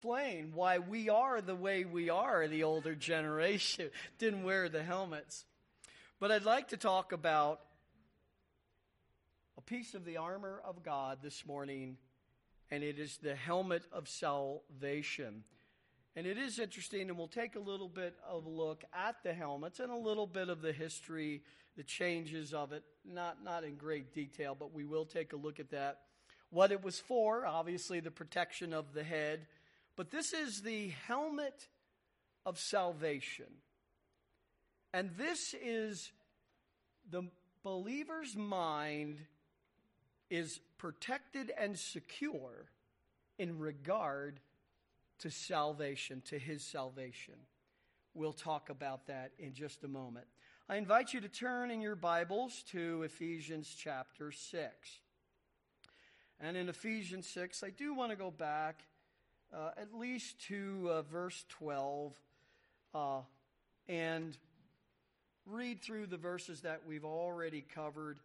explain 0.00 0.52
why 0.54 0.78
we 0.78 1.10
are 1.10 1.42
the 1.42 1.54
way 1.54 1.84
we 1.84 2.08
are, 2.08 2.48
the 2.48 2.62
older 2.62 2.94
generation 2.94 3.90
didn't 4.18 4.44
wear 4.44 4.66
the 4.70 4.82
helmets. 4.82 5.44
But 6.18 6.32
I'd 6.32 6.44
like 6.44 6.68
to 6.68 6.78
talk 6.78 7.12
about 7.12 7.60
a 9.58 9.60
piece 9.60 9.92
of 9.92 10.06
the 10.06 10.16
armor 10.16 10.62
of 10.64 10.82
God 10.82 11.18
this 11.22 11.44
morning, 11.44 11.98
and 12.70 12.82
it 12.82 12.98
is 12.98 13.18
the 13.18 13.34
helmet 13.34 13.82
of 13.92 14.08
salvation. 14.08 15.44
And 16.16 16.26
it 16.26 16.38
is 16.38 16.58
interesting, 16.58 17.10
and 17.10 17.18
we'll 17.18 17.28
take 17.28 17.54
a 17.54 17.60
little 17.60 17.88
bit 17.88 18.14
of 18.26 18.46
a 18.46 18.48
look 18.48 18.84
at 18.94 19.16
the 19.22 19.34
helmets 19.34 19.80
and 19.80 19.92
a 19.92 19.96
little 19.96 20.26
bit 20.26 20.48
of 20.48 20.62
the 20.62 20.72
history, 20.72 21.42
the 21.76 21.84
changes 21.84 22.54
of 22.54 22.72
it, 22.72 22.84
not, 23.04 23.44
not 23.44 23.64
in 23.64 23.76
great 23.76 24.14
detail, 24.14 24.56
but 24.58 24.72
we 24.72 24.86
will 24.86 25.04
take 25.04 25.34
a 25.34 25.36
look 25.36 25.60
at 25.60 25.72
that. 25.72 25.98
What 26.48 26.72
it 26.72 26.82
was 26.82 26.98
for, 26.98 27.44
obviously, 27.44 28.00
the 28.00 28.10
protection 28.10 28.72
of 28.72 28.94
the 28.94 29.04
head. 29.04 29.46
But 30.00 30.10
this 30.10 30.32
is 30.32 30.62
the 30.62 30.94
helmet 31.06 31.68
of 32.46 32.58
salvation. 32.58 33.44
And 34.94 35.10
this 35.18 35.54
is 35.62 36.10
the 37.10 37.24
believer's 37.62 38.34
mind 38.34 39.18
is 40.30 40.58
protected 40.78 41.52
and 41.54 41.78
secure 41.78 42.70
in 43.38 43.58
regard 43.58 44.40
to 45.18 45.30
salvation, 45.30 46.22
to 46.28 46.38
his 46.38 46.64
salvation. 46.64 47.34
We'll 48.14 48.32
talk 48.32 48.70
about 48.70 49.06
that 49.08 49.32
in 49.38 49.52
just 49.52 49.84
a 49.84 49.88
moment. 49.88 50.28
I 50.66 50.76
invite 50.76 51.12
you 51.12 51.20
to 51.20 51.28
turn 51.28 51.70
in 51.70 51.82
your 51.82 51.94
Bibles 51.94 52.64
to 52.70 53.02
Ephesians 53.02 53.76
chapter 53.78 54.32
6. 54.32 54.66
And 56.40 56.56
in 56.56 56.70
Ephesians 56.70 57.26
6, 57.26 57.62
I 57.62 57.68
do 57.68 57.92
want 57.92 58.12
to 58.12 58.16
go 58.16 58.30
back 58.30 58.84
uh, 59.52 59.70
at 59.76 59.94
least 59.94 60.40
to 60.48 60.88
uh, 60.90 61.02
verse 61.02 61.44
12 61.48 62.12
uh, 62.94 63.20
and 63.88 64.36
read 65.46 65.82
through 65.82 66.06
the 66.06 66.16
verses 66.16 66.60
that 66.60 66.82
we've 66.86 67.04
already 67.04 67.64
covered, 67.74 68.18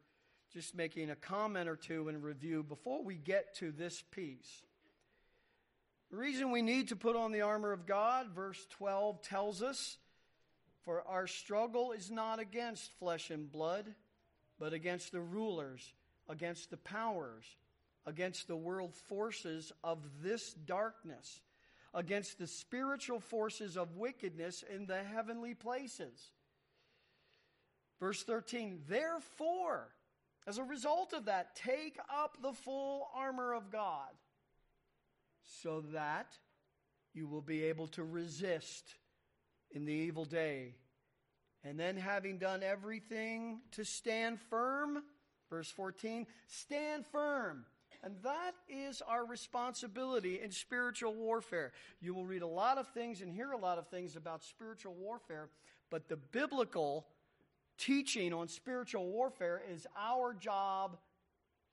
just 0.53 0.75
making 0.75 1.09
a 1.09 1.15
comment 1.15 1.67
or 1.67 1.75
two 1.75 2.07
in 2.09 2.21
review 2.21 2.63
before 2.63 3.03
we 3.03 3.15
get 3.15 3.55
to 3.55 3.71
this 3.71 4.03
piece. 4.11 4.63
The 6.11 6.17
reason 6.17 6.51
we 6.51 6.61
need 6.61 6.89
to 6.89 6.95
put 6.95 7.15
on 7.15 7.31
the 7.31 7.41
armor 7.41 7.71
of 7.71 7.85
God, 7.85 8.27
verse 8.35 8.63
12 8.71 9.21
tells 9.21 9.63
us, 9.63 9.97
for 10.83 11.03
our 11.07 11.25
struggle 11.25 11.91
is 11.93 12.11
not 12.11 12.39
against 12.39 12.91
flesh 12.99 13.31
and 13.31 13.51
blood, 13.51 13.85
but 14.59 14.71
against 14.71 15.11
the 15.11 15.19
rulers, 15.19 15.93
against 16.29 16.69
the 16.69 16.77
powers, 16.77 17.43
against 18.05 18.47
the 18.47 18.55
world 18.55 18.93
forces 19.07 19.71
of 19.83 19.99
this 20.21 20.53
darkness, 20.53 21.41
against 21.93 22.37
the 22.37 22.47
spiritual 22.47 23.19
forces 23.19 23.77
of 23.77 23.95
wickedness 23.95 24.63
in 24.73 24.85
the 24.85 25.03
heavenly 25.03 25.53
places. 25.53 26.31
Verse 27.99 28.23
13, 28.23 28.81
therefore, 28.87 29.89
as 30.47 30.57
a 30.57 30.63
result 30.63 31.13
of 31.13 31.25
that, 31.25 31.55
take 31.55 31.97
up 32.13 32.37
the 32.41 32.53
full 32.53 33.07
armor 33.15 33.53
of 33.53 33.71
God 33.71 34.11
so 35.61 35.81
that 35.93 36.27
you 37.13 37.27
will 37.27 37.41
be 37.41 37.63
able 37.63 37.87
to 37.87 38.03
resist 38.03 38.95
in 39.71 39.85
the 39.85 39.93
evil 39.93 40.25
day. 40.25 40.75
And 41.63 41.79
then, 41.79 41.97
having 41.97 42.37
done 42.37 42.61
everything 42.61 43.61
to 43.71 43.83
stand 43.83 44.39
firm, 44.39 45.01
verse 45.49 45.71
14, 45.71 46.27
stand 46.47 47.07
firm. 47.07 47.65
And 48.05 48.15
that 48.21 48.51
is 48.69 49.01
our 49.01 49.25
responsibility 49.25 50.39
in 50.39 50.51
spiritual 50.51 51.15
warfare. 51.15 51.71
You 51.99 52.13
will 52.13 52.25
read 52.25 52.43
a 52.43 52.47
lot 52.47 52.77
of 52.77 52.87
things 52.89 53.21
and 53.21 53.33
hear 53.33 53.51
a 53.51 53.57
lot 53.57 53.79
of 53.79 53.87
things 53.87 54.15
about 54.15 54.43
spiritual 54.43 54.93
warfare, 54.93 55.49
but 55.89 56.07
the 56.07 56.15
biblical 56.15 57.07
teaching 57.79 58.31
on 58.31 58.47
spiritual 58.47 59.07
warfare 59.07 59.59
is 59.73 59.87
our 59.97 60.35
job 60.35 60.97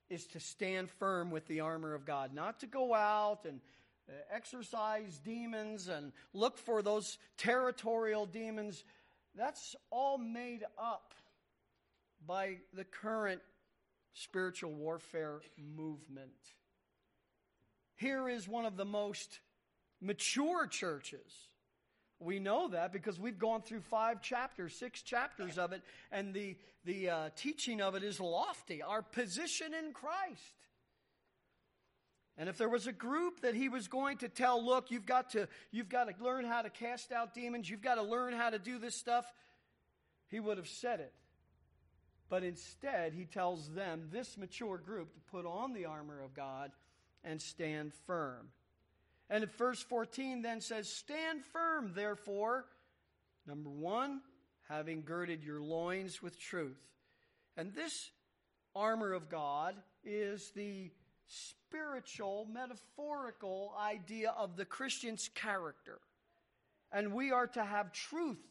is 0.09 0.25
to 0.27 0.39
stand 0.39 0.89
firm 0.89 1.29
with 1.29 1.47
the 1.47 1.59
armor 1.59 1.93
of 1.93 2.03
God, 2.03 2.33
not 2.33 2.59
to 2.61 2.65
go 2.65 2.95
out 2.95 3.45
and 3.47 3.61
uh, 4.09 4.13
exorcise 4.33 5.19
demons 5.23 5.87
and 5.87 6.11
look 6.33 6.57
for 6.57 6.81
those 6.81 7.19
territorial 7.37 8.25
demons. 8.25 8.83
That's 9.35 9.75
all 9.91 10.17
made 10.17 10.63
up 10.79 11.13
by 12.25 12.57
the 12.73 12.83
current 12.83 13.41
spiritual 14.13 14.73
warfare 14.73 15.41
movement. 15.57 16.31
Here 17.95 18.27
is 18.29 18.47
one 18.47 18.65
of 18.65 18.77
the 18.77 18.85
most 18.85 19.39
mature 20.01 20.67
churches. 20.67 21.31
We 22.19 22.39
know 22.39 22.69
that 22.69 22.93
because 22.93 23.19
we've 23.19 23.39
gone 23.39 23.61
through 23.61 23.81
five 23.81 24.21
chapters, 24.21 24.75
six 24.75 25.01
chapters 25.01 25.57
of 25.57 25.73
it, 25.73 25.81
and 26.11 26.33
the, 26.33 26.55
the 26.85 27.09
uh, 27.09 27.29
teaching 27.35 27.81
of 27.81 27.95
it 27.95 28.03
is 28.03 28.19
lofty. 28.19 28.81
Our 28.81 29.01
position 29.01 29.73
in 29.73 29.93
Christ. 29.93 30.41
And 32.37 32.49
if 32.49 32.57
there 32.57 32.69
was 32.69 32.87
a 32.87 32.91
group 32.91 33.41
that 33.41 33.55
he 33.55 33.69
was 33.69 33.87
going 33.87 34.17
to 34.17 34.29
tell, 34.29 34.63
look, 34.63 34.89
you've 34.89 35.05
got 35.05 35.31
to, 35.31 35.47
you've 35.71 35.89
got 35.89 36.05
to 36.05 36.23
learn 36.23 36.45
how 36.45 36.61
to 36.61 36.69
cast 36.69 37.11
out 37.11 37.33
demons, 37.33 37.69
you've 37.69 37.81
got 37.81 37.95
to 37.95 38.03
learn 38.03 38.33
how 38.33 38.49
to 38.49 38.57
do 38.57 38.79
this 38.79 38.95
stuff, 38.95 39.25
he 40.29 40.39
would 40.39 40.57
have 40.57 40.67
said 40.67 40.99
it. 40.99 41.13
But 42.33 42.43
instead, 42.43 43.13
he 43.13 43.25
tells 43.25 43.69
them, 43.69 44.07
this 44.11 44.39
mature 44.39 44.79
group, 44.79 45.13
to 45.13 45.19
put 45.29 45.45
on 45.45 45.71
the 45.71 45.85
armor 45.85 46.19
of 46.19 46.33
God 46.33 46.71
and 47.23 47.39
stand 47.39 47.93
firm. 48.07 48.47
And 49.29 49.47
verse 49.51 49.83
14 49.83 50.41
then 50.41 50.59
says, 50.59 50.89
Stand 50.89 51.45
firm, 51.45 51.91
therefore. 51.93 52.65
Number 53.45 53.69
one, 53.69 54.21
having 54.67 55.03
girded 55.03 55.43
your 55.43 55.61
loins 55.61 56.23
with 56.23 56.39
truth. 56.39 56.83
And 57.55 57.71
this 57.75 58.09
armor 58.75 59.13
of 59.13 59.29
God 59.29 59.75
is 60.03 60.49
the 60.55 60.89
spiritual, 61.27 62.47
metaphorical 62.51 63.75
idea 63.79 64.33
of 64.35 64.57
the 64.57 64.65
Christian's 64.65 65.29
character. 65.35 65.99
And 66.91 67.13
we 67.13 67.29
are 67.29 67.45
to 67.45 67.63
have 67.63 67.93
truth 67.93 68.41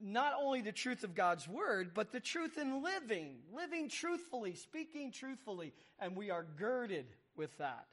not 0.00 0.32
only 0.40 0.60
the 0.60 0.72
truth 0.72 1.04
of 1.04 1.14
God's 1.14 1.48
word, 1.48 1.90
but 1.94 2.12
the 2.12 2.20
truth 2.20 2.58
in 2.58 2.82
living, 2.82 3.36
living 3.54 3.88
truthfully, 3.88 4.54
speaking 4.54 5.10
truthfully, 5.10 5.72
and 5.98 6.16
we 6.16 6.30
are 6.30 6.46
girded 6.56 7.06
with 7.36 7.56
that. 7.58 7.86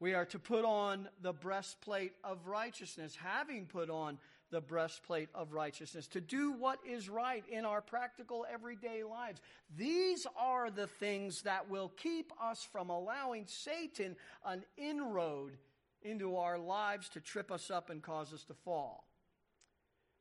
We 0.00 0.14
are 0.14 0.24
to 0.26 0.38
put 0.38 0.64
on 0.64 1.08
the 1.20 1.32
breastplate 1.32 2.14
of 2.24 2.46
righteousness, 2.46 3.16
having 3.16 3.66
put 3.66 3.88
on 3.88 4.18
the 4.50 4.60
breastplate 4.60 5.28
of 5.34 5.52
righteousness, 5.52 6.06
to 6.08 6.20
do 6.20 6.52
what 6.52 6.78
is 6.84 7.08
right 7.08 7.44
in 7.48 7.64
our 7.64 7.80
practical 7.80 8.44
everyday 8.52 9.04
lives. 9.04 9.40
These 9.76 10.26
are 10.36 10.70
the 10.70 10.86
things 10.86 11.42
that 11.42 11.70
will 11.70 11.92
keep 11.96 12.32
us 12.42 12.66
from 12.70 12.90
allowing 12.90 13.46
Satan 13.46 14.16
an 14.44 14.64
inroad 14.76 15.56
into 16.02 16.36
our 16.36 16.58
lives 16.58 17.08
to 17.10 17.20
trip 17.20 17.52
us 17.52 17.70
up 17.70 17.88
and 17.88 18.02
cause 18.02 18.32
us 18.32 18.44
to 18.44 18.54
fall. 18.54 19.04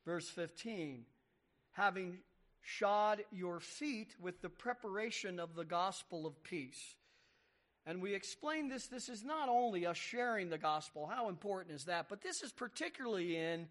Verse 0.06 0.28
15, 0.30 1.06
having 1.74 2.18
shod 2.62 3.24
your 3.32 3.60
feet 3.60 4.16
with 4.20 4.42
the 4.42 4.50
preparation 4.50 5.40
of 5.40 5.56
the 5.56 5.66
gospel 5.66 6.26
of 6.26 6.44
peace. 6.44 6.96
And 7.86 8.02
we 8.02 8.14
explain 8.14 8.70
this. 8.70 8.88
This 8.88 9.10
is 9.10 9.24
not 9.24 9.50
only 9.50 9.86
us 9.86 9.98
sharing 9.98 10.50
the 10.50 10.58
gospel, 10.58 11.10
how 11.12 11.30
important 11.30 11.76
is 11.76 11.86
that? 11.86 12.08
But 12.10 12.22
this 12.22 12.44
is 12.44 12.52
particularly 12.52 13.36
in 13.36 13.68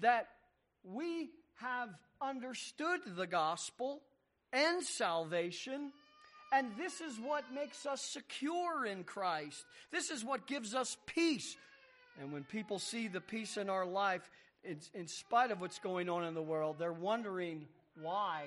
that 0.00 0.28
we 0.82 1.30
have 1.60 1.88
understood 2.20 3.00
the 3.16 3.26
gospel 3.26 4.02
and 4.52 4.82
salvation, 4.82 5.92
and 6.52 6.68
this 6.76 7.00
is 7.00 7.18
what 7.18 7.44
makes 7.52 7.86
us 7.86 8.00
secure 8.00 8.86
in 8.86 9.04
Christ. 9.04 9.64
This 9.90 10.10
is 10.10 10.24
what 10.24 10.46
gives 10.46 10.74
us 10.74 10.96
peace. 11.06 11.56
And 12.20 12.32
when 12.32 12.44
people 12.44 12.78
see 12.78 13.08
the 13.08 13.20
peace 13.20 13.56
in 13.56 13.68
our 13.68 13.86
life, 13.86 14.28
in, 14.64 14.78
in 14.94 15.06
spite 15.06 15.50
of 15.50 15.60
what's 15.60 15.78
going 15.78 16.08
on 16.08 16.24
in 16.24 16.34
the 16.34 16.42
world, 16.42 16.76
they're 16.78 16.92
wondering 16.92 17.66
why, 18.00 18.44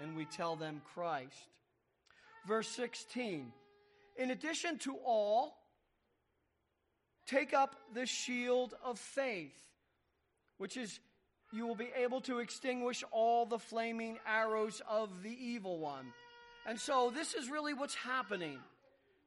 and 0.00 0.16
we 0.16 0.24
tell 0.24 0.56
them 0.56 0.80
Christ. 0.94 1.48
Verse 2.46 2.68
16 2.68 3.52
In 4.16 4.30
addition 4.30 4.78
to 4.78 4.96
all, 5.04 5.56
take 7.26 7.52
up 7.52 7.76
the 7.94 8.06
shield 8.06 8.74
of 8.84 8.98
faith, 8.98 9.58
which 10.58 10.76
is 10.76 11.00
you 11.52 11.66
will 11.66 11.76
be 11.76 11.90
able 11.96 12.20
to 12.22 12.38
extinguish 12.38 13.04
all 13.12 13.46
the 13.46 13.58
flaming 13.58 14.18
arrows 14.26 14.82
of 14.88 15.22
the 15.22 15.30
evil 15.30 15.78
one. 15.78 16.12
And 16.66 16.78
so, 16.78 17.12
this 17.14 17.34
is 17.34 17.48
really 17.48 17.74
what's 17.74 17.94
happening. 17.94 18.58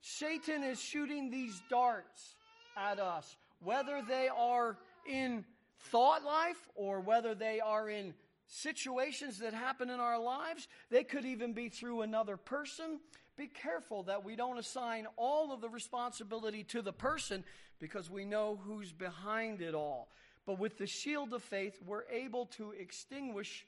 Satan 0.02 0.64
is 0.64 0.82
shooting 0.82 1.30
these 1.30 1.62
darts 1.70 2.36
at 2.78 3.00
us, 3.00 3.36
whether 3.62 4.02
they 4.08 4.28
are 4.28 4.78
in 5.10 5.46
thought 5.80 6.24
life 6.24 6.70
or 6.76 7.00
whether 7.00 7.34
they 7.36 7.60
are 7.60 7.90
in 7.90 8.14
situations 8.48 9.40
that 9.40 9.54
happen 9.54 9.90
in 9.90 10.00
our 10.00 10.20
lives. 10.20 10.68
They 10.90 11.04
could 11.04 11.26
even 11.26 11.54
be 11.54 11.70
through 11.70 12.02
another 12.02 12.38
person. 12.38 13.00
Be 13.38 13.48
careful 13.48 14.04
that 14.04 14.26
we 14.26 14.36
don't 14.36 14.58
assign 14.58 15.08
all 15.16 15.54
of 15.54 15.62
the 15.62 15.70
responsibility 15.70 16.64
to 16.66 16.82
the 16.82 16.92
person 16.92 17.44
because 17.80 18.10
we 18.10 18.26
know 18.26 18.60
who's 18.64 18.92
behind 18.92 19.62
it 19.62 19.74
all. 19.74 20.10
But 20.46 20.60
with 20.60 20.78
the 20.78 20.88
shield 20.88 21.34
of 21.34 21.44
faith, 21.44 21.80
we're 21.86 22.10
able 22.12 22.48
to 22.58 22.72
extinguish 22.72 23.66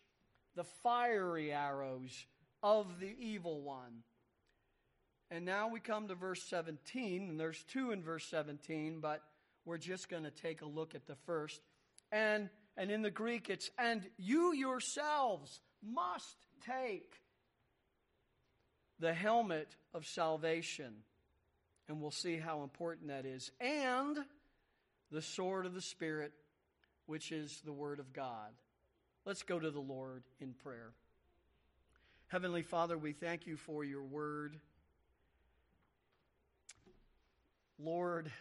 the 0.55 0.63
fiery 0.63 1.53
arrows 1.53 2.25
of 2.61 2.99
the 2.99 3.15
evil 3.19 3.61
one. 3.61 4.03
And 5.29 5.45
now 5.45 5.69
we 5.69 5.79
come 5.79 6.09
to 6.09 6.15
verse 6.15 6.43
17, 6.43 7.29
and 7.29 7.39
there's 7.39 7.63
two 7.63 7.91
in 7.91 8.03
verse 8.03 8.25
17, 8.25 8.99
but 8.99 9.23
we're 9.63 9.77
just 9.77 10.09
going 10.09 10.23
to 10.23 10.31
take 10.31 10.61
a 10.61 10.65
look 10.65 10.93
at 10.93 11.07
the 11.07 11.15
first. 11.15 11.61
And 12.11 12.49
and 12.77 12.91
in 12.91 13.01
the 13.01 13.11
Greek 13.11 13.49
it's 13.49 13.69
and 13.77 14.03
you 14.17 14.53
yourselves 14.53 15.61
must 15.83 16.35
take 16.65 17.21
the 18.99 19.13
helmet 19.13 19.75
of 19.93 20.05
salvation. 20.05 20.93
And 21.87 21.99
we'll 21.99 22.11
see 22.11 22.37
how 22.37 22.63
important 22.63 23.09
that 23.09 23.25
is. 23.25 23.51
And 23.59 24.17
the 25.11 25.21
sword 25.21 25.65
of 25.65 25.73
the 25.73 25.81
Spirit, 25.81 26.31
which 27.05 27.31
is 27.31 27.61
the 27.65 27.73
Word 27.73 27.99
of 27.99 28.13
God. 28.13 28.51
Let's 29.25 29.43
go 29.43 29.59
to 29.59 29.71
the 29.71 29.79
Lord 29.79 30.23
in 30.39 30.53
prayer. 30.53 30.93
Heavenly 32.27 32.61
Father, 32.61 32.97
we 32.97 33.11
thank 33.11 33.45
you 33.45 33.57
for 33.57 33.83
your 33.83 34.03
Word. 34.03 34.55
Lord, 37.77 38.31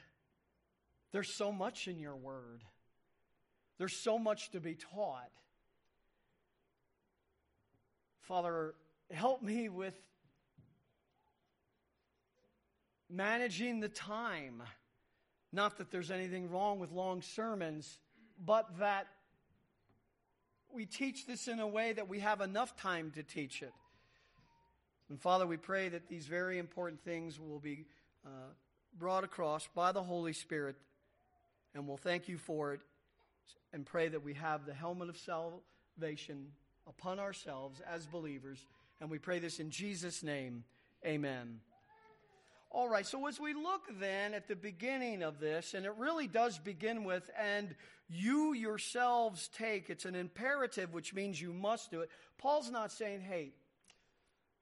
there's 1.13 1.37
so 1.37 1.51
much 1.51 1.89
in 1.89 1.99
your 1.99 2.17
Word. 2.17 2.63
There's 3.81 3.97
so 3.97 4.19
much 4.19 4.50
to 4.50 4.61
be 4.61 4.75
taught. 4.75 5.31
Father, 8.21 8.75
help 9.11 9.43
me 9.43 9.71
with 9.71 9.99
managing 13.09 13.81
the 13.81 13.88
time. 13.88 14.62
Not 15.50 15.79
that 15.79 15.91
there's 15.91 16.11
anything 16.11 16.50
wrong 16.50 16.79
with 16.79 16.93
long 16.93 17.23
sermons, 17.23 17.99
but 18.44 18.69
that 18.81 19.06
we 20.71 20.85
teach 20.85 21.26
this 21.26 21.49
in 21.49 21.59
a 21.59 21.67
way 21.67 21.94
that 21.94 22.06
we 22.06 22.21
have 22.21 22.43
enough 22.43 22.76
time 22.76 23.11
to 23.12 23.23
teach 23.23 23.62
it. 23.62 23.73
And 25.09 25.19
Father, 25.19 25.47
we 25.47 25.56
pray 25.56 25.88
that 25.88 26.06
these 26.06 26.26
very 26.26 26.59
important 26.59 27.03
things 27.03 27.41
will 27.41 27.61
be 27.61 27.87
uh, 28.26 28.53
brought 28.99 29.25
across 29.25 29.67
by 29.75 29.91
the 29.91 30.03
Holy 30.03 30.35
Spirit, 30.35 30.76
and 31.75 31.88
we'll 31.88 31.97
thank 31.97 32.29
you 32.29 32.37
for 32.37 32.75
it 32.75 32.81
and 33.73 33.87
pray 33.87 34.08
that 34.08 34.25
we 34.25 34.35
have 34.35 34.67
the 34.67 34.75
helmet 34.75 35.08
of 35.08 35.17
salvation 35.17 36.49
upon 36.87 37.19
ourselves 37.19 37.81
as 37.88 38.06
believers. 38.06 38.67
And 39.00 39.11
we 39.11 39.19
pray 39.19 39.38
this 39.38 39.61
in 39.61 39.70
Jesus' 39.70 40.23
name. 40.23 40.64
Amen. 41.05 41.61
All 42.73 42.88
right, 42.88 43.06
so 43.06 43.26
as 43.26 43.41
we 43.41 43.52
look 43.52 43.82
then 43.99 44.32
at 44.32 44.47
the 44.47 44.55
beginning 44.55 45.23
of 45.25 45.41
this, 45.41 45.75
and 45.75 45.85
it 45.85 45.94
really 45.99 46.29
does 46.29 46.56
begin 46.58 47.02
with, 47.02 47.29
and 47.37 47.75
you 48.08 48.52
yourselves 48.52 49.49
take, 49.56 49.91
it's 49.91 50.05
an 50.05 50.14
imperative, 50.14 50.93
which 50.93 51.12
means 51.12 51.41
you 51.41 51.52
must 51.52 51.91
do 51.91 52.02
it. 52.02 52.11
Paul's 52.38 52.70
not 52.70 52.93
saying, 52.93 53.23
hey, 53.23 53.50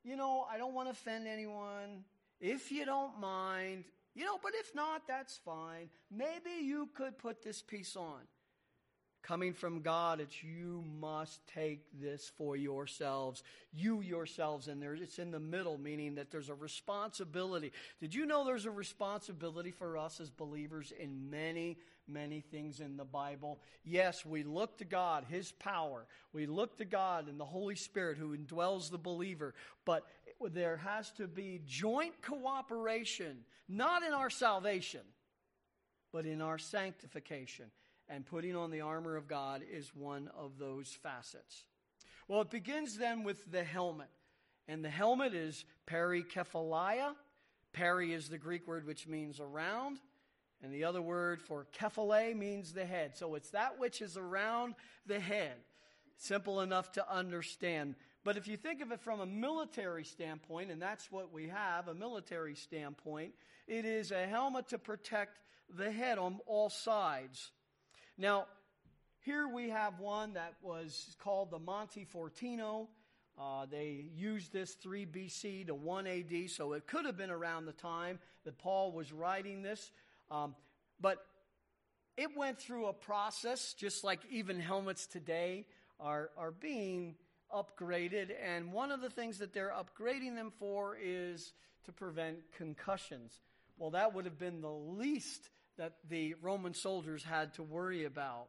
you 0.04 0.16
know, 0.16 0.46
I 0.50 0.56
don't 0.56 0.72
want 0.72 0.88
to 0.88 0.92
offend 0.92 1.26
anyone. 1.26 2.04
If 2.40 2.72
you 2.72 2.86
don't 2.86 3.20
mind, 3.20 3.84
you 4.14 4.24
know, 4.24 4.38
but 4.42 4.52
if 4.54 4.74
not, 4.74 5.02
that's 5.06 5.36
fine. 5.44 5.90
Maybe 6.10 6.64
you 6.64 6.88
could 6.94 7.18
put 7.18 7.42
this 7.42 7.60
piece 7.60 7.94
on 7.94 8.20
coming 9.22 9.52
from 9.52 9.82
God, 9.82 10.20
it's 10.20 10.42
you 10.42 10.84
must 11.00 11.40
take 11.48 11.84
this 12.00 12.30
for 12.36 12.56
yourselves. 12.56 13.42
You 13.72 14.00
yourselves, 14.00 14.68
and 14.68 14.80
there 14.82 14.94
it's 14.94 15.18
in 15.18 15.30
the 15.30 15.40
middle, 15.40 15.78
meaning 15.78 16.16
that 16.16 16.30
there's 16.30 16.48
a 16.48 16.54
responsibility. 16.54 17.72
Did 18.00 18.14
you 18.14 18.26
know 18.26 18.44
there's 18.44 18.66
a 18.66 18.70
responsibility 18.70 19.70
for 19.70 19.98
us 19.98 20.20
as 20.20 20.30
believers 20.30 20.92
in 20.98 21.30
many, 21.30 21.78
many 22.06 22.40
things 22.40 22.80
in 22.80 22.96
the 22.96 23.04
Bible? 23.04 23.60
Yes, 23.84 24.24
we 24.24 24.42
look 24.42 24.78
to 24.78 24.84
God, 24.84 25.24
His 25.28 25.52
power. 25.52 26.06
We 26.32 26.46
look 26.46 26.76
to 26.78 26.84
God 26.84 27.28
and 27.28 27.38
the 27.38 27.44
Holy 27.44 27.76
Spirit 27.76 28.18
who 28.18 28.36
indwells 28.36 28.90
the 28.90 28.98
believer. 28.98 29.54
But 29.84 30.04
there 30.50 30.78
has 30.78 31.10
to 31.12 31.26
be 31.26 31.60
joint 31.66 32.20
cooperation, 32.22 33.38
not 33.68 34.02
in 34.02 34.12
our 34.12 34.30
salvation, 34.30 35.02
but 36.12 36.24
in 36.24 36.40
our 36.40 36.58
sanctification 36.58 37.66
and 38.08 38.26
putting 38.26 38.56
on 38.56 38.70
the 38.70 38.80
armor 38.80 39.16
of 39.16 39.28
God 39.28 39.62
is 39.70 39.94
one 39.94 40.30
of 40.36 40.58
those 40.58 40.88
facets. 41.02 41.64
Well, 42.26 42.40
it 42.42 42.50
begins 42.50 42.96
then 42.98 43.24
with 43.24 43.50
the 43.50 43.64
helmet. 43.64 44.10
And 44.66 44.84
the 44.84 44.90
helmet 44.90 45.34
is 45.34 45.64
perikephaleia. 45.86 47.14
Peri 47.72 48.12
is 48.12 48.28
the 48.28 48.38
Greek 48.38 48.66
word 48.66 48.86
which 48.86 49.06
means 49.06 49.40
around. 49.40 49.98
And 50.62 50.72
the 50.72 50.84
other 50.84 51.00
word 51.00 51.40
for 51.40 51.66
kephale 51.78 52.36
means 52.36 52.72
the 52.72 52.84
head. 52.84 53.16
So 53.16 53.34
it's 53.34 53.50
that 53.50 53.78
which 53.78 54.02
is 54.02 54.16
around 54.16 54.74
the 55.06 55.20
head. 55.20 55.54
Simple 56.16 56.60
enough 56.60 56.92
to 56.92 57.10
understand. 57.10 57.94
But 58.24 58.36
if 58.36 58.48
you 58.48 58.56
think 58.56 58.82
of 58.82 58.90
it 58.90 59.00
from 59.00 59.20
a 59.20 59.26
military 59.26 60.04
standpoint, 60.04 60.70
and 60.70 60.82
that's 60.82 61.10
what 61.12 61.32
we 61.32 61.48
have, 61.48 61.88
a 61.88 61.94
military 61.94 62.56
standpoint, 62.56 63.34
it 63.66 63.84
is 63.84 64.10
a 64.10 64.26
helmet 64.26 64.68
to 64.68 64.78
protect 64.78 65.38
the 65.70 65.90
head 65.90 66.18
on 66.18 66.40
all 66.46 66.70
sides. 66.70 67.52
Now, 68.20 68.46
here 69.20 69.46
we 69.46 69.70
have 69.70 70.00
one 70.00 70.32
that 70.32 70.54
was 70.60 71.14
called 71.20 71.52
the 71.52 71.58
Monte 71.60 72.04
Fortino. 72.12 72.88
Uh, 73.40 73.66
they 73.70 74.06
used 74.16 74.52
this 74.52 74.74
3 74.74 75.06
BC 75.06 75.68
to 75.68 75.74
1 75.74 76.06
AD, 76.08 76.50
so 76.50 76.72
it 76.72 76.88
could 76.88 77.04
have 77.04 77.16
been 77.16 77.30
around 77.30 77.66
the 77.66 77.72
time 77.72 78.18
that 78.44 78.58
Paul 78.58 78.90
was 78.90 79.12
writing 79.12 79.62
this. 79.62 79.92
Um, 80.32 80.56
but 81.00 81.24
it 82.16 82.36
went 82.36 82.58
through 82.58 82.86
a 82.86 82.92
process, 82.92 83.72
just 83.72 84.02
like 84.02 84.18
even 84.32 84.58
helmets 84.58 85.06
today 85.06 85.66
are, 86.00 86.30
are 86.36 86.50
being 86.50 87.14
upgraded. 87.54 88.32
And 88.44 88.72
one 88.72 88.90
of 88.90 89.00
the 89.00 89.10
things 89.10 89.38
that 89.38 89.54
they're 89.54 89.72
upgrading 89.72 90.34
them 90.34 90.50
for 90.58 90.98
is 91.00 91.52
to 91.84 91.92
prevent 91.92 92.38
concussions. 92.56 93.38
Well, 93.76 93.90
that 93.90 94.12
would 94.12 94.24
have 94.24 94.40
been 94.40 94.60
the 94.60 94.68
least 94.68 95.50
that 95.78 95.94
the 96.08 96.34
Roman 96.42 96.74
soldiers 96.74 97.24
had 97.24 97.54
to 97.54 97.62
worry 97.62 98.04
about. 98.04 98.48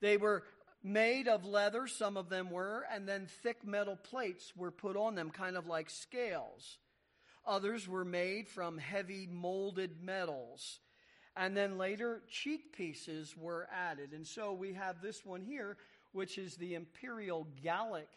They 0.00 0.16
were 0.16 0.42
made 0.82 1.28
of 1.28 1.44
leather, 1.44 1.86
some 1.86 2.16
of 2.16 2.28
them 2.28 2.50
were, 2.50 2.84
and 2.92 3.08
then 3.08 3.26
thick 3.42 3.64
metal 3.64 3.96
plates 3.96 4.52
were 4.56 4.70
put 4.70 4.96
on 4.96 5.14
them, 5.14 5.30
kind 5.30 5.56
of 5.56 5.66
like 5.66 5.88
scales. 5.90 6.78
Others 7.46 7.88
were 7.88 8.04
made 8.04 8.48
from 8.48 8.78
heavy 8.78 9.28
molded 9.30 10.02
metals. 10.02 10.80
And 11.36 11.56
then 11.56 11.78
later, 11.78 12.22
cheek 12.28 12.74
pieces 12.76 13.36
were 13.36 13.68
added. 13.72 14.12
And 14.12 14.26
so 14.26 14.52
we 14.52 14.72
have 14.72 15.02
this 15.02 15.24
one 15.24 15.42
here, 15.42 15.76
which 16.12 16.38
is 16.38 16.56
the 16.56 16.74
imperial 16.74 17.46
Gallic 17.62 18.08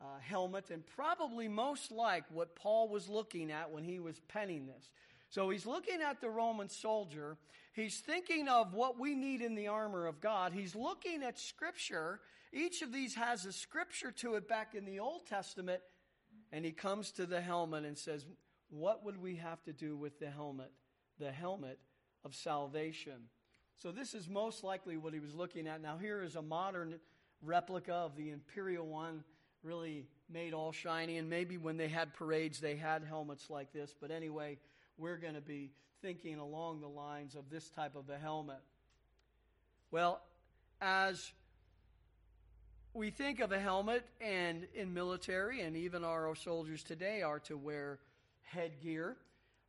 uh, 0.00 0.18
helmet, 0.20 0.70
and 0.70 0.84
probably 0.96 1.46
most 1.46 1.92
like 1.92 2.24
what 2.30 2.56
Paul 2.56 2.88
was 2.88 3.08
looking 3.08 3.50
at 3.52 3.70
when 3.70 3.84
he 3.84 4.00
was 4.00 4.18
penning 4.28 4.66
this. 4.66 4.90
So 5.30 5.48
he's 5.48 5.64
looking 5.64 6.02
at 6.02 6.20
the 6.20 6.28
Roman 6.28 6.68
soldier. 6.68 7.36
He's 7.72 8.00
thinking 8.00 8.48
of 8.48 8.74
what 8.74 8.98
we 8.98 9.14
need 9.14 9.40
in 9.40 9.54
the 9.54 9.68
armor 9.68 10.06
of 10.06 10.20
God. 10.20 10.52
He's 10.52 10.74
looking 10.74 11.22
at 11.22 11.38
Scripture. 11.38 12.20
Each 12.52 12.82
of 12.82 12.92
these 12.92 13.14
has 13.14 13.46
a 13.46 13.52
Scripture 13.52 14.10
to 14.18 14.34
it 14.34 14.48
back 14.48 14.74
in 14.74 14.84
the 14.84 14.98
Old 14.98 15.26
Testament. 15.26 15.80
And 16.52 16.64
he 16.64 16.72
comes 16.72 17.12
to 17.12 17.26
the 17.26 17.40
helmet 17.40 17.84
and 17.84 17.96
says, 17.96 18.26
What 18.70 19.04
would 19.04 19.22
we 19.22 19.36
have 19.36 19.62
to 19.64 19.72
do 19.72 19.96
with 19.96 20.18
the 20.18 20.30
helmet? 20.30 20.72
The 21.20 21.30
helmet 21.30 21.78
of 22.24 22.34
salvation. 22.34 23.28
So 23.76 23.92
this 23.92 24.14
is 24.14 24.28
most 24.28 24.64
likely 24.64 24.96
what 24.96 25.14
he 25.14 25.20
was 25.20 25.34
looking 25.34 25.68
at. 25.68 25.80
Now, 25.80 25.96
here 25.96 26.22
is 26.22 26.34
a 26.34 26.42
modern 26.42 26.96
replica 27.40 27.94
of 27.94 28.16
the 28.16 28.30
imperial 28.30 28.86
one, 28.86 29.22
really 29.62 30.06
made 30.28 30.54
all 30.54 30.72
shiny. 30.72 31.18
And 31.18 31.30
maybe 31.30 31.56
when 31.56 31.76
they 31.76 31.88
had 31.88 32.14
parades, 32.14 32.60
they 32.60 32.76
had 32.76 33.04
helmets 33.04 33.48
like 33.48 33.72
this. 33.72 33.94
But 33.98 34.10
anyway, 34.10 34.58
we're 35.00 35.16
going 35.16 35.34
to 35.34 35.40
be 35.40 35.70
thinking 36.02 36.38
along 36.38 36.80
the 36.80 36.88
lines 36.88 37.34
of 37.34 37.48
this 37.50 37.68
type 37.70 37.96
of 37.96 38.10
a 38.10 38.18
helmet. 38.18 38.60
Well, 39.90 40.20
as 40.80 41.32
we 42.92 43.10
think 43.10 43.40
of 43.40 43.52
a 43.52 43.58
helmet, 43.58 44.04
and 44.20 44.66
in 44.74 44.92
military, 44.92 45.62
and 45.62 45.76
even 45.76 46.04
our 46.04 46.34
soldiers 46.34 46.82
today 46.82 47.22
are 47.22 47.38
to 47.40 47.56
wear 47.56 47.98
headgear. 48.42 49.16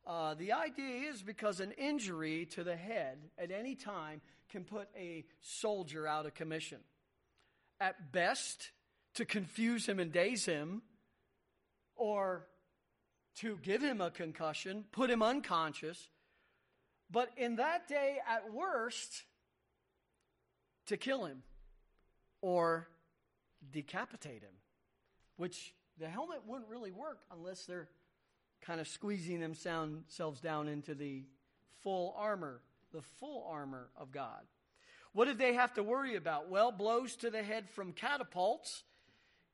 Uh, 0.06 0.34
the 0.34 0.52
idea 0.52 1.08
is 1.10 1.22
because 1.22 1.60
an 1.60 1.72
injury 1.72 2.46
to 2.46 2.64
the 2.64 2.76
head 2.76 3.18
at 3.38 3.50
any 3.50 3.74
time 3.74 4.20
can 4.50 4.64
put 4.64 4.88
a 4.96 5.24
soldier 5.40 6.06
out 6.06 6.26
of 6.26 6.34
commission. 6.34 6.78
At 7.80 8.12
best, 8.12 8.70
to 9.14 9.24
confuse 9.24 9.86
him 9.88 9.98
and 9.98 10.12
daze 10.12 10.44
him, 10.44 10.82
or 11.96 12.46
to 13.36 13.58
give 13.62 13.82
him 13.82 14.00
a 14.00 14.10
concussion, 14.10 14.84
put 14.92 15.10
him 15.10 15.22
unconscious, 15.22 16.08
but 17.10 17.30
in 17.36 17.56
that 17.56 17.88
day, 17.88 18.18
at 18.28 18.52
worst, 18.52 19.24
to 20.86 20.96
kill 20.96 21.24
him 21.26 21.42
or 22.40 22.88
decapitate 23.70 24.42
him, 24.42 24.54
which 25.36 25.74
the 25.98 26.08
helmet 26.08 26.40
wouldn't 26.46 26.70
really 26.70 26.90
work 26.90 27.20
unless 27.30 27.64
they're 27.66 27.88
kind 28.62 28.80
of 28.80 28.88
squeezing 28.88 29.40
themselves 29.40 30.40
down 30.40 30.68
into 30.68 30.94
the 30.94 31.24
full 31.82 32.14
armor, 32.16 32.60
the 32.92 33.02
full 33.02 33.46
armor 33.48 33.88
of 33.96 34.12
God. 34.12 34.42
What 35.12 35.26
did 35.26 35.38
they 35.38 35.54
have 35.54 35.74
to 35.74 35.82
worry 35.82 36.16
about? 36.16 36.48
Well, 36.48 36.72
blows 36.72 37.16
to 37.16 37.30
the 37.30 37.42
head 37.42 37.68
from 37.68 37.92
catapults. 37.92 38.84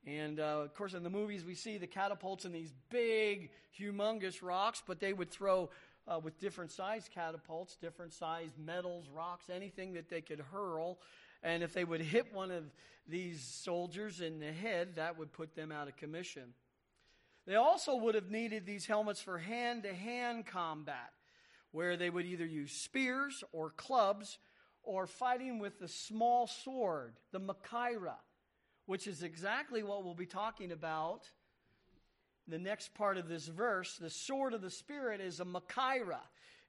And 0.07 0.41
uh, 0.41 0.61
of 0.65 0.75
course, 0.75 0.95
in 0.95 1.03
the 1.03 1.11
movies, 1.11 1.45
we 1.45 1.55
see 1.55 1.77
the 1.77 1.87
catapults 1.87 2.45
in 2.45 2.53
these 2.53 2.73
big, 2.91 3.51
humongous 3.79 4.43
rocks, 4.43 4.83
but 4.87 5.01
they 5.01 5.13
would 5.13 5.31
throw 5.31 5.71
uh, 6.07 6.19
with 6.19 6.39
different 6.41 6.71
size 6.71 7.09
catapults, 7.13 7.77
different 7.77 8.13
size 8.13 8.51
metals, 8.59 9.07
rocks, 9.15 9.51
anything 9.51 9.93
that 9.95 10.09
they 10.09 10.21
could 10.21 10.41
hurl. 10.41 10.99
And 11.43 11.63
if 11.63 11.73
they 11.73 11.85
would 11.85 12.01
hit 12.01 12.33
one 12.33 12.51
of 12.51 12.65
these 13.07 13.43
soldiers 13.43 14.21
in 14.21 14.41
the 14.41 14.53
head, 14.53 14.97
that 14.97 15.19
would 15.19 15.33
put 15.33 15.55
them 15.55 15.71
out 15.71 15.89
of 15.89 15.97
commission. 15.97 16.55
They 17.47 17.55
also 17.55 17.97
would 17.97 18.15
have 18.15 18.31
needed 18.31 18.67
these 18.67 18.87
helmets 18.87 19.21
for 19.21 19.39
hand 19.39 19.85
to 19.85 19.95
hand 19.95 20.47
combat, 20.47 21.13
where 21.73 21.97
they 21.97 22.11
would 22.11 22.27
either 22.27 22.47
use 22.47 22.73
spears 22.73 23.43
or 23.53 23.71
clubs 23.71 24.39
or 24.83 25.07
fighting 25.07 25.59
with 25.59 25.79
the 25.79 25.89
small 25.89 26.47
sword, 26.47 27.15
the 27.33 27.41
Machaira, 27.41 28.17
which 28.89 29.07
is 29.07 29.23
exactly 29.23 29.83
what 29.83 30.03
we'll 30.03 30.15
be 30.15 30.25
talking 30.25 30.73
about. 30.73 31.29
The 32.49 32.59
next 32.59 32.95
part 32.95 33.19
of 33.19 33.29
this 33.29 33.47
verse, 33.47 33.99
the 33.99 34.09
sword 34.09 34.55
of 34.55 34.63
the 34.63 34.71
Spirit 34.71 35.21
is 35.21 35.41
a 35.41 35.45
Machaira. 35.45 36.21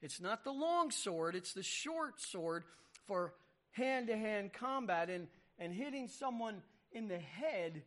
It's 0.02 0.20
not 0.20 0.44
the 0.44 0.52
long 0.52 0.92
sword, 0.92 1.34
it's 1.34 1.54
the 1.54 1.64
short 1.64 2.20
sword 2.20 2.66
for 3.08 3.36
hand 3.72 4.08
to 4.08 4.18
hand 4.18 4.52
combat. 4.52 5.10
And, 5.10 5.30
and 5.60 5.74
hitting 5.74 6.10
someone 6.10 6.62
in 6.92 7.08
the 7.08 7.20
head 7.20 7.84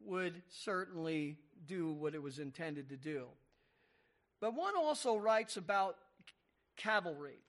would 0.00 0.40
certainly 0.48 1.36
do 1.66 1.92
what 1.92 2.14
it 2.14 2.22
was 2.22 2.38
intended 2.38 2.88
to 2.88 2.96
do. 2.96 3.26
But 4.40 4.54
one 4.54 4.76
also 4.78 5.18
writes 5.18 5.58
about 5.58 5.98
cavalry 6.78 7.42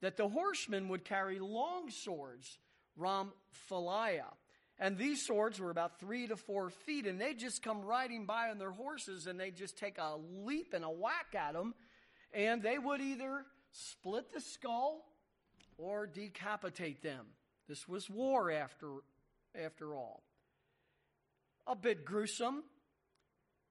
that 0.00 0.16
the 0.16 0.28
horsemen 0.28 0.88
would 0.88 1.04
carry 1.04 1.38
long 1.38 1.90
swords, 1.90 2.58
rhomphalia. 2.98 4.26
And 4.82 4.96
these 4.96 5.26
swords 5.26 5.60
were 5.60 5.70
about 5.70 6.00
three 6.00 6.26
to 6.28 6.36
four 6.36 6.70
feet, 6.70 7.06
and 7.06 7.20
they'd 7.20 7.38
just 7.38 7.62
come 7.62 7.82
riding 7.82 8.24
by 8.24 8.48
on 8.48 8.56
their 8.56 8.70
horses, 8.70 9.26
and 9.26 9.38
they'd 9.38 9.54
just 9.54 9.76
take 9.76 9.98
a 9.98 10.16
leap 10.42 10.72
and 10.72 10.84
a 10.84 10.90
whack 10.90 11.34
at 11.34 11.52
them, 11.52 11.74
and 12.32 12.62
they 12.62 12.78
would 12.78 13.02
either 13.02 13.44
split 13.72 14.32
the 14.32 14.40
skull 14.40 15.04
or 15.76 16.06
decapitate 16.06 17.02
them. 17.02 17.26
This 17.68 17.86
was 17.86 18.08
war 18.08 18.50
after, 18.50 18.88
after 19.54 19.94
all. 19.94 20.22
A 21.66 21.76
bit 21.76 22.06
gruesome, 22.06 22.64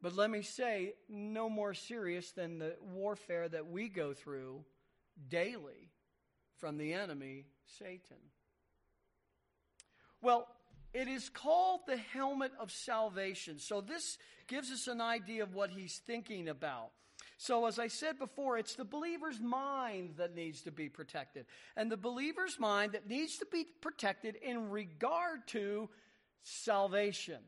but 0.03 0.15
let 0.15 0.29
me 0.29 0.43
say, 0.43 0.93
no 1.09 1.49
more 1.49 1.73
serious 1.73 2.31
than 2.33 2.59
the 2.59 2.75
warfare 2.93 3.49
that 3.49 3.67
we 3.67 3.89
go 3.89 4.13
through 4.13 4.63
daily 5.27 5.89
from 6.57 6.77
the 6.77 6.93
enemy, 6.93 7.45
Satan. 7.79 8.17
Well, 10.21 10.47
it 10.93 11.07
is 11.07 11.29
called 11.29 11.81
the 11.87 11.97
helmet 11.97 12.51
of 12.59 12.71
salvation. 12.71 13.59
So 13.59 13.81
this 13.81 14.17
gives 14.47 14.71
us 14.71 14.87
an 14.87 15.01
idea 15.01 15.43
of 15.43 15.53
what 15.53 15.69
he's 15.69 16.01
thinking 16.05 16.47
about. 16.49 16.91
So, 17.37 17.67
as 17.67 17.79
I 17.79 17.87
said 17.87 18.19
before, 18.19 18.57
it's 18.57 18.75
the 18.75 18.83
believer's 18.83 19.39
mind 19.39 20.15
that 20.17 20.35
needs 20.35 20.63
to 20.63 20.71
be 20.71 20.89
protected. 20.89 21.45
And 21.77 21.89
the 21.89 21.95
believer's 21.95 22.59
mind 22.59 22.93
that 22.93 23.07
needs 23.07 23.37
to 23.37 23.45
be 23.49 23.65
protected 23.79 24.35
in 24.35 24.69
regard 24.69 25.47
to 25.47 25.89
salvation. 26.41 27.39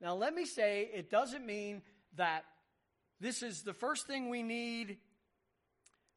Now, 0.00 0.14
let 0.14 0.34
me 0.34 0.46
say, 0.46 0.88
it 0.94 1.10
doesn't 1.10 1.44
mean 1.44 1.82
that 2.16 2.44
this 3.20 3.42
is 3.42 3.62
the 3.62 3.74
first 3.74 4.06
thing 4.06 4.30
we 4.30 4.42
need 4.42 4.98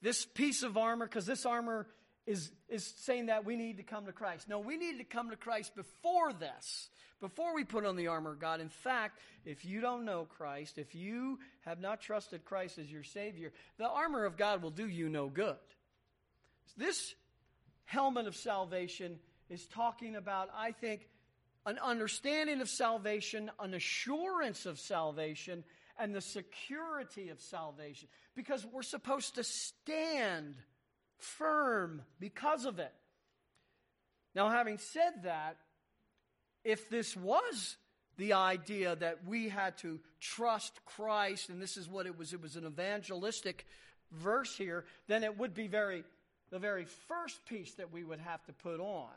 this 0.02 0.26
piece 0.26 0.64
of 0.64 0.78
armor, 0.78 1.06
because 1.06 1.26
this 1.26 1.46
armor 1.46 1.88
is, 2.30 2.52
is 2.70 2.86
saying 2.98 3.26
that 3.26 3.44
we 3.44 3.56
need 3.56 3.78
to 3.78 3.84
come 3.84 4.06
to 4.06 4.12
Christ. 4.12 4.48
No, 4.48 4.60
we 4.60 4.78
need 4.78 5.00
to 5.00 5.04
come 5.04 5.32
to 5.32 5.36
Christ 5.36 5.76
before 5.76 6.32
this, 6.32 6.90
before 7.20 7.56
we 7.56 7.64
put 7.64 7.88
on 7.88 7.96
the 7.96 8.06
armor 8.06 8.34
of 8.34 8.40
God. 8.40 8.62
In 8.62 8.70
fact, 8.70 9.20
if 9.46 9.66
you 9.66 9.82
don't 9.82 10.06
know 10.06 10.28
Christ, 10.38 10.78
if 10.78 10.94
you 10.94 11.40
have 11.62 11.82
not 11.82 12.02
trusted 12.02 12.46
Christ 12.46 12.78
as 12.78 12.92
your 12.92 13.04
Savior, 13.04 13.52
the 13.80 13.90
armor 13.90 14.26
of 14.26 14.38
God 14.38 14.62
will 14.62 14.70
do 14.70 14.88
you 14.88 15.10
no 15.10 15.28
good. 15.28 15.58
This 16.78 17.16
helmet 17.86 18.28
of 18.28 18.36
salvation 18.36 19.18
is 19.50 19.66
talking 19.66 20.16
about, 20.16 20.50
I 20.56 20.72
think, 20.72 21.08
an 21.66 21.80
understanding 21.80 22.62
of 22.62 22.70
salvation, 22.70 23.50
an 23.60 23.74
assurance 23.74 24.68
of 24.68 24.78
salvation, 24.78 25.64
and 25.98 26.14
the 26.14 26.22
security 26.22 27.30
of 27.30 27.42
salvation 27.42 28.08
because 28.36 28.66
we're 28.72 28.84
supposed 28.84 29.36
to 29.36 29.44
stand 29.44 30.56
firm 31.20 32.02
because 32.20 32.66
of 32.66 32.80
it. 32.80 32.94
Now, 34.36 34.50
having 34.50 34.78
said 34.78 35.24
that, 35.24 35.58
if 36.64 36.90
this 36.90 37.16
was 37.16 37.78
the 38.18 38.34
idea 38.34 38.96
that 38.96 39.26
we 39.26 39.50
had 39.50 39.78
to 39.80 40.00
trust 40.20 40.80
Christ, 40.86 41.50
and 41.50 41.62
this 41.62 41.78
is 41.78 41.88
what 41.88 42.06
it 42.06 42.18
was, 42.18 42.34
it 42.34 42.42
was 42.42 42.56
an 42.56 42.66
evangelistic 42.66 43.66
verse 44.12 44.56
here, 44.58 44.86
then 45.08 45.24
it 45.24 45.38
would 45.38 45.54
be 45.54 45.68
very 45.68 46.04
the 46.52 46.60
very 46.60 46.86
first 47.08 47.46
piece 47.46 47.76
that 47.76 47.92
we 47.92 48.04
would 48.04 48.20
have 48.20 48.44
to 48.46 48.54
put 48.54 48.80
on. 48.80 49.14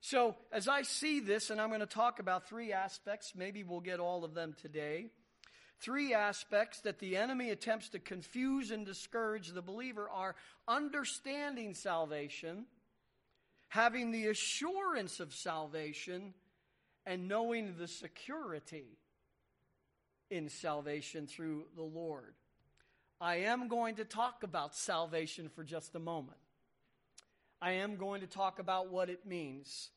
So, 0.00 0.36
as 0.50 0.68
I 0.68 0.82
see 0.82 1.20
this, 1.20 1.48
and 1.50 1.60
I'm 1.60 1.68
going 1.68 1.80
to 1.80 1.86
talk 1.86 2.18
about 2.18 2.48
three 2.48 2.72
aspects, 2.72 3.32
maybe 3.36 3.62
we'll 3.62 3.80
get 3.80 4.00
all 4.00 4.24
of 4.24 4.34
them 4.34 4.54
today 4.60 5.06
three 5.82 6.14
aspects 6.14 6.80
that 6.80 6.98
the 6.98 7.16
enemy 7.16 7.50
attempts 7.50 7.88
to 7.90 7.98
confuse 7.98 8.70
and 8.70 8.86
discourage 8.86 9.48
the 9.48 9.62
believer 9.62 10.08
are 10.08 10.36
understanding 10.68 11.74
salvation, 11.74 12.66
having 13.68 14.12
the 14.12 14.28
assurance 14.28 15.20
of 15.20 15.34
salvation, 15.34 16.34
and 17.04 17.28
knowing 17.28 17.74
the 17.78 17.88
security 17.88 18.98
in 20.30 20.48
salvation 20.48 21.26
through 21.26 21.64
the 21.74 21.82
Lord. 21.82 22.34
I 23.20 23.36
am 23.36 23.68
going 23.68 23.96
to 23.96 24.04
talk 24.04 24.42
about 24.42 24.74
salvation 24.74 25.48
for 25.48 25.64
just 25.64 25.94
a 25.94 26.00
moment. 26.00 26.38
I 27.60 27.72
am 27.72 27.96
going 27.96 28.20
to 28.22 28.26
talk 28.26 28.58
about 28.58 28.90
what 28.90 29.08
it 29.08 29.26
means. 29.26 29.90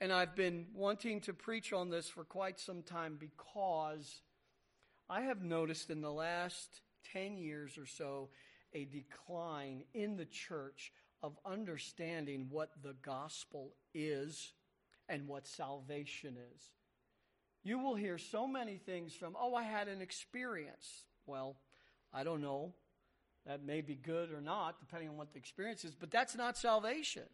And 0.00 0.12
I've 0.12 0.34
been 0.34 0.66
wanting 0.74 1.20
to 1.22 1.32
preach 1.32 1.72
on 1.72 1.90
this 1.90 2.08
for 2.08 2.24
quite 2.24 2.58
some 2.58 2.82
time 2.82 3.16
because 3.18 4.22
I 5.10 5.22
have 5.22 5.42
noticed 5.42 5.90
in 5.90 6.02
the 6.02 6.12
last 6.12 6.82
10 7.12 7.36
years 7.36 7.76
or 7.76 7.84
so 7.84 8.28
a 8.72 8.84
decline 8.84 9.82
in 9.92 10.16
the 10.16 10.24
church 10.24 10.92
of 11.20 11.36
understanding 11.44 12.46
what 12.48 12.70
the 12.80 12.94
gospel 13.02 13.72
is 13.92 14.52
and 15.08 15.26
what 15.26 15.48
salvation 15.48 16.36
is. 16.54 16.62
You 17.64 17.80
will 17.80 17.96
hear 17.96 18.18
so 18.18 18.46
many 18.46 18.76
things 18.76 19.12
from, 19.12 19.36
oh, 19.38 19.52
I 19.56 19.64
had 19.64 19.88
an 19.88 20.00
experience. 20.00 21.02
Well, 21.26 21.56
I 22.14 22.22
don't 22.22 22.40
know. 22.40 22.72
That 23.46 23.64
may 23.64 23.80
be 23.80 23.96
good 23.96 24.30
or 24.30 24.40
not, 24.40 24.78
depending 24.78 25.08
on 25.08 25.16
what 25.16 25.32
the 25.32 25.40
experience 25.40 25.84
is, 25.84 25.96
but 25.96 26.12
that's 26.12 26.36
not 26.36 26.56
salvation. 26.56 27.24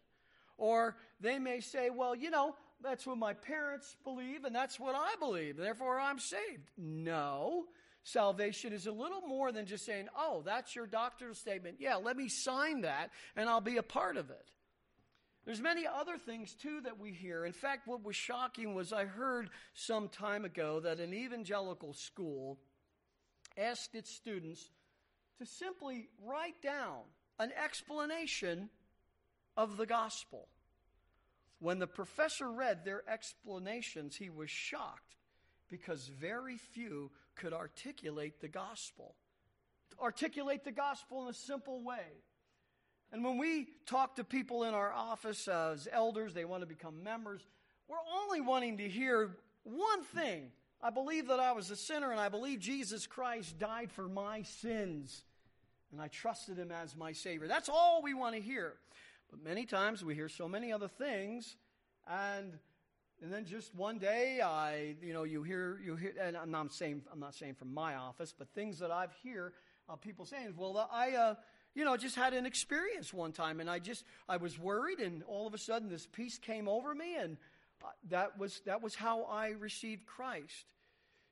Or 0.57 0.97
they 1.21 1.37
may 1.37 1.59
say, 1.59 1.91
well, 1.91 2.15
you 2.15 2.31
know, 2.31 2.55
that's 2.81 3.05
what 3.07 3.17
my 3.17 3.33
parents 3.33 3.95
believe 4.03 4.43
and 4.43 4.55
that's 4.55 4.79
what 4.79 4.95
I 4.95 5.15
believe. 5.19 5.57
Therefore, 5.57 5.99
I'm 5.99 6.19
saved. 6.19 6.69
No. 6.77 7.65
Salvation 8.03 8.71
is 8.71 8.87
a 8.87 8.91
little 8.91 9.21
more 9.21 9.51
than 9.51 9.65
just 9.65 9.85
saying, 9.85 10.07
oh, 10.17 10.41
that's 10.45 10.75
your 10.75 10.87
doctrinal 10.87 11.35
statement. 11.35 11.77
Yeah, 11.79 11.95
let 11.95 12.15
me 12.15 12.29
sign 12.29 12.81
that 12.81 13.09
and 13.35 13.49
I'll 13.49 13.61
be 13.61 13.77
a 13.77 13.83
part 13.83 14.17
of 14.17 14.29
it. 14.29 14.51
There's 15.45 15.61
many 15.61 15.87
other 15.87 16.17
things 16.17 16.53
too 16.53 16.81
that 16.83 16.99
we 16.99 17.13
hear. 17.13 17.45
In 17.45 17.53
fact, 17.53 17.87
what 17.87 18.03
was 18.03 18.15
shocking 18.15 18.75
was 18.75 18.91
I 18.91 19.05
heard 19.05 19.49
some 19.73 20.09
time 20.09 20.43
ago 20.45 20.81
that 20.81 20.99
an 20.99 21.13
evangelical 21.13 21.93
school 21.93 22.59
asked 23.57 23.95
its 23.95 24.13
students 24.13 24.69
to 25.39 25.45
simply 25.45 26.09
write 26.23 26.61
down 26.61 26.99
an 27.39 27.51
explanation 27.63 28.69
of 29.55 29.77
the 29.77 29.85
gospel. 29.85 30.47
When 31.59 31.79
the 31.79 31.87
professor 31.87 32.51
read 32.51 32.85
their 32.85 33.03
explanations, 33.09 34.15
he 34.15 34.29
was 34.29 34.49
shocked 34.49 35.15
because 35.69 36.07
very 36.07 36.57
few 36.57 37.11
could 37.35 37.53
articulate 37.53 38.41
the 38.41 38.47
gospel. 38.47 39.15
Articulate 39.99 40.63
the 40.63 40.71
gospel 40.71 41.23
in 41.23 41.29
a 41.29 41.33
simple 41.33 41.83
way. 41.83 42.21
And 43.11 43.23
when 43.23 43.37
we 43.37 43.67
talk 43.85 44.17
to 44.17 44.23
people 44.23 44.63
in 44.63 44.73
our 44.73 44.91
office 44.91 45.47
as 45.47 45.87
elders, 45.91 46.33
they 46.33 46.45
want 46.45 46.61
to 46.61 46.67
become 46.67 47.03
members, 47.03 47.41
we're 47.87 47.97
only 48.21 48.41
wanting 48.41 48.77
to 48.77 48.89
hear 48.89 49.37
one 49.63 50.03
thing. 50.03 50.51
I 50.81 50.89
believe 50.89 51.27
that 51.29 51.39
I 51.39 51.53
was 51.53 51.71
a 51.71 51.75
sinner 51.75 52.11
and 52.11 52.19
I 52.19 52.29
believe 52.29 52.59
Jesus 52.59 53.07
Christ 53.07 53.57
died 53.57 53.91
for 53.91 54.07
my 54.07 54.43
sins. 54.43 55.23
And 55.91 56.01
I 56.01 56.09
trusted 56.09 56.57
him 56.57 56.71
as 56.71 56.95
my 56.95 57.13
Savior. 57.13 57.47
That's 57.47 57.69
all 57.69 58.01
we 58.03 58.13
want 58.13 58.35
to 58.35 58.41
hear. 58.41 58.73
But 59.29 59.43
many 59.43 59.65
times 59.65 60.03
we 60.03 60.15
hear 60.15 60.29
so 60.29 60.47
many 60.47 60.71
other 60.71 60.87
things, 60.87 61.57
and 62.07 62.59
And 63.19 63.33
then 63.33 63.45
just 63.45 63.73
one 63.73 63.97
day, 63.97 64.41
I, 64.41 64.95
you 65.01 65.11
know, 65.11 65.23
you 65.23 65.41
hear, 65.41 65.79
you 65.83 65.95
hear, 65.95 66.13
and 66.21 66.37
I'm 66.37 66.51
not 66.51 66.71
saying, 66.71 67.01
I'm 67.11 67.19
not 67.19 67.33
saying 67.33 67.55
from 67.55 67.73
my 67.73 67.95
office, 67.95 68.31
but 68.37 68.47
things 68.53 68.77
that 68.77 68.91
I've 68.91 69.11
hear 69.23 69.53
uh, 69.89 69.95
people 69.95 70.25
saying, 70.25 70.53
well, 70.55 70.87
I, 70.91 71.15
uh, 71.15 71.35
you 71.73 71.83
know, 71.83 71.97
just 71.97 72.15
had 72.15 72.33
an 72.33 72.45
experience 72.45 73.11
one 73.11 73.31
time, 73.31 73.59
and 73.59 73.69
I 73.69 73.79
just, 73.79 74.05
I 74.29 74.37
was 74.37 74.59
worried, 74.59 74.99
and 74.99 75.23
all 75.23 75.47
of 75.47 75.55
a 75.55 75.57
sudden, 75.57 75.89
this 75.89 76.05
peace 76.05 76.37
came 76.37 76.67
over 76.67 76.93
me, 76.93 77.15
and 77.15 77.37
uh, 77.83 77.87
that 78.09 78.37
was 78.37 78.61
that 78.65 78.83
was 78.83 78.95
how 78.95 79.23
I 79.23 79.49
received 79.49 80.05
Christ. 80.05 80.65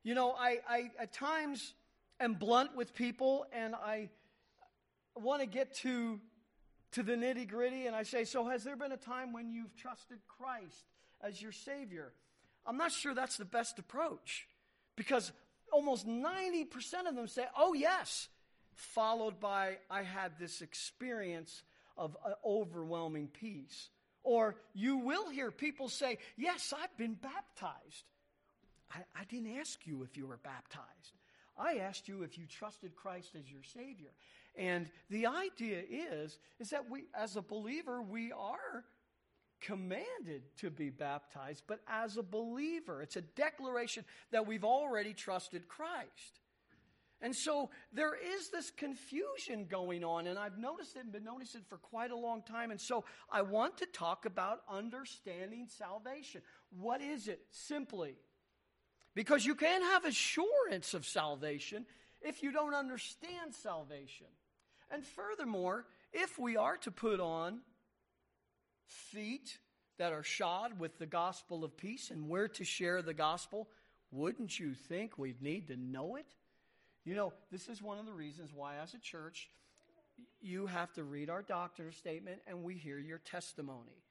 You 0.02 0.14
know, 0.14 0.32
I, 0.32 0.58
I 0.68 0.90
at 0.98 1.12
times 1.12 1.74
am 2.18 2.34
blunt 2.34 2.74
with 2.74 2.94
people, 2.94 3.46
and 3.52 3.76
I 3.76 4.08
want 5.14 5.40
to 5.40 5.46
get 5.46 5.74
to 5.82 6.20
to 6.96 7.02
the 7.02 7.12
nitty 7.12 7.46
gritty, 7.46 7.86
and 7.86 7.94
I 7.94 8.04
say, 8.04 8.24
so 8.24 8.48
has 8.48 8.64
there 8.64 8.74
been 8.74 8.90
a 8.90 8.96
time 8.96 9.34
when 9.34 9.50
you've 9.50 9.76
trusted 9.76 10.16
Christ 10.38 10.86
as 11.20 11.42
your 11.42 11.52
Savior? 11.52 12.14
I'm 12.64 12.78
not 12.78 12.90
sure 12.90 13.14
that's 13.14 13.36
the 13.36 13.44
best 13.44 13.78
approach 13.78 14.48
because 14.96 15.30
almost 15.70 16.06
90% 16.08 16.66
of 17.06 17.14
them 17.14 17.26
say, 17.28 17.44
oh, 17.54 17.74
yes, 17.74 18.28
followed 18.72 19.38
by, 19.40 19.76
I 19.90 20.04
had 20.04 20.38
this 20.40 20.62
experience 20.62 21.64
of 21.98 22.16
uh, 22.24 22.30
overwhelming 22.42 23.28
peace. 23.28 23.90
Or 24.22 24.56
you 24.72 24.96
will 24.96 25.28
hear 25.28 25.50
people 25.50 25.90
say, 25.90 26.16
Yes, 26.36 26.72
I've 26.76 26.96
been 26.96 27.14
baptized. 27.14 28.04
I, 28.90 29.00
I 29.14 29.24
didn't 29.28 29.58
ask 29.58 29.86
you 29.86 30.02
if 30.02 30.16
you 30.16 30.26
were 30.26 30.38
baptized. 30.38 31.12
I 31.58 31.76
asked 31.76 32.08
you 32.08 32.22
if 32.22 32.36
you 32.36 32.46
trusted 32.46 32.96
Christ 32.96 33.36
as 33.38 33.50
your 33.50 33.62
Savior. 33.62 34.10
And 34.56 34.88
the 35.10 35.26
idea 35.26 35.82
is, 35.88 36.38
is 36.58 36.70
that 36.70 36.90
we, 36.90 37.04
as 37.14 37.36
a 37.36 37.42
believer, 37.42 38.00
we 38.00 38.32
are 38.32 38.84
commanded 39.60 40.42
to 40.58 40.70
be 40.70 40.90
baptized, 40.90 41.64
but 41.66 41.80
as 41.88 42.16
a 42.16 42.22
believer, 42.22 43.02
it's 43.02 43.16
a 43.16 43.22
declaration 43.22 44.04
that 44.30 44.46
we've 44.46 44.64
already 44.64 45.12
trusted 45.12 45.68
Christ. 45.68 46.40
And 47.22 47.34
so 47.34 47.70
there 47.92 48.14
is 48.14 48.50
this 48.50 48.70
confusion 48.70 49.66
going 49.70 50.04
on, 50.04 50.26
and 50.26 50.38
I've 50.38 50.58
noticed 50.58 50.96
it 50.96 51.04
and 51.04 51.12
been 51.12 51.24
noticing 51.24 51.62
it 51.62 51.66
for 51.66 51.78
quite 51.78 52.10
a 52.10 52.16
long 52.16 52.42
time. 52.42 52.70
And 52.70 52.80
so 52.80 53.04
I 53.30 53.42
want 53.42 53.78
to 53.78 53.86
talk 53.86 54.26
about 54.26 54.60
understanding 54.70 55.66
salvation. 55.66 56.42
What 56.78 57.00
is 57.00 57.28
it? 57.28 57.40
Simply, 57.50 58.16
because 59.14 59.46
you 59.46 59.54
can't 59.54 59.82
have 59.82 60.04
assurance 60.04 60.92
of 60.92 61.06
salvation 61.06 61.86
if 62.20 62.42
you 62.42 62.52
don't 62.52 62.74
understand 62.74 63.54
salvation. 63.54 64.26
And 64.90 65.04
furthermore, 65.04 65.84
if 66.12 66.38
we 66.38 66.56
are 66.56 66.76
to 66.78 66.90
put 66.90 67.20
on 67.20 67.60
feet 68.86 69.58
that 69.98 70.12
are 70.12 70.22
shod 70.22 70.78
with 70.78 70.98
the 70.98 71.06
gospel 71.06 71.64
of 71.64 71.76
peace 71.76 72.10
and 72.10 72.28
we're 72.28 72.48
to 72.48 72.64
share 72.64 73.02
the 73.02 73.14
gospel, 73.14 73.68
wouldn't 74.10 74.58
you 74.58 74.74
think 74.74 75.18
we'd 75.18 75.42
need 75.42 75.68
to 75.68 75.76
know 75.76 76.16
it? 76.16 76.26
You 77.04 77.14
know, 77.14 77.32
this 77.50 77.68
is 77.68 77.82
one 77.82 77.98
of 77.98 78.06
the 78.06 78.12
reasons 78.12 78.50
why, 78.54 78.76
as 78.76 78.94
a 78.94 78.98
church, 78.98 79.48
you 80.40 80.66
have 80.66 80.92
to 80.94 81.04
read 81.04 81.30
our 81.30 81.42
doctor's 81.42 81.96
statement 81.96 82.40
and 82.46 82.62
we 82.62 82.74
hear 82.74 82.98
your 82.98 83.18
testimony. 83.18 84.02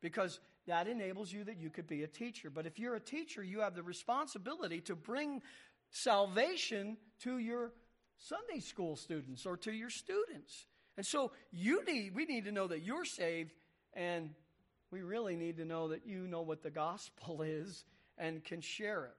Because 0.00 0.40
that 0.66 0.88
enables 0.88 1.32
you 1.32 1.44
that 1.44 1.58
you 1.58 1.70
could 1.70 1.86
be 1.86 2.02
a 2.02 2.08
teacher. 2.08 2.50
But 2.50 2.66
if 2.66 2.78
you're 2.78 2.96
a 2.96 3.00
teacher, 3.00 3.42
you 3.42 3.60
have 3.60 3.74
the 3.74 3.82
responsibility 3.82 4.80
to 4.82 4.94
bring 4.94 5.42
salvation 5.90 6.96
to 7.20 7.38
your 7.38 7.72
Sunday 8.18 8.60
school 8.60 8.96
students 8.96 9.46
or 9.46 9.56
to 9.58 9.72
your 9.72 9.90
students. 9.90 10.66
And 10.96 11.04
so 11.04 11.32
you 11.52 11.84
need 11.84 12.14
we 12.14 12.24
need 12.24 12.44
to 12.44 12.52
know 12.52 12.66
that 12.66 12.82
you're 12.82 13.04
saved 13.04 13.52
and 13.92 14.30
we 14.90 15.02
really 15.02 15.36
need 15.36 15.56
to 15.58 15.64
know 15.64 15.88
that 15.88 16.06
you 16.06 16.26
know 16.26 16.42
what 16.42 16.62
the 16.62 16.70
gospel 16.70 17.42
is 17.46 17.84
and 18.18 18.44
can 18.44 18.60
share 18.60 19.04
it. 19.04 19.16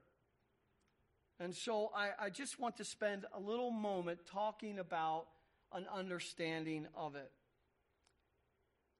And 1.40 1.54
so 1.54 1.92
I, 1.94 2.26
I 2.26 2.30
just 2.30 2.58
want 2.58 2.78
to 2.78 2.84
spend 2.84 3.24
a 3.32 3.38
little 3.38 3.70
moment 3.70 4.20
talking 4.30 4.78
about 4.78 5.26
an 5.72 5.86
understanding 5.94 6.86
of 6.96 7.14
it. 7.14 7.30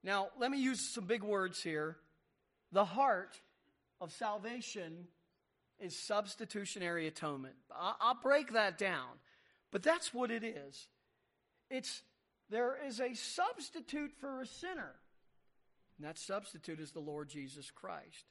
Now, 0.05 0.29
let 0.39 0.51
me 0.51 0.59
use 0.59 0.95
some 0.95 1.07
big 1.07 1.25
words 1.25 1.61
here. 1.63 1.97
The 2.71 2.85
heart 2.85 3.41
of 4.01 4.13
salvation 4.13 5.09
is 5.81 5.99
substitutionary 5.99 7.09
atonement. 7.09 7.55
I'll 7.71 8.19
break 8.23 8.53
that 8.53 8.79
down, 8.79 9.09
but 9.71 9.83
that's 9.83 10.13
what 10.13 10.31
it 10.31 10.45
is. 10.45 10.89
It's 11.71 12.03
there 12.51 12.79
is 12.87 13.01
a 13.01 13.15
substitute 13.15 14.13
for 14.21 14.41
a 14.41 14.47
sinner, 14.47 14.95
and 15.99 16.07
that 16.07 16.19
substitute 16.19 16.81
is 16.81 16.93
the 16.93 17.01
Lord 17.01 17.29
Jesus 17.29 17.71
Christ. 17.71 18.25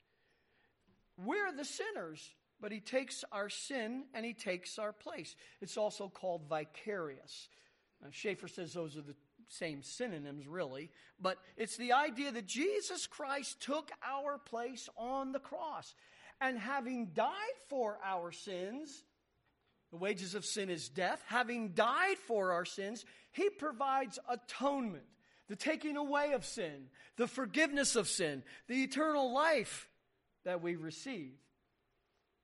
We're 1.18 1.52
the 1.52 1.66
sinners 1.66 2.32
but 2.60 2.72
he 2.72 2.80
takes 2.80 3.24
our 3.32 3.50
sin 3.50 4.04
and 4.14 4.26
he 4.26 4.34
takes 4.34 4.80
our 4.80 4.92
place. 4.92 5.36
It's 5.62 5.78
also 5.78 6.10
called 6.10 6.48
vicarious. 6.50 7.50
Now, 8.02 8.10
Schaeffer 8.12 8.48
says 8.48 8.74
those 8.74 8.98
are 8.98 9.02
the 9.02 9.16
same 9.50 9.82
synonyms, 9.82 10.48
really, 10.48 10.92
but 11.22 11.38
it's 11.56 11.78
the 11.78 11.94
idea 11.94 12.32
that 12.32 12.48
Jesus 12.48 13.08
Christ 13.08 13.62
took 13.62 13.92
our 14.06 14.38
place 14.38 14.90
on 14.98 15.32
the 15.32 15.40
cross. 15.40 15.96
And 16.40 16.58
having 16.58 17.08
died 17.16 17.58
for 17.70 17.98
our 18.04 18.32
sins, 18.32 19.04
the 19.92 19.98
wages 19.98 20.36
of 20.36 20.46
sin 20.46 20.70
is 20.70 20.90
death. 20.90 21.24
Having 21.28 21.70
died 21.70 22.18
for 22.18 22.52
our 22.52 22.66
sins, 22.66 23.06
he 23.32 23.50
provides 23.50 24.20
atonement, 24.30 25.06
the 25.48 25.56
taking 25.56 25.98
away 25.98 26.34
of 26.34 26.46
sin, 26.46 26.88
the 27.16 27.28
forgiveness 27.28 27.96
of 27.96 28.08
sin, 28.08 28.44
the 28.68 28.84
eternal 28.84 29.34
life 29.34 29.88
that 30.44 30.62
we 30.62 30.76
receive. 30.76 31.34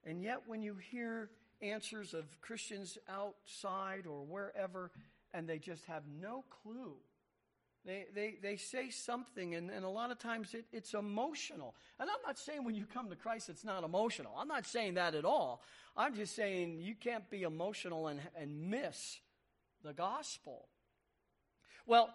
And 0.06 0.22
yet, 0.22 0.44
when 0.48 0.62
you 0.62 0.76
hear 0.76 1.30
answers 1.62 2.14
of 2.14 2.26
Christians 2.42 2.98
outside 3.10 4.06
or 4.06 4.24
wherever, 4.24 4.92
and 5.34 5.48
they 5.48 5.60
just 5.60 5.86
have 5.86 6.04
no 6.20 6.44
clue, 6.50 6.96
they, 7.86 8.06
they, 8.16 8.36
they 8.42 8.56
say 8.56 8.90
something, 8.90 9.56
and, 9.56 9.70
and 9.70 9.84
a 9.84 9.90
lot 9.90 10.10
of 10.10 10.18
times 10.18 10.54
it, 10.54 10.66
it's 10.72 10.94
emotional. 10.94 11.76
And 12.00 12.10
I'm 12.10 12.22
not 12.26 12.38
saying 12.38 12.64
when 12.64 12.76
you 12.76 12.86
come 12.86 13.10
to 13.10 13.16
Christ 13.16 13.50
it's 13.50 13.66
not 13.66 13.84
emotional. 13.84 14.34
I'm 14.38 14.48
not 14.48 14.66
saying 14.66 14.94
that 14.94 15.16
at 15.16 15.26
all. 15.26 15.62
I'm 15.96 16.16
just 16.16 16.36
saying 16.36 16.80
you 16.80 16.96
can't 16.96 17.30
be 17.30 17.44
emotional 17.44 18.08
and, 18.08 18.22
and 18.40 18.70
miss 18.70 19.20
the 19.84 19.94
gospel. 19.94 20.68
Well, 21.86 22.10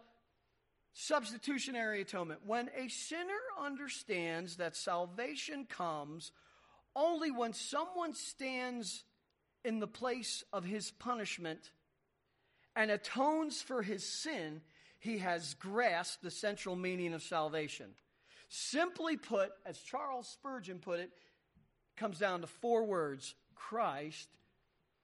substitutionary 0.94 2.00
atonement. 2.00 2.40
When 2.46 2.70
a 2.76 2.88
sinner 2.88 3.38
understands 3.62 4.56
that 4.56 4.74
salvation 4.74 5.66
comes 5.66 6.32
only 6.96 7.30
when 7.30 7.52
someone 7.52 8.14
stands 8.14 9.04
in 9.64 9.80
the 9.80 9.86
place 9.86 10.42
of 10.52 10.64
his 10.64 10.90
punishment 10.90 11.70
and 12.74 12.90
atones 12.90 13.60
for 13.60 13.82
his 13.82 14.04
sin, 14.04 14.62
he 14.98 15.18
has 15.18 15.54
grasped 15.54 16.22
the 16.22 16.30
central 16.30 16.76
meaning 16.76 17.14
of 17.14 17.22
salvation. 17.22 17.86
Simply 18.48 19.16
put, 19.16 19.50
as 19.66 19.78
Charles 19.78 20.28
Spurgeon 20.28 20.78
put 20.78 21.00
it, 21.00 21.10
comes 21.96 22.18
down 22.18 22.40
to 22.40 22.46
four 22.46 22.84
words 22.84 23.34
Christ 23.54 24.28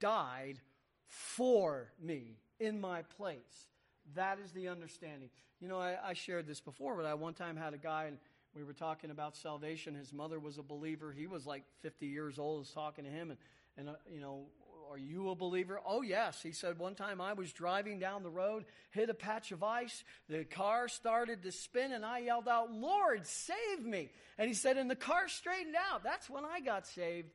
died 0.01 0.61
for 1.07 1.93
me 2.01 2.39
in 2.61 2.81
my 2.81 3.03
place. 3.03 3.69
That 4.15 4.39
is 4.39 4.53
the 4.53 4.69
understanding. 4.69 5.31
You 5.61 5.69
know, 5.69 5.79
I, 5.79 5.97
I 6.03 6.13
shared 6.15 6.47
this 6.47 6.61
before, 6.61 6.97
but 6.97 7.07
I 7.07 7.15
one 7.15 7.35
time 7.35 7.57
had 7.57 7.75
a 7.75 7.79
guy, 7.79 8.05
and 8.05 8.19
we 8.55 8.65
were 8.65 8.73
talking 8.73 9.11
about 9.11 9.37
salvation. 9.37 9.95
His 9.95 10.13
mother 10.13 10.39
was 10.39 10.59
a 10.59 10.63
believer. 10.63 11.13
He 11.13 11.27
was 11.27 11.47
like 11.47 11.65
50 11.83 12.07
years 12.07 12.39
old. 12.39 12.57
I 12.57 12.59
was 12.61 12.71
talking 12.71 13.05
to 13.05 13.11
him, 13.11 13.31
and, 13.31 13.39
and 13.77 13.89
uh, 13.89 13.93
you 14.13 14.21
know, 14.21 14.47
are 14.91 14.99
you 14.99 15.31
a 15.31 15.35
believer? 15.35 15.81
Oh, 15.87 16.03
yes. 16.03 16.43
He 16.43 16.53
said, 16.53 16.79
one 16.79 16.95
time 16.95 17.21
I 17.21 17.33
was 17.33 17.53
driving 17.53 17.99
down 17.99 18.23
the 18.23 18.31
road, 18.31 18.65
hit 18.91 19.11
a 19.11 19.15
patch 19.15 19.53
of 19.53 19.63
ice. 19.63 20.05
The 20.29 20.45
car 20.45 20.89
started 20.89 21.43
to 21.43 21.53
spin, 21.53 21.93
and 21.93 22.05
I 22.05 22.19
yelled 22.19 22.49
out, 22.49 22.73
Lord, 22.73 23.27
save 23.27 23.85
me. 23.85 24.11
And 24.39 24.49
he 24.49 24.55
said, 24.55 24.77
and 24.77 24.91
the 24.91 24.97
car 24.97 25.29
straightened 25.29 25.77
out. 25.93 26.05
That's 26.05 26.29
when 26.29 26.45
I 26.45 26.61
got 26.61 26.87
saved. 26.87 27.29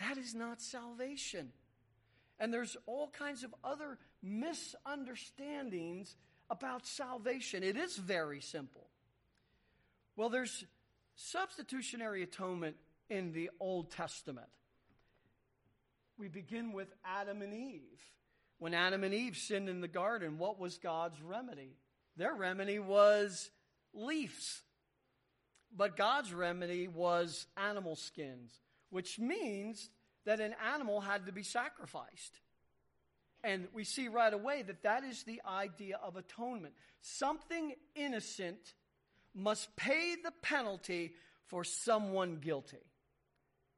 That 0.00 0.18
is 0.18 0.34
not 0.34 0.60
salvation. 0.60 1.52
And 2.38 2.52
there's 2.52 2.76
all 2.86 3.08
kinds 3.08 3.44
of 3.44 3.54
other 3.62 3.98
misunderstandings 4.22 6.16
about 6.50 6.86
salvation. 6.86 7.62
It 7.62 7.76
is 7.76 7.96
very 7.96 8.40
simple. 8.40 8.86
Well, 10.16 10.28
there's 10.28 10.64
substitutionary 11.16 12.22
atonement 12.22 12.76
in 13.08 13.32
the 13.32 13.50
Old 13.60 13.90
Testament. 13.90 14.48
We 16.18 16.28
begin 16.28 16.72
with 16.72 16.88
Adam 17.04 17.42
and 17.42 17.52
Eve. 17.52 18.00
When 18.58 18.74
Adam 18.74 19.02
and 19.04 19.12
Eve 19.12 19.36
sinned 19.36 19.68
in 19.68 19.80
the 19.80 19.88
garden, 19.88 20.38
what 20.38 20.58
was 20.58 20.78
God's 20.78 21.20
remedy? 21.20 21.76
Their 22.16 22.34
remedy 22.34 22.78
was 22.78 23.50
leaves. 23.92 24.62
But 25.76 25.96
God's 25.96 26.32
remedy 26.32 26.86
was 26.86 27.46
animal 27.56 27.96
skins, 27.96 28.52
which 28.90 29.18
means 29.18 29.90
that 30.24 30.40
an 30.40 30.54
animal 30.72 31.00
had 31.00 31.26
to 31.26 31.32
be 31.32 31.42
sacrificed. 31.42 32.40
And 33.42 33.66
we 33.74 33.84
see 33.84 34.08
right 34.08 34.32
away 34.32 34.62
that 34.62 34.84
that 34.84 35.04
is 35.04 35.24
the 35.24 35.42
idea 35.46 35.98
of 36.02 36.16
atonement. 36.16 36.74
Something 37.00 37.74
innocent 37.94 38.74
must 39.34 39.74
pay 39.76 40.14
the 40.22 40.32
penalty 40.42 41.12
for 41.46 41.64
someone 41.64 42.36
guilty. 42.36 42.78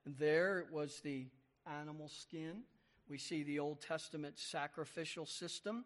And 0.04 0.16
there 0.18 0.60
it 0.60 0.70
was 0.70 1.00
the 1.00 1.26
animal 1.80 2.08
skin. 2.08 2.62
We 3.08 3.18
see 3.18 3.42
the 3.42 3.58
Old 3.58 3.80
Testament 3.80 4.38
sacrificial 4.38 5.26
system. 5.26 5.84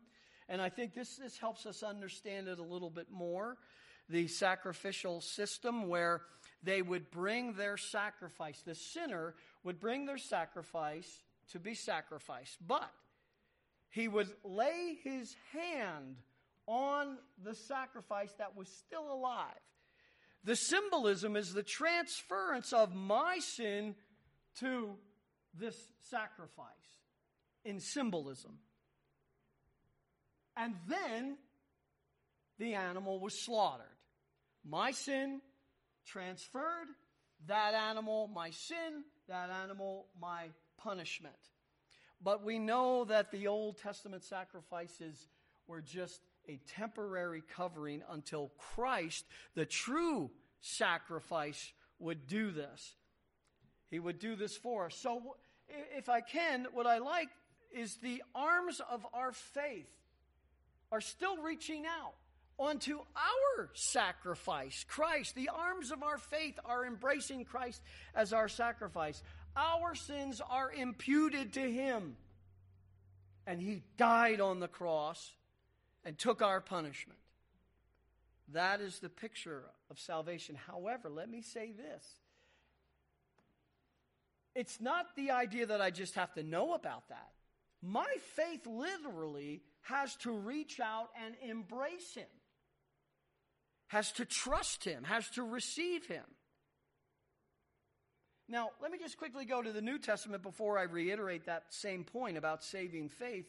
And 0.49 0.61
I 0.61 0.69
think 0.69 0.95
this, 0.95 1.17
this 1.17 1.39
helps 1.39 1.67
us 1.67 1.83
understand 1.83 2.49
it 2.49 2.59
a 2.59 2.65
little 2.65 2.91
bit 2.91 3.11
more. 3.11 3.57
The 4.09 4.27
sacrificial 4.27 5.21
system 5.21 5.89
where 5.89 6.23
they 6.63 6.83
would 6.83 7.11
bring 7.11 7.55
their 7.55 7.77
sacrifice, 7.77 8.61
the 8.63 8.75
sinner 8.75 9.35
would 9.63 9.79
bring 9.79 10.07
their 10.07 10.19
sacrifice 10.19 11.23
to 11.53 11.59
be 11.59 11.75
sacrificed, 11.75 12.59
but 12.67 12.91
he 13.91 14.09
would 14.09 14.29
lay 14.45 14.99
his 15.03 15.37
hand 15.53 16.17
on 16.67 17.19
the 17.43 17.55
sacrifice 17.55 18.33
that 18.39 18.57
was 18.57 18.69
still 18.69 19.13
alive. 19.13 19.55
The 20.45 20.57
symbolism 20.57 21.37
is 21.37 21.53
the 21.53 21.63
transference 21.63 22.73
of 22.73 22.95
my 22.95 23.39
sin 23.41 23.95
to 24.61 24.97
this 25.59 25.77
sacrifice 26.11 26.67
in 27.65 27.81
symbolism. 27.81 28.59
And 30.57 30.75
then 30.89 31.37
the 32.59 32.75
animal 32.75 33.21
was 33.21 33.39
slaughtered. 33.39 33.87
My 34.65 34.91
sin 34.93 35.41
transferred, 36.07 36.89
that 37.47 37.75
animal, 37.75 38.29
my 38.29 38.51
sin, 38.51 39.05
that 39.29 39.51
animal, 39.63 40.07
my 40.21 40.49
punishment. 40.77 41.35
But 42.23 42.45
we 42.45 42.59
know 42.59 43.05
that 43.05 43.31
the 43.31 43.47
Old 43.47 43.79
Testament 43.79 44.25
sacrifices 44.25 45.27
were 45.67 45.81
just 45.81 46.21
a 46.49 46.61
temporary 46.77 47.43
covering 47.57 48.03
until 48.11 48.51
Christ, 48.59 49.25
the 49.55 49.65
true 49.65 50.31
sacrifice, 50.61 51.73
would 51.99 52.27
do 52.27 52.51
this. 52.51 52.97
He 53.91 53.99
would 53.99 54.19
do 54.19 54.37
this 54.37 54.57
for 54.57 54.87
us. 54.87 54.95
So, 54.95 55.37
if 55.97 56.09
I 56.09 56.21
can, 56.21 56.67
what 56.73 56.87
I 56.87 56.99
like 56.99 57.29
is 57.73 57.97
the 57.97 58.23
arms 58.35 58.81
of 58.91 59.07
our 59.13 59.33
faith 59.33 59.89
are 60.93 61.01
still 61.01 61.37
reaching 61.39 61.87
out 61.87 62.15
onto 62.59 62.99
our 62.99 63.71
sacrifice, 63.73 64.85
Christ. 64.89 65.35
The 65.35 65.49
arms 65.49 65.91
of 65.91 66.03
our 66.03 66.19
faith 66.19 66.59
are 66.65 66.85
embracing 66.85 67.45
Christ 67.45 67.81
as 68.15 68.33
our 68.33 68.49
sacrifice. 68.49 69.23
Our 69.57 69.95
sins 69.95 70.41
are 70.49 70.71
imputed 70.71 71.55
to 71.55 71.61
Him. 71.61 72.17
And 73.47 73.61
He 73.61 73.83
died 73.97 74.41
on 74.41 74.61
the 74.61 74.69
cross 74.69 75.33
and 76.05 76.19
took 76.19 76.43
our 76.43 76.61
punishment. 76.61 77.19
That 78.53 78.81
is 78.81 78.99
the 78.99 79.09
picture 79.09 79.65
of 79.91 79.99
salvation. 79.99 80.57
However, 80.67 81.09
let 81.09 81.31
me 81.31 81.41
say 81.43 81.73
this 81.73 82.05
it's 84.55 84.81
not 84.81 85.07
the 85.17 85.31
idea 85.31 85.67
that 85.67 85.81
I 85.81 85.91
just 85.91 86.15
have 86.15 86.33
to 86.35 86.43
know 86.43 86.75
about 86.75 87.09
that. 87.09 87.29
My 87.83 88.07
faith 88.35 88.67
literally 88.67 89.63
has 89.83 90.15
to 90.17 90.33
reach 90.33 90.81
out 90.81 91.09
and 91.25 91.35
embrace 91.49 92.15
Him 92.15 92.27
has 93.91 94.13
to 94.13 94.25
trust 94.25 94.85
him, 94.85 95.03
has 95.03 95.29
to 95.31 95.43
receive 95.43 96.07
him. 96.07 96.23
Now, 98.49 98.71
let 98.81 98.93
me 98.93 98.99
just 98.99 99.19
quickly 99.19 99.45
go 99.45 99.61
to 99.61 99.73
the 99.73 99.83
New 99.83 99.99
Testament 99.99 100.45
before 100.45 100.79
I 100.79 100.83
reiterate 100.83 101.47
that 101.47 101.65
same 101.71 102.05
point 102.05 102.37
about 102.37 102.63
saving 102.63 103.09
faith. 103.09 103.47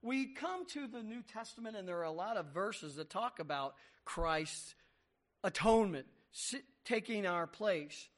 We 0.00 0.34
come 0.34 0.66
to 0.68 0.86
the 0.86 1.02
New 1.02 1.22
Testament, 1.22 1.76
and 1.76 1.86
there 1.86 1.98
are 1.98 2.04
a 2.04 2.12
lot 2.12 2.36
of 2.36 2.46
verses 2.54 2.94
that 2.94 3.10
talk 3.10 3.40
about 3.40 3.74
Christ's 4.04 4.76
atonement, 5.42 6.06
taking 6.84 7.26
our 7.26 7.48
place. 7.48 8.08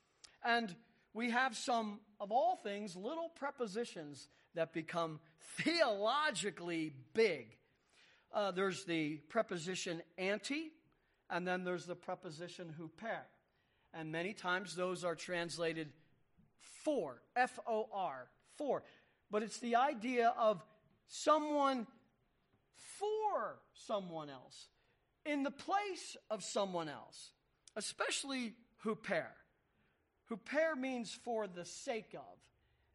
And 0.45 0.75
we 1.15 1.31
have 1.31 1.57
some, 1.57 2.01
of 2.21 2.33
all 2.33 2.57
things, 2.57 2.97
little 2.97 3.29
prepositions 3.29 4.29
that 4.55 4.73
become 4.73 5.21
theologically 5.57 6.93
big. 7.15 7.57
Uh, 8.33 8.51
there's 8.51 8.85
the 8.85 9.17
preposition 9.29 10.03
anti, 10.19 10.73
and 11.31 11.47
then 11.47 11.65
there's 11.65 11.87
the 11.87 11.95
preposition 11.95 12.75
huper. 12.79 13.21
And 13.93 14.11
many 14.11 14.33
times 14.33 14.75
those 14.75 15.05
are 15.05 15.15
translated 15.15 15.93
for, 16.85 17.23
F 17.37 17.59
O 17.67 17.89
R, 17.93 18.29
for. 18.57 18.83
But 19.31 19.45
it's 19.45 19.61
the 19.61 19.77
idea 19.77 20.35
of 20.37 20.63
someone 21.07 21.87
for 22.99 23.61
someone 23.73 24.31
else, 24.31 24.69
in 25.25 25.45
the 25.45 25.51
place 25.51 26.17
of 26.29 26.43
someone 26.43 26.89
else, 26.89 27.31
especially 27.77 28.55
huper. 28.85 29.27
Huper 30.31 30.77
means 30.77 31.13
for 31.25 31.47
the 31.47 31.65
sake 31.65 32.15
of. 32.15 32.39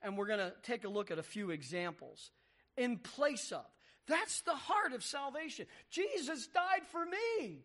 And 0.02 0.18
we're 0.18 0.28
going 0.28 0.40
to 0.40 0.54
take 0.64 0.86
a 0.86 0.90
look 0.90 1.12
at 1.12 1.20
a 1.20 1.24
few 1.24 1.52
examples. 1.52 2.32
In 2.78 2.98
place 2.98 3.52
of. 3.52 3.66
That's 4.08 4.42
the 4.42 4.56
heart 4.56 4.94
of 4.94 5.04
salvation. 5.04 5.66
Jesus 5.92 6.48
died 6.48 6.86
for 6.92 7.06
me 7.06 7.64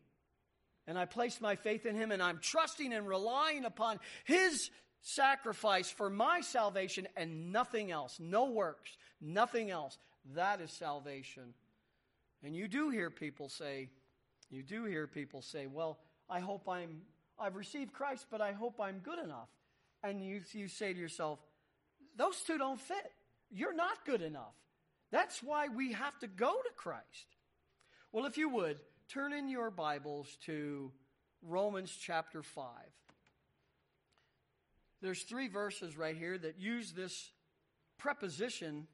and 0.86 0.98
I 0.98 1.06
place 1.06 1.40
my 1.40 1.56
faith 1.56 1.86
in 1.86 1.96
Him, 1.96 2.12
and 2.12 2.22
I'm 2.22 2.38
trusting 2.40 2.92
and 2.92 3.06
relying 3.06 3.64
upon 3.64 4.00
His 4.24 4.70
sacrifice 5.00 5.90
for 5.90 6.10
my 6.10 6.40
salvation 6.40 7.08
and 7.16 7.52
nothing 7.52 7.90
else. 7.90 8.18
No 8.20 8.50
works, 8.50 8.96
nothing 9.20 9.70
else. 9.70 9.98
That 10.34 10.60
is 10.60 10.70
salvation. 10.70 11.54
And 12.42 12.54
you 12.54 12.68
do 12.68 12.90
hear 12.90 13.10
people 13.10 13.48
say, 13.48 13.88
you 14.50 14.62
do 14.62 14.84
hear 14.84 15.06
people 15.06 15.42
say, 15.42 15.66
well, 15.66 15.98
I 16.28 16.40
hope 16.40 16.68
I'm, 16.68 17.02
I've 17.38 17.56
received 17.56 17.92
Christ, 17.92 18.26
but 18.30 18.40
I 18.40 18.52
hope 18.52 18.80
I'm 18.80 18.98
good 18.98 19.18
enough. 19.18 19.48
And 20.02 20.24
you, 20.24 20.42
you 20.52 20.68
say 20.68 20.92
to 20.92 20.98
yourself, 20.98 21.38
those 22.16 22.40
two 22.46 22.58
don't 22.58 22.80
fit. 22.80 23.12
You're 23.50 23.74
not 23.74 24.04
good 24.04 24.22
enough. 24.22 24.54
That's 25.10 25.42
why 25.42 25.68
we 25.68 25.92
have 25.92 26.18
to 26.20 26.26
go 26.26 26.50
to 26.52 26.70
Christ. 26.76 27.36
Well, 28.12 28.26
if 28.26 28.36
you 28.36 28.48
would, 28.48 28.78
turn 29.08 29.32
in 29.32 29.48
your 29.48 29.70
Bibles 29.70 30.28
to 30.46 30.92
Romans 31.42 31.96
chapter 32.00 32.42
5. 32.42 32.66
There's 35.02 35.22
three 35.22 35.48
verses 35.48 35.98
right 35.98 36.16
here 36.16 36.38
that 36.38 36.58
use 36.58 36.92
this 36.92 37.30
preposition 37.98 38.86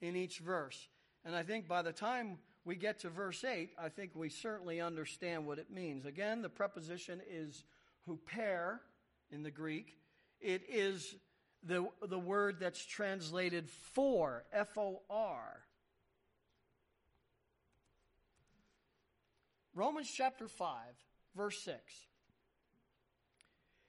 in 0.00 0.14
each 0.16 0.38
verse. 0.38 0.88
And 1.24 1.34
I 1.34 1.42
think 1.42 1.66
by 1.66 1.82
the 1.82 1.92
time 1.92 2.38
we 2.66 2.74
get 2.74 2.98
to 3.00 3.08
verse 3.08 3.44
8, 3.44 3.70
I 3.78 3.88
think 3.88 4.10
we 4.16 4.28
certainly 4.28 4.80
understand 4.80 5.46
what 5.46 5.58
it 5.58 5.70
means. 5.70 6.04
Again, 6.04 6.42
the 6.42 6.48
preposition 6.48 7.22
is 7.30 7.62
huper 8.08 8.80
in 9.30 9.44
the 9.44 9.52
Greek. 9.52 9.96
It 10.40 10.62
is 10.68 11.14
the, 11.62 11.88
the 12.08 12.18
word 12.18 12.56
that's 12.58 12.84
translated 12.84 13.70
for, 13.70 14.44
F 14.52 14.76
O 14.76 15.00
R. 15.08 15.62
Romans 19.72 20.10
chapter 20.12 20.48
5, 20.48 20.68
verse 21.36 21.60
6. 21.62 21.78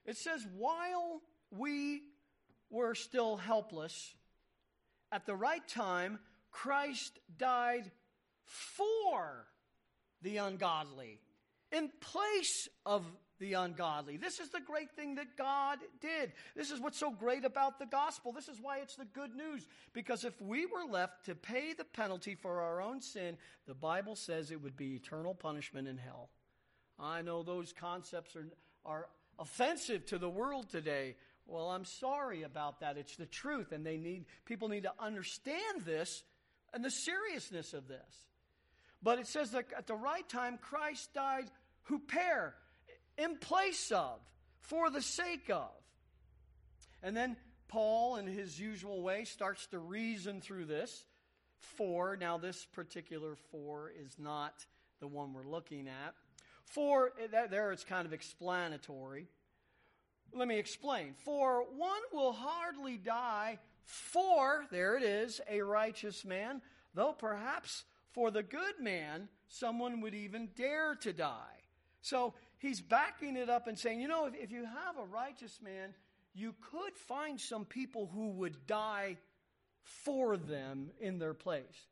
It 0.05 0.17
says, 0.17 0.45
While 0.55 1.21
we 1.49 2.03
were 2.69 2.93
still 2.93 3.37
helpless, 3.37 4.13
at 5.11 5.25
the 5.25 5.35
right 5.35 5.67
time, 5.67 6.19
Christ 6.51 7.19
died 7.37 7.91
for 8.47 9.45
the 10.21 10.37
ungodly, 10.37 11.19
in 11.71 11.89
place 12.01 12.67
of 12.85 13.03
the 13.39 13.53
ungodly. 13.53 14.17
This 14.17 14.39
is 14.39 14.49
the 14.49 14.59
great 14.59 14.91
thing 14.95 15.15
that 15.15 15.37
God 15.37 15.79
did. 16.01 16.31
This 16.55 16.71
is 16.71 16.79
what's 16.79 16.97
so 16.97 17.11
great 17.11 17.45
about 17.45 17.77
the 17.77 17.85
gospel. 17.85 18.31
This 18.31 18.47
is 18.47 18.59
why 18.59 18.79
it's 18.79 18.95
the 18.95 19.05
good 19.05 19.35
news. 19.35 19.67
Because 19.93 20.23
if 20.23 20.41
we 20.41 20.65
were 20.65 20.91
left 20.91 21.25
to 21.25 21.35
pay 21.35 21.73
the 21.73 21.83
penalty 21.83 22.35
for 22.35 22.61
our 22.61 22.81
own 22.81 23.01
sin, 23.01 23.37
the 23.67 23.75
Bible 23.75 24.15
says 24.15 24.49
it 24.49 24.61
would 24.61 24.75
be 24.75 24.95
eternal 24.95 25.35
punishment 25.35 25.87
in 25.87 25.97
hell. 25.97 26.29
I 26.99 27.21
know 27.21 27.43
those 27.43 27.73
concepts 27.73 28.35
are, 28.35 28.47
are 28.85 29.07
offensive 29.37 30.05
to 30.07 30.17
the 30.17 30.29
world 30.29 30.69
today. 30.69 31.15
Well, 31.45 31.69
I'm 31.69 31.85
sorry 31.85 32.43
about 32.43 32.79
that. 32.79 32.97
It's 32.97 33.15
the 33.15 33.27
truth, 33.27 33.71
and 33.71 33.85
they 33.85 33.97
need 33.97 34.25
people 34.45 34.67
need 34.67 34.83
to 34.83 34.93
understand 34.99 35.81
this 35.85 36.23
and 36.73 36.83
the 36.83 36.89
seriousness 36.89 37.73
of 37.73 37.87
this. 37.87 38.25
But 39.01 39.19
it 39.19 39.27
says 39.27 39.51
that 39.51 39.65
at 39.77 39.87
the 39.87 39.95
right 39.95 40.27
time, 40.27 40.57
Christ 40.57 41.13
died 41.13 41.49
huper, 41.89 42.53
in 43.17 43.37
place 43.37 43.91
of, 43.91 44.19
for 44.59 44.89
the 44.89 45.01
sake 45.01 45.49
of. 45.49 45.71
And 47.03 47.15
then 47.15 47.37
Paul, 47.67 48.17
in 48.17 48.27
his 48.27 48.59
usual 48.59 49.01
way, 49.01 49.23
starts 49.23 49.67
to 49.67 49.79
reason 49.79 50.41
through 50.41 50.65
this. 50.65 51.05
For, 51.59 52.17
now 52.19 52.37
this 52.37 52.65
particular 52.65 53.35
for 53.51 53.91
is 53.91 54.15
not 54.19 54.65
the 54.99 55.07
one 55.07 55.33
we're 55.33 55.43
looking 55.43 55.87
at. 55.87 56.13
For, 56.65 57.11
eh, 57.21 57.47
there 57.49 57.71
it's 57.71 57.83
kind 57.83 58.05
of 58.05 58.13
explanatory. 58.13 59.27
Let 60.33 60.47
me 60.47 60.59
explain. 60.59 61.13
For 61.23 61.63
one 61.75 62.01
will 62.11 62.33
hardly 62.33 62.97
die 62.97 63.59
for, 63.83 64.65
there 64.69 64.97
it 64.97 65.03
is, 65.03 65.39
a 65.49 65.61
righteous 65.61 66.25
man, 66.25 66.61
though 66.93 67.13
perhaps 67.13 67.85
for 68.17 68.31
the 68.31 68.41
good 68.41 68.79
man, 68.81 69.29
someone 69.47 70.01
would 70.01 70.15
even 70.15 70.49
dare 70.55 70.95
to 70.95 71.13
die. 71.13 71.61
So 72.01 72.33
he's 72.57 72.81
backing 72.81 73.35
it 73.35 73.47
up 73.47 73.67
and 73.67 73.77
saying, 73.77 74.01
you 74.01 74.07
know, 74.07 74.25
if, 74.25 74.33
if 74.33 74.51
you 74.51 74.65
have 74.65 74.97
a 74.97 75.05
righteous 75.05 75.59
man, 75.63 75.93
you 76.33 76.55
could 76.59 76.97
find 76.97 77.39
some 77.39 77.63
people 77.63 78.09
who 78.11 78.29
would 78.29 78.65
die 78.65 79.17
for 79.83 80.35
them 80.35 80.89
in 80.99 81.19
their 81.19 81.35
place. 81.35 81.85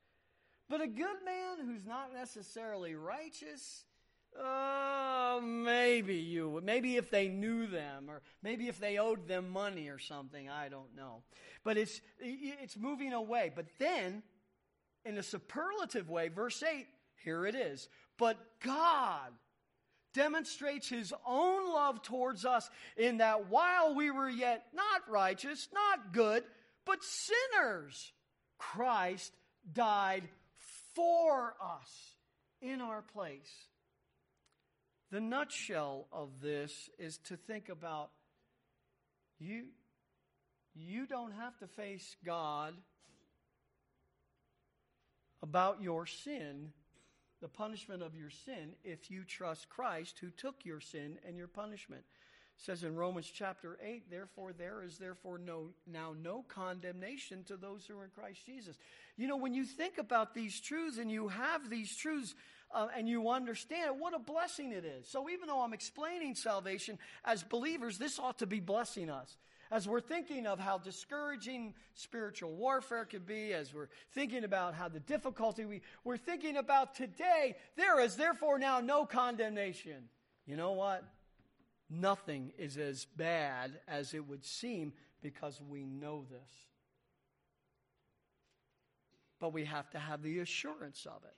But 0.68 0.82
a 0.82 0.88
good 0.88 1.18
man 1.24 1.64
who's 1.64 1.86
not 1.86 2.12
necessarily 2.12 2.96
righteous, 2.96 3.84
uh, 4.44 5.40
maybe 5.44 6.16
you. 6.16 6.60
Maybe 6.64 6.96
if 6.96 7.12
they 7.12 7.28
knew 7.28 7.68
them, 7.68 8.10
or 8.10 8.24
maybe 8.42 8.68
if 8.68 8.80
they 8.80 8.98
owed 8.98 9.28
them 9.28 9.52
money 9.52 9.90
or 9.90 10.00
something. 10.00 10.50
I 10.50 10.70
don't 10.70 10.96
know. 10.96 11.22
But 11.64 11.78
it's, 11.78 12.02
it's 12.20 12.78
moving 12.78 13.14
away. 13.14 13.52
But 13.56 13.68
then, 13.78 14.24
in 15.06 15.18
a 15.18 15.24
superlative 15.24 16.10
way, 16.10 16.30
verse 16.30 16.64
8, 16.64 16.88
here 17.24 17.46
it 17.46 17.56
is. 17.56 17.88
But 18.18 18.38
God 18.64 19.32
demonstrates 20.14 20.88
his 20.88 21.14
own 21.28 21.72
love 21.74 22.02
towards 22.02 22.46
us 22.46 22.70
in 22.98 23.18
that 23.18 23.50
while 23.50 23.96
we 23.96 24.12
were 24.12 24.30
yet 24.30 24.66
not 24.74 25.10
righteous, 25.10 25.68
not 25.74 26.14
good, 26.14 26.44
but 26.86 27.04
sinners, 27.04 28.14
Christ 28.58 29.34
died 29.74 30.24
for 30.96 31.56
us 31.62 32.16
in 32.62 32.82
our 32.82 33.02
place. 33.02 33.52
The 35.12 35.20
nutshell 35.20 36.08
of 36.12 36.42
this 36.42 36.90
is 36.98 37.18
to 37.26 37.38
think 37.38 37.70
about 37.70 38.10
you 39.40 39.66
you 40.76 41.08
don't 41.08 41.32
have 41.32 41.58
to 41.60 41.68
face 41.68 42.16
God 42.26 42.74
about 45.46 45.80
your 45.80 46.08
sin, 46.08 46.72
the 47.40 47.48
punishment 47.48 48.02
of 48.02 48.16
your 48.16 48.32
sin, 48.32 48.72
if 48.84 49.12
you 49.12 49.24
trust 49.24 49.70
Christ 49.70 50.18
who 50.20 50.32
took 50.32 50.66
your 50.66 50.80
sin 50.82 51.20
and 51.28 51.38
your 51.38 51.48
punishment. 51.48 52.02
It 52.58 52.66
says 52.66 52.84
in 52.84 52.96
Romans 52.96 53.32
chapter 53.32 53.78
8, 53.84 54.10
therefore 54.10 54.54
there 54.54 54.82
is 54.82 54.98
therefore 54.98 55.38
no 55.38 55.68
now 55.86 56.16
no 56.20 56.44
condemnation 56.48 57.44
to 57.44 57.58
those 57.58 57.86
who 57.86 57.96
are 58.00 58.06
in 58.06 58.10
Christ 58.10 58.44
Jesus. 58.44 58.76
You 59.18 59.28
know, 59.28 59.38
when 59.38 59.54
you 59.54 59.66
think 59.66 60.00
about 60.00 60.34
these 60.34 60.60
truths 60.60 60.98
and 60.98 61.12
you 61.12 61.28
have 61.28 61.70
these 61.70 61.96
truths 61.96 62.34
uh, 62.74 62.88
and 62.98 63.08
you 63.08 63.30
understand 63.30 64.00
what 64.00 64.16
a 64.16 64.20
blessing 64.20 64.72
it 64.72 64.84
is. 64.84 65.08
So 65.08 65.30
even 65.30 65.48
though 65.48 65.62
I'm 65.62 65.74
explaining 65.74 66.34
salvation 66.34 66.98
as 67.24 67.44
believers, 67.44 68.00
this 68.00 68.18
ought 68.18 68.40
to 68.40 68.48
be 68.48 68.62
blessing 68.62 69.12
us. 69.12 69.38
As 69.76 69.90
we're 69.90 70.00
thinking 70.00 70.48
of 70.48 70.58
how 70.58 70.78
discouraging 70.78 71.74
spiritual 71.96 72.54
warfare 72.54 73.04
could 73.04 73.26
be, 73.26 73.52
as 73.52 73.74
we're 73.74 73.90
thinking 74.14 74.46
about 74.46 74.74
how 74.74 74.88
the 74.88 75.02
difficulty 75.02 75.66
we, 75.66 75.82
we're 76.06 76.16
thinking 76.16 76.56
about 76.56 76.96
today, 76.96 77.58
there 77.76 78.00
is 78.00 78.16
therefore 78.16 78.58
now 78.58 78.80
no 78.80 79.06
condemnation. 79.06 80.08
You 80.46 80.56
know 80.56 80.72
what? 80.72 81.04
Nothing 81.90 82.54
is 82.58 82.78
as 82.78 83.04
bad 83.04 83.82
as 83.86 84.14
it 84.14 84.26
would 84.26 84.46
seem 84.46 84.94
because 85.22 85.60
we 85.70 85.84
know 85.84 86.24
this. 86.32 86.54
But 89.42 89.52
we 89.52 89.66
have 89.66 89.90
to 89.90 90.00
have 90.00 90.24
the 90.24 90.40
assurance 90.40 91.06
of 91.06 91.22
it. 91.26 91.36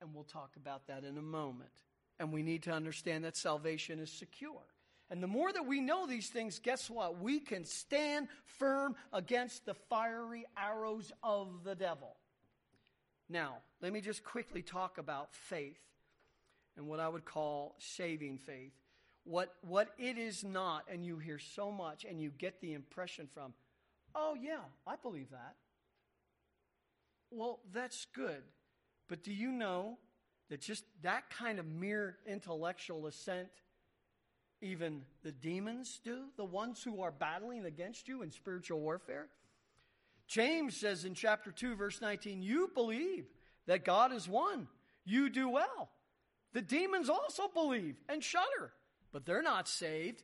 And 0.00 0.14
we'll 0.14 0.22
talk 0.22 0.52
about 0.54 0.86
that 0.86 1.02
in 1.02 1.18
a 1.18 1.22
moment. 1.22 1.82
And 2.20 2.32
we 2.32 2.44
need 2.44 2.62
to 2.62 2.70
understand 2.70 3.24
that 3.24 3.36
salvation 3.36 3.98
is 3.98 4.12
secure. 4.12 4.62
And 5.10 5.22
the 5.22 5.28
more 5.28 5.52
that 5.52 5.66
we 5.66 5.80
know 5.80 6.06
these 6.06 6.28
things, 6.28 6.58
guess 6.58 6.90
what? 6.90 7.20
We 7.20 7.38
can 7.38 7.64
stand 7.64 8.28
firm 8.44 8.96
against 9.12 9.64
the 9.64 9.74
fiery 9.74 10.46
arrows 10.56 11.12
of 11.22 11.62
the 11.64 11.74
devil. 11.76 12.16
Now, 13.28 13.58
let 13.80 13.92
me 13.92 14.00
just 14.00 14.24
quickly 14.24 14.62
talk 14.62 14.98
about 14.98 15.32
faith 15.32 15.80
and 16.76 16.86
what 16.86 17.00
I 17.00 17.08
would 17.08 17.24
call 17.24 17.76
saving 17.78 18.38
faith. 18.38 18.72
What, 19.24 19.54
what 19.62 19.88
it 19.98 20.18
is 20.18 20.44
not, 20.44 20.84
and 20.90 21.04
you 21.04 21.18
hear 21.18 21.38
so 21.38 21.72
much, 21.72 22.04
and 22.04 22.20
you 22.20 22.30
get 22.30 22.60
the 22.60 22.74
impression 22.74 23.28
from, 23.32 23.54
oh, 24.14 24.36
yeah, 24.40 24.60
I 24.86 24.94
believe 24.96 25.30
that. 25.30 25.54
Well, 27.30 27.60
that's 27.72 28.06
good. 28.14 28.42
But 29.08 29.24
do 29.24 29.32
you 29.32 29.50
know 29.50 29.98
that 30.48 30.60
just 30.60 30.84
that 31.02 31.28
kind 31.30 31.58
of 31.58 31.66
mere 31.66 32.18
intellectual 32.26 33.06
assent, 33.06 33.48
even 34.60 35.02
the 35.22 35.32
demons 35.32 36.00
do, 36.04 36.24
the 36.36 36.44
ones 36.44 36.82
who 36.82 37.02
are 37.02 37.10
battling 37.10 37.64
against 37.64 38.08
you 38.08 38.22
in 38.22 38.30
spiritual 38.30 38.80
warfare? 38.80 39.28
James 40.26 40.76
says 40.76 41.04
in 41.04 41.14
chapter 41.14 41.50
2, 41.50 41.76
verse 41.76 42.00
19, 42.00 42.42
You 42.42 42.70
believe 42.74 43.26
that 43.66 43.84
God 43.84 44.12
is 44.12 44.28
one. 44.28 44.68
You 45.04 45.30
do 45.30 45.48
well. 45.48 45.90
The 46.52 46.62
demons 46.62 47.08
also 47.08 47.48
believe 47.52 47.96
and 48.08 48.22
shudder, 48.22 48.72
but 49.12 49.24
they're 49.24 49.42
not 49.42 49.68
saved. 49.68 50.22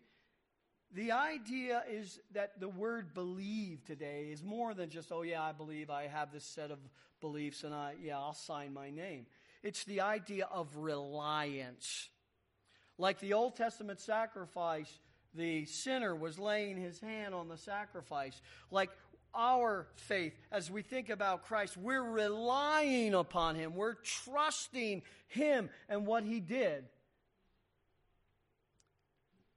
The 0.95 1.13
idea 1.13 1.83
is 1.91 2.21
that 2.33 2.61
the 2.61 2.69
word 2.69 3.15
believe 3.15 3.85
today 3.85 4.29
is 4.31 4.43
more 4.43 4.75
than 4.75 4.91
just, 4.91 5.11
oh, 5.13 5.23
yeah, 5.23 5.43
I 5.43 5.53
believe 5.53 5.89
I 5.89 6.07
have 6.07 6.33
this 6.33 6.45
set 6.45 6.71
of 6.71 6.79
beliefs 7.21 7.65
and 7.65 7.75
I, 7.75 7.95
yeah, 8.03 8.19
I'll 8.19 8.35
sign 8.35 8.75
my 8.75 8.91
name. 8.91 9.27
It's 9.63 9.85
the 9.85 10.01
idea 10.01 10.49
of 10.53 10.77
reliance. 10.77 12.09
Like 13.03 13.19
the 13.19 13.33
Old 13.33 13.57
Testament 13.57 13.99
sacrifice, 13.99 15.01
the 15.35 15.65
sinner 15.65 16.15
was 16.15 16.39
laying 16.39 16.77
his 16.77 17.01
hand 17.01 17.35
on 17.35 17.49
the 17.49 17.57
sacrifice. 17.57 18.41
Like 18.71 18.91
our 19.35 19.89
faith, 19.97 20.35
as 20.53 20.71
we 20.71 20.83
think 20.83 21.11
about 21.11 21.45
Christ, 21.45 21.77
we're 21.77 22.01
relying 22.01 23.13
upon 23.15 23.57
him, 23.57 23.75
we're 23.75 23.95
trusting 23.95 25.03
him 25.27 25.69
and 25.89 26.07
what 26.07 26.23
he 26.23 26.39
did. 26.39 26.85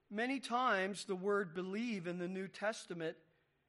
Many 0.09 0.39
times 0.39 1.05
the 1.05 1.15
word 1.15 1.53
believe 1.53 2.07
in 2.07 2.17
the 2.17 2.27
New 2.27 2.47
Testament 2.47 3.15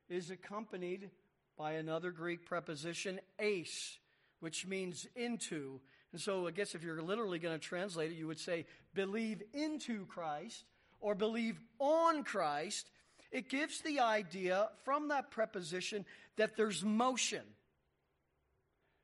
is 0.08 0.30
accompanied 0.30 1.10
by 1.58 1.72
another 1.72 2.12
Greek 2.12 2.46
preposition, 2.46 3.20
eis, 3.38 3.98
which 4.40 4.66
means 4.66 5.06
into. 5.14 5.80
And 6.16 6.20
so 6.22 6.46
I 6.46 6.50
guess 6.50 6.74
if 6.74 6.82
you're 6.82 7.02
literally 7.02 7.38
going 7.38 7.60
to 7.60 7.62
translate 7.62 8.10
it, 8.10 8.14
you 8.14 8.26
would 8.26 8.40
say 8.40 8.64
believe 8.94 9.42
into 9.52 10.06
Christ 10.06 10.64
or 10.98 11.14
believe 11.14 11.60
on 11.78 12.24
Christ. 12.24 12.88
It 13.30 13.50
gives 13.50 13.82
the 13.82 14.00
idea 14.00 14.70
from 14.82 15.08
that 15.08 15.30
preposition 15.30 16.06
that 16.38 16.56
there's 16.56 16.82
motion. 16.82 17.42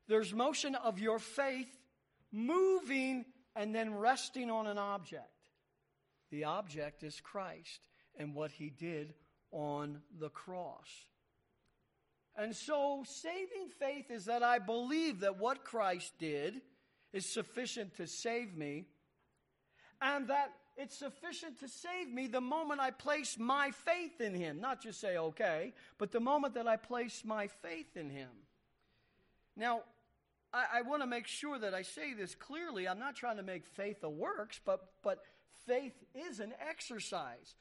There's 0.07 0.33
motion 0.33 0.73
of 0.73 0.97
your 0.97 1.19
faith 1.19 1.69
moving 2.31 3.25
and 3.55 3.75
then 3.75 3.93
resting 3.93 4.49
on 4.49 4.65
an 4.65 4.79
object. 4.79 5.29
The 6.31 6.45
object 6.45 7.03
is 7.03 7.21
Christ 7.21 7.81
and 8.17 8.33
what 8.33 8.49
he 8.49 8.71
did 8.71 9.13
on 9.51 10.01
the 10.19 10.29
cross. 10.29 10.89
And 12.35 12.55
so, 12.55 13.03
saving 13.05 13.69
faith 13.79 14.09
is 14.09 14.25
that 14.25 14.41
I 14.41 14.57
believe 14.57 15.19
that 15.19 15.37
what 15.37 15.63
Christ 15.63 16.11
did 16.17 16.59
is 17.13 17.25
sufficient 17.25 17.95
to 17.97 18.07
save 18.07 18.57
me, 18.57 18.85
and 20.01 20.27
that 20.27 20.51
it's 20.75 20.97
sufficient 20.97 21.59
to 21.59 21.67
save 21.67 22.11
me 22.11 22.27
the 22.27 22.41
moment 22.41 22.81
I 22.81 22.91
place 22.91 23.37
my 23.37 23.71
faith 23.71 24.19
in 24.19 24.33
Him. 24.33 24.59
Not 24.59 24.81
just 24.81 24.99
say, 24.99 25.17
okay, 25.17 25.73
but 25.99 26.11
the 26.11 26.19
moment 26.19 26.55
that 26.55 26.67
I 26.67 26.77
place 26.77 27.23
my 27.23 27.47
faith 27.47 27.95
in 27.95 28.09
Him. 28.09 28.29
Now, 29.55 29.81
I, 30.51 30.79
I 30.79 30.81
want 30.81 31.03
to 31.03 31.07
make 31.07 31.27
sure 31.27 31.59
that 31.59 31.75
I 31.75 31.83
say 31.83 32.13
this 32.13 32.33
clearly. 32.33 32.87
I'm 32.87 32.99
not 32.99 33.15
trying 33.15 33.37
to 33.37 33.43
make 33.43 33.65
faith 33.65 34.03
a 34.03 34.09
works, 34.09 34.59
but, 34.65 34.81
but 35.03 35.19
faith 35.67 35.93
is 36.15 36.39
an 36.39 36.53
exercise. 36.67 37.55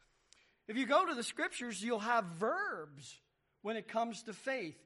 If 0.67 0.79
you 0.79 0.87
go 0.87 1.07
to 1.07 1.15
the 1.15 1.23
scriptures, 1.23 1.83
you'll 1.83 1.99
have 1.99 2.25
verbs 2.25 3.19
when 3.61 3.77
it 3.77 3.89
comes 3.89 4.23
to 4.23 4.33
faith 4.33 4.79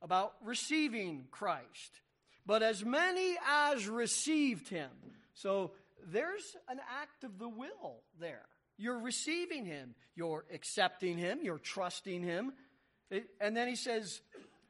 about 0.00 0.32
receiving 0.42 1.26
Christ. 1.30 2.00
But 2.44 2.62
as 2.62 2.84
many 2.84 3.36
as 3.48 3.88
received 3.88 4.68
him. 4.68 4.90
So 5.34 5.72
there's 6.06 6.56
an 6.68 6.80
act 7.00 7.24
of 7.24 7.38
the 7.38 7.48
will 7.48 8.02
there. 8.20 8.46
You're 8.78 8.98
receiving 8.98 9.64
him, 9.64 9.94
you're 10.16 10.44
accepting 10.52 11.16
him, 11.16 11.40
you're 11.42 11.58
trusting 11.58 12.22
him. 12.22 12.52
and 13.40 13.56
then 13.56 13.68
he 13.68 13.76
says, 13.76 14.20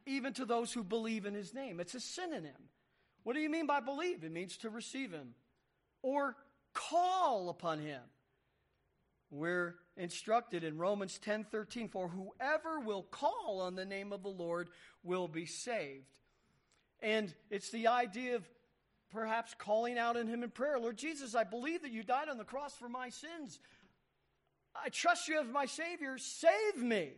even 0.06 0.32
to 0.34 0.44
those 0.44 0.72
who 0.72 0.82
believe 0.82 1.26
in 1.26 1.34
his 1.34 1.54
name. 1.54 1.80
It's 1.80 1.94
a 1.94 2.00
synonym. 2.00 2.68
What 3.22 3.34
do 3.34 3.40
you 3.40 3.48
mean 3.48 3.66
by 3.66 3.80
believe? 3.80 4.24
It 4.24 4.32
means 4.32 4.56
to 4.58 4.70
receive 4.70 5.12
him 5.12 5.34
or 6.02 6.36
call 6.74 7.48
upon 7.48 7.78
him. 7.78 8.00
We're 9.30 9.76
instructed 9.96 10.64
in 10.64 10.76
Romans 10.76 11.18
10:13 11.18 11.88
for 11.88 12.08
whoever 12.08 12.80
will 12.80 13.04
call 13.04 13.60
on 13.60 13.76
the 13.76 13.86
name 13.86 14.12
of 14.12 14.22
the 14.22 14.28
Lord 14.28 14.68
will 15.02 15.28
be 15.28 15.46
saved. 15.46 16.06
And 17.02 17.34
it's 17.50 17.70
the 17.70 17.88
idea 17.88 18.36
of 18.36 18.48
perhaps 19.10 19.54
calling 19.58 19.98
out 19.98 20.16
in 20.16 20.26
him 20.26 20.42
in 20.42 20.50
prayer, 20.50 20.78
Lord 20.78 20.96
Jesus, 20.96 21.34
I 21.34 21.44
believe 21.44 21.82
that 21.82 21.92
you 21.92 22.02
died 22.02 22.28
on 22.28 22.38
the 22.38 22.44
cross 22.44 22.74
for 22.74 22.88
my 22.88 23.10
sins. 23.10 23.58
I 24.74 24.88
trust 24.88 25.28
you 25.28 25.38
as 25.40 25.46
my 25.48 25.66
savior, 25.66 26.16
save 26.18 26.76
me. 26.76 27.10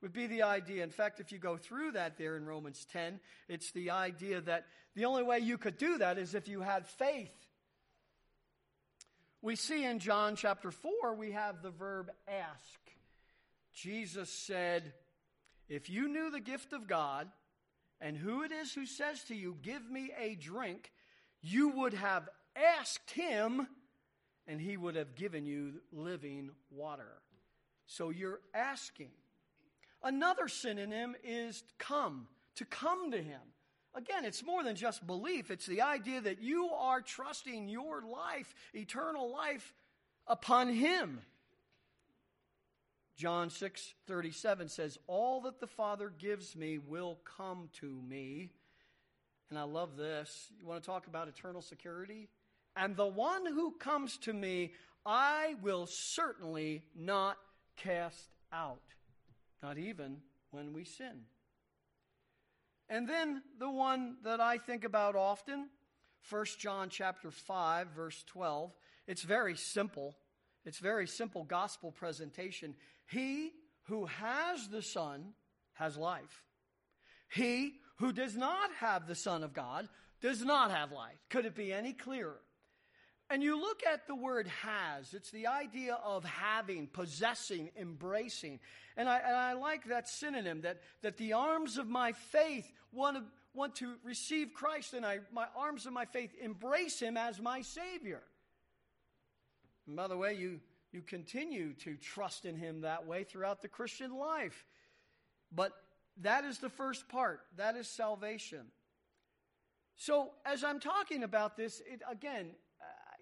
Would 0.00 0.12
be 0.12 0.28
the 0.28 0.42
idea. 0.42 0.84
In 0.84 0.90
fact, 0.90 1.18
if 1.18 1.32
you 1.32 1.38
go 1.38 1.56
through 1.56 1.92
that 1.92 2.18
there 2.18 2.36
in 2.36 2.46
Romans 2.46 2.86
10, 2.92 3.18
it's 3.48 3.72
the 3.72 3.90
idea 3.90 4.40
that 4.42 4.66
the 4.94 5.06
only 5.06 5.24
way 5.24 5.40
you 5.40 5.58
could 5.58 5.76
do 5.76 5.98
that 5.98 6.18
is 6.18 6.36
if 6.36 6.46
you 6.46 6.60
had 6.60 6.86
faith 6.86 7.34
We 9.40 9.54
see 9.54 9.84
in 9.84 10.00
John 10.00 10.34
chapter 10.34 10.70
4, 10.70 11.14
we 11.14 11.32
have 11.32 11.62
the 11.62 11.70
verb 11.70 12.10
ask. 12.26 12.78
Jesus 13.72 14.30
said, 14.30 14.92
If 15.68 15.88
you 15.88 16.08
knew 16.08 16.30
the 16.30 16.40
gift 16.40 16.72
of 16.72 16.88
God 16.88 17.28
and 18.00 18.16
who 18.16 18.42
it 18.42 18.52
is 18.52 18.72
who 18.72 18.86
says 18.86 19.24
to 19.24 19.34
you, 19.34 19.56
Give 19.62 19.90
me 19.90 20.12
a 20.18 20.34
drink, 20.34 20.92
you 21.40 21.68
would 21.70 21.94
have 21.94 22.28
asked 22.56 23.10
him, 23.10 23.66
and 24.46 24.60
he 24.60 24.76
would 24.76 24.96
have 24.96 25.14
given 25.14 25.46
you 25.46 25.74
living 25.92 26.50
water. 26.70 27.22
So 27.86 28.10
you're 28.10 28.40
asking. 28.54 29.10
Another 30.02 30.48
synonym 30.48 31.16
is 31.24 31.64
come, 31.78 32.28
to 32.56 32.64
come 32.64 33.10
to 33.10 33.20
him. 33.20 33.40
Again, 33.94 34.24
it's 34.24 34.44
more 34.44 34.62
than 34.62 34.76
just 34.76 35.06
belief. 35.06 35.50
It's 35.50 35.66
the 35.66 35.82
idea 35.82 36.20
that 36.20 36.40
you 36.40 36.68
are 36.68 37.00
trusting 37.00 37.68
your 37.68 38.02
life, 38.02 38.54
eternal 38.74 39.32
life, 39.32 39.74
upon 40.26 40.68
him. 40.68 41.20
John 43.18 43.50
6 43.50 43.94
37 44.06 44.68
says, 44.68 44.96
All 45.08 45.40
that 45.42 45.58
the 45.58 45.66
Father 45.66 46.12
gives 46.18 46.54
me 46.54 46.78
will 46.78 47.18
come 47.24 47.68
to 47.80 48.00
me. 48.08 48.52
And 49.50 49.58
I 49.58 49.64
love 49.64 49.96
this. 49.96 50.52
You 50.60 50.66
want 50.66 50.82
to 50.82 50.86
talk 50.86 51.08
about 51.08 51.26
eternal 51.26 51.60
security? 51.60 52.28
And 52.76 52.96
the 52.96 53.06
one 53.06 53.44
who 53.44 53.72
comes 53.72 54.18
to 54.18 54.32
me, 54.32 54.72
I 55.04 55.56
will 55.62 55.86
certainly 55.86 56.84
not 56.94 57.38
cast 57.76 58.30
out, 58.52 58.82
not 59.64 59.78
even 59.78 60.18
when 60.52 60.72
we 60.72 60.84
sin. 60.84 61.22
And 62.88 63.08
then 63.08 63.42
the 63.58 63.70
one 63.70 64.18
that 64.22 64.40
I 64.40 64.58
think 64.58 64.84
about 64.84 65.16
often, 65.16 65.70
1 66.30 66.44
John 66.58 66.88
chapter 66.88 67.32
5 67.32 67.88
verse 67.88 68.22
12. 68.28 68.72
It's 69.08 69.22
very 69.22 69.56
simple. 69.56 70.14
It's 70.64 70.78
very 70.78 71.06
simple 71.08 71.42
gospel 71.42 71.90
presentation. 71.90 72.74
He 73.08 73.52
who 73.84 74.06
has 74.06 74.68
the 74.68 74.82
Son 74.82 75.32
has 75.74 75.96
life. 75.96 76.44
He 77.32 77.74
who 77.98 78.12
does 78.12 78.36
not 78.36 78.70
have 78.80 79.06
the 79.06 79.14
Son 79.14 79.42
of 79.42 79.52
God 79.52 79.88
does 80.20 80.44
not 80.44 80.70
have 80.70 80.92
life. 80.92 81.18
Could 81.30 81.46
it 81.46 81.54
be 81.54 81.72
any 81.72 81.92
clearer? 81.92 82.40
And 83.30 83.42
you 83.42 83.60
look 83.60 83.82
at 83.84 84.06
the 84.06 84.14
word 84.14 84.48
has, 84.62 85.12
it's 85.12 85.30
the 85.30 85.48
idea 85.48 85.98
of 86.02 86.24
having, 86.24 86.86
possessing, 86.86 87.70
embracing. 87.78 88.58
And 88.96 89.08
I, 89.08 89.18
and 89.18 89.36
I 89.36 89.52
like 89.52 89.84
that 89.88 90.08
synonym 90.08 90.62
that, 90.62 90.80
that 91.02 91.18
the 91.18 91.34
arms 91.34 91.76
of 91.76 91.88
my 91.88 92.12
faith 92.12 92.70
want 92.90 93.18
to, 93.18 93.24
want 93.52 93.76
to 93.76 93.96
receive 94.02 94.54
Christ, 94.54 94.94
and 94.94 95.04
I, 95.04 95.18
my 95.30 95.46
arms 95.54 95.84
of 95.84 95.92
my 95.92 96.06
faith 96.06 96.30
embrace 96.40 97.00
him 97.00 97.18
as 97.18 97.38
my 97.38 97.60
Savior. 97.60 98.22
And 99.86 99.94
by 99.94 100.08
the 100.08 100.16
way, 100.16 100.34
you, 100.34 100.60
you 100.92 101.02
continue 101.02 101.74
to 101.74 101.96
trust 101.96 102.44
in 102.44 102.56
him 102.56 102.80
that 102.82 103.06
way 103.06 103.24
throughout 103.24 103.62
the 103.62 103.68
Christian 103.68 104.16
life. 104.16 104.64
But 105.52 105.72
that 106.22 106.44
is 106.44 106.58
the 106.58 106.70
first 106.70 107.08
part, 107.08 107.40
that 107.56 107.76
is 107.76 107.86
salvation. 107.88 108.66
So, 109.96 110.30
as 110.46 110.62
I'm 110.62 110.78
talking 110.78 111.24
about 111.24 111.56
this, 111.56 111.82
it, 111.86 112.02
again, 112.08 112.50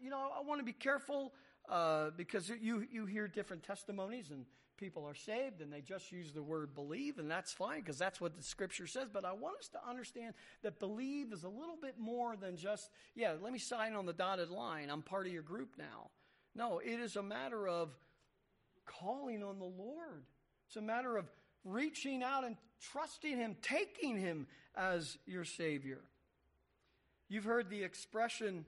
you 0.01 0.11
know, 0.11 0.31
I 0.37 0.43
want 0.43 0.61
to 0.61 0.65
be 0.65 0.73
careful 0.73 1.33
uh, 1.69 2.11
because 2.17 2.51
you, 2.61 2.87
you 2.91 3.07
hear 3.07 3.27
different 3.29 3.63
testimonies 3.63 4.31
and 4.31 4.45
people 4.77 5.07
are 5.07 5.15
saved 5.15 5.63
and 5.63 5.73
they 5.73 5.81
just 5.81 6.13
use 6.13 6.33
the 6.33 6.43
word 6.43 6.75
believe, 6.75 7.19
and 7.19 7.31
that's 7.31 7.53
fine 7.53 7.81
because 7.81 7.99
that's 7.99 8.21
what 8.21 8.37
the 8.37 8.43
scripture 8.43 8.87
says. 8.87 9.09
But 9.13 9.25
I 9.25 9.33
want 9.33 9.59
us 9.59 9.69
to 9.69 9.79
understand 9.89 10.35
that 10.63 10.79
believe 10.79 11.33
is 11.33 11.45
a 11.45 11.49
little 11.49 11.79
bit 11.81 11.99
more 11.99 12.37
than 12.37 12.57
just, 12.57 12.91
yeah, 13.15 13.35
let 13.41 13.53
me 13.53 13.59
sign 13.59 13.95
on 13.95 14.07
the 14.07 14.13
dotted 14.13 14.51
line. 14.51 14.91
I'm 14.91 15.03
part 15.03 15.27
of 15.27 15.33
your 15.33 15.43
group 15.43 15.77
now. 15.79 16.11
No, 16.57 16.79
it 16.79 17.01
is 17.01 17.17
a 17.17 17.23
matter 17.23 17.69
of 17.69 17.91
calling 18.87 19.43
on 19.43 19.59
the 19.59 19.65
Lord. 19.65 20.25
It's 20.67 20.77
a 20.77 20.81
matter 20.83 21.19
of 21.19 21.27
reaching 21.65 22.23
out 22.23 22.45
and 22.45 22.57
trusting 22.93 23.37
Him, 23.37 23.57
taking 23.61 24.19
Him 24.19 24.47
as 24.75 25.19
your 25.27 25.45
Savior. 25.45 26.01
You've 27.29 27.45
heard 27.45 27.69
the 27.69 27.83
expression, 27.83 28.65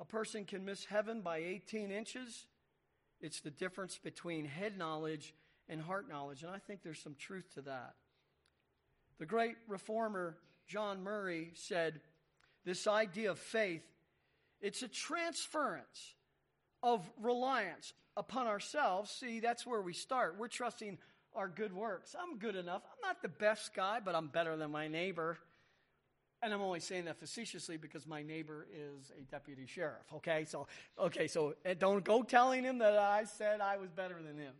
a 0.00 0.04
person 0.04 0.46
can 0.46 0.64
miss 0.64 0.84
heaven 0.84 1.20
by 1.20 1.38
18 1.38 1.92
inches. 1.92 2.46
It's 3.20 3.40
the 3.40 3.50
difference 3.50 3.98
between 3.98 4.44
head 4.44 4.76
knowledge 4.76 5.32
and 5.68 5.80
heart 5.80 6.08
knowledge. 6.08 6.42
And 6.42 6.50
I 6.50 6.58
think 6.58 6.82
there's 6.82 7.02
some 7.02 7.14
truth 7.16 7.54
to 7.54 7.62
that. 7.62 7.94
The 9.18 9.26
great 9.26 9.56
reformer 9.68 10.38
John 10.66 11.02
Murray 11.02 11.50
said 11.54 12.00
this 12.64 12.86
idea 12.86 13.30
of 13.30 13.38
faith, 13.38 13.82
it's 14.60 14.82
a 14.82 14.88
transference 14.88 16.14
of 16.82 17.08
reliance 17.20 17.92
upon 18.16 18.46
ourselves. 18.46 19.10
See, 19.10 19.40
that's 19.40 19.66
where 19.66 19.80
we 19.80 19.92
start. 19.92 20.36
We're 20.38 20.48
trusting 20.48 20.98
our 21.34 21.48
good 21.48 21.72
works. 21.72 22.14
I'm 22.20 22.38
good 22.38 22.56
enough. 22.56 22.82
I'm 22.84 23.08
not 23.08 23.22
the 23.22 23.28
best 23.28 23.74
guy, 23.74 24.00
but 24.04 24.14
I'm 24.14 24.28
better 24.28 24.56
than 24.56 24.70
my 24.70 24.88
neighbor. 24.88 25.38
And 26.42 26.52
I'm 26.52 26.60
only 26.60 26.80
saying 26.80 27.06
that 27.06 27.18
facetiously 27.18 27.76
because 27.76 28.06
my 28.06 28.22
neighbor 28.22 28.66
is 28.72 29.10
a 29.18 29.22
deputy 29.22 29.66
sheriff. 29.66 30.04
Okay, 30.14 30.44
so 30.44 30.68
okay, 30.98 31.26
so 31.26 31.54
don't 31.78 32.04
go 32.04 32.22
telling 32.22 32.62
him 32.62 32.78
that 32.78 32.96
I 32.96 33.24
said 33.24 33.60
I 33.60 33.76
was 33.76 33.90
better 33.90 34.16
than 34.24 34.38
him. 34.38 34.54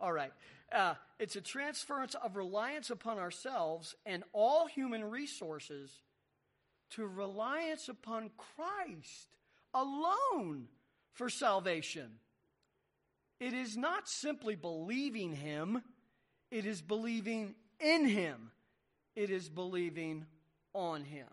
All 0.00 0.12
right, 0.12 0.32
uh, 0.72 0.94
it's 1.18 1.34
a 1.34 1.40
transference 1.40 2.14
of 2.14 2.36
reliance 2.36 2.90
upon 2.90 3.18
ourselves 3.18 3.96
and 4.06 4.22
all 4.32 4.66
human 4.66 5.04
resources 5.04 5.90
to 6.90 7.06
reliance 7.06 7.88
upon 7.88 8.30
Christ 8.36 9.34
alone 9.74 10.68
for 11.12 11.28
salvation. 11.28 12.10
It 13.38 13.52
is 13.52 13.76
not 13.76 14.08
simply 14.08 14.54
believing 14.54 15.34
Him; 15.34 15.82
it 16.50 16.66
is 16.66 16.82
believing 16.82 17.54
in 17.80 18.06
Him. 18.06 18.50
It 19.16 19.30
is 19.30 19.48
believing 19.48 20.26
on 20.72 21.04
him. 21.04 21.28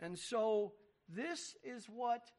And 0.00 0.18
so 0.18 0.72
this 1.08 1.56
is 1.62 1.86
what 1.86 2.30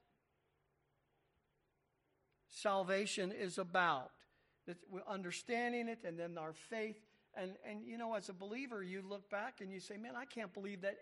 salvation 2.47 3.31
is 3.31 3.57
about. 3.57 4.11
Understanding 5.07 5.87
it 5.87 5.99
and 6.05 6.19
then 6.19 6.37
our 6.37 6.53
faith. 6.53 6.99
And, 7.35 7.53
and 7.67 7.85
you 7.85 7.97
know, 7.97 8.13
as 8.13 8.29
a 8.29 8.33
believer, 8.33 8.83
you 8.83 9.01
look 9.01 9.29
back 9.29 9.61
and 9.61 9.71
you 9.71 9.79
say, 9.79 9.97
man, 9.97 10.13
I 10.15 10.25
can't 10.25 10.53
believe 10.53 10.81
that 10.81 10.97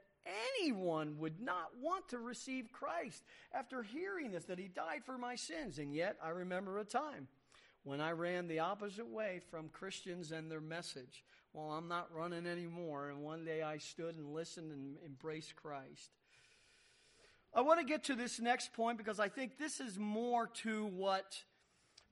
anyone 0.59 1.17
would 1.19 1.39
not 1.39 1.69
want 1.81 2.09
to 2.09 2.19
receive 2.19 2.71
Christ 2.71 3.23
after 3.53 3.83
hearing 3.83 4.31
this, 4.31 4.45
that 4.45 4.59
he 4.59 4.67
died 4.67 5.03
for 5.05 5.17
my 5.17 5.35
sins. 5.35 5.79
And 5.79 5.93
yet, 5.93 6.17
I 6.23 6.29
remember 6.29 6.77
a 6.77 6.85
time 6.85 7.27
when 7.83 8.01
I 8.01 8.11
ran 8.11 8.47
the 8.47 8.59
opposite 8.59 9.07
way 9.07 9.41
from 9.49 9.69
Christians 9.69 10.31
and 10.31 10.51
their 10.51 10.61
message. 10.61 11.23
Well, 11.53 11.71
I'm 11.71 11.87
not 11.87 12.13
running 12.13 12.45
anymore. 12.45 13.09
And 13.09 13.21
one 13.21 13.45
day 13.45 13.63
I 13.63 13.77
stood 13.77 14.15
and 14.15 14.33
listened 14.33 14.71
and 14.71 14.97
embraced 15.05 15.55
Christ. 15.55 16.11
I 17.53 17.61
want 17.61 17.79
to 17.79 17.85
get 17.85 18.03
to 18.05 18.15
this 18.15 18.39
next 18.39 18.73
point 18.73 18.97
because 18.97 19.19
I 19.19 19.29
think 19.29 19.57
this 19.57 19.79
is 19.79 19.97
more 19.97 20.47
to 20.63 20.85
what 20.85 21.43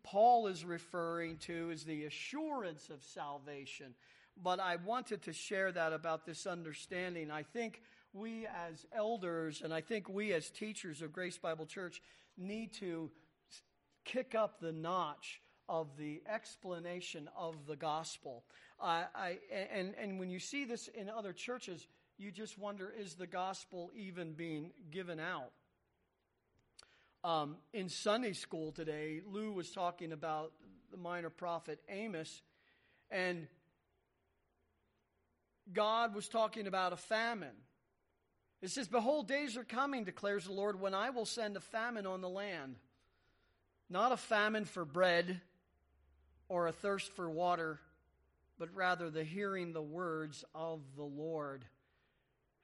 Paul 0.04 0.48
is 0.48 0.64
referring 0.64 1.38
to 1.40 1.72
as 1.72 1.84
the 1.84 2.06
assurance 2.06 2.90
of 2.90 3.04
salvation. 3.04 3.96
But 4.42 4.60
I 4.60 4.78
wanted 4.78 5.24
to 5.24 5.34
share 5.34 5.72
that 5.72 5.94
about 5.94 6.26
this 6.26 6.46
understanding. 6.46 7.32
I 7.32 7.44
think 7.44 7.82
we 8.16 8.48
as 8.48 8.86
elders 8.96 9.62
and 9.62 9.74
I 9.74 9.82
think 9.82 10.08
we 10.08 10.34
as 10.34 10.50
teachers 10.50 11.02
of 11.02 11.12
Grace 11.12 11.38
Bible 11.38 11.66
Church 11.66 12.02
need 12.38 12.74
to 12.80 13.12
kick 14.06 14.34
up 14.36 14.60
the 14.60 14.72
notch 14.72 15.42
of 15.68 15.98
the 15.98 16.22
explanation 16.32 17.28
of 17.36 17.56
the 17.68 17.76
gospel. 17.76 18.44
I, 18.80 19.38
and, 19.74 19.96
and 20.00 20.20
when 20.20 20.30
you 20.30 20.40
see 20.40 20.66
this 20.66 20.88
in 20.88 21.10
other 21.10 21.34
churches, 21.34 21.86
you 22.18 22.32
just 22.32 22.58
wonder 22.58 22.94
is 22.98 23.16
the 23.16 23.28
gospel 23.28 23.92
even 23.96 24.34
being 24.34 24.72
given 24.92 25.20
out? 25.20 25.52
Um, 27.24 27.58
in 27.74 27.90
Sunday 27.90 28.34
school 28.34 28.72
today, 28.72 29.22
Lou 29.26 29.52
was 29.52 29.72
talking 29.72 30.12
about 30.12 30.52
the 30.92 30.98
minor 30.98 31.32
prophet 31.32 31.80
Amos, 31.90 32.42
and 33.10 33.48
God 35.74 36.14
was 36.14 36.28
talking 36.28 36.68
about 36.68 36.94
a 36.94 36.98
famine. 36.98 37.56
It 38.62 38.72
says, 38.72 38.88
Behold, 38.88 39.28
days 39.28 39.58
are 39.58 39.64
coming, 39.64 40.04
declares 40.04 40.46
the 40.46 40.54
Lord, 40.54 40.80
when 40.80 40.94
I 40.94 41.10
will 41.10 41.26
send 41.26 41.58
a 41.58 41.62
famine 41.62 42.06
on 42.06 42.22
the 42.22 42.30
land. 42.30 42.76
Not 43.90 44.12
a 44.12 44.18
famine 44.18 44.66
for 44.66 44.86
bread 44.86 45.42
or 46.50 46.68
a 46.68 46.72
thirst 46.72 47.12
for 47.12 47.30
water, 47.30 47.80
but 48.58 48.70
rather 48.74 49.10
the 49.10 49.24
hearing 49.24 49.74
the 49.74 49.82
words 49.82 50.44
of 50.56 50.82
the 50.96 51.04
Lord. 51.04 51.66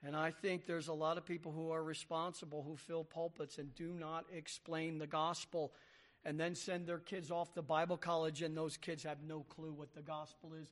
And 0.04 0.16
I 0.16 0.32
think 0.32 0.66
there's 0.66 0.88
a 0.88 0.94
lot 0.94 1.18
of 1.18 1.26
people 1.26 1.52
who 1.52 1.72
are 1.72 1.84
responsible 1.84 2.64
who 2.64 2.76
fill 2.76 3.04
pulpits 3.04 3.60
and 3.60 3.74
do 3.76 3.94
not 3.94 4.26
explain 4.34 4.98
the 4.98 5.08
gospel 5.08 5.74
and 6.26 6.40
then 6.40 6.56
send 6.56 6.88
their 6.88 7.00
kids 7.00 7.32
off 7.32 7.54
to 7.54 7.62
Bible 7.62 7.98
college, 7.98 8.42
and 8.44 8.56
those 8.56 8.78
kids 8.78 9.04
have 9.04 9.18
no 9.28 9.42
clue 9.42 9.74
what 9.74 9.94
the 9.96 10.02
gospel 10.02 10.54
is. 10.54 10.68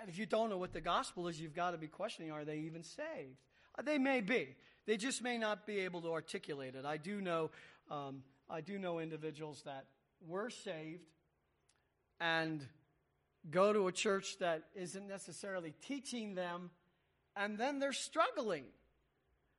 And 0.00 0.08
if 0.08 0.18
you 0.18 0.26
don't 0.26 0.50
know 0.50 0.58
what 0.58 0.72
the 0.72 0.82
gospel 0.82 1.28
is, 1.28 1.40
you've 1.40 1.54
got 1.54 1.70
to 1.70 1.78
be 1.78 1.86
questioning 1.86 2.30
are 2.30 2.44
they 2.44 2.58
even 2.58 2.82
saved? 2.82 3.38
Uh, 3.78 3.82
they 3.82 3.98
may 3.98 4.20
be. 4.20 4.54
They 4.86 4.96
just 4.96 5.22
may 5.22 5.38
not 5.38 5.66
be 5.66 5.80
able 5.80 6.02
to 6.02 6.12
articulate 6.12 6.74
it. 6.74 6.84
I 6.84 6.96
do 6.96 7.20
know 7.20 7.50
um, 7.90 8.22
I 8.48 8.60
do 8.60 8.78
know 8.78 8.98
individuals 8.98 9.62
that 9.64 9.86
were 10.26 10.50
saved 10.50 11.08
and 12.20 12.66
go 13.50 13.72
to 13.72 13.88
a 13.88 13.92
church 13.92 14.38
that 14.38 14.64
isn't 14.74 15.08
necessarily 15.08 15.74
teaching 15.82 16.34
them, 16.34 16.70
and 17.36 17.58
then 17.58 17.78
they're 17.78 17.92
struggling. 17.92 18.64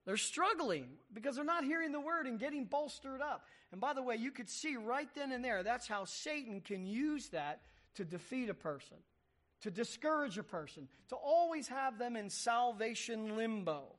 They're 0.05 0.17
struggling 0.17 0.87
because 1.13 1.35
they're 1.35 1.45
not 1.45 1.63
hearing 1.63 1.91
the 1.91 1.99
word 1.99 2.27
and 2.27 2.39
getting 2.39 2.65
bolstered 2.65 3.21
up. 3.21 3.45
And 3.71 3.79
by 3.79 3.93
the 3.93 4.03
way, 4.03 4.15
you 4.15 4.31
could 4.31 4.49
see 4.49 4.75
right 4.75 5.07
then 5.15 5.31
and 5.31 5.43
there 5.43 5.63
that's 5.63 5.87
how 5.87 6.05
Satan 6.05 6.61
can 6.61 6.85
use 6.85 7.29
that 7.29 7.61
to 7.95 8.05
defeat 8.05 8.49
a 8.49 8.53
person, 8.53 8.97
to 9.61 9.71
discourage 9.71 10.37
a 10.37 10.43
person, 10.43 10.87
to 11.09 11.15
always 11.15 11.67
have 11.67 11.97
them 11.97 12.15
in 12.15 12.29
salvation 12.29 13.37
limbo. 13.37 13.95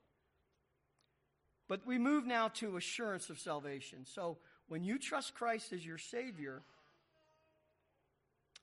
But 1.68 1.86
we 1.86 1.98
move 1.98 2.26
now 2.26 2.48
to 2.48 2.76
assurance 2.76 3.30
of 3.30 3.38
salvation. 3.38 4.04
So 4.04 4.38
when 4.68 4.84
you 4.84 4.98
trust 4.98 5.34
Christ 5.34 5.72
as 5.72 5.84
your 5.84 5.98
Savior, 5.98 6.62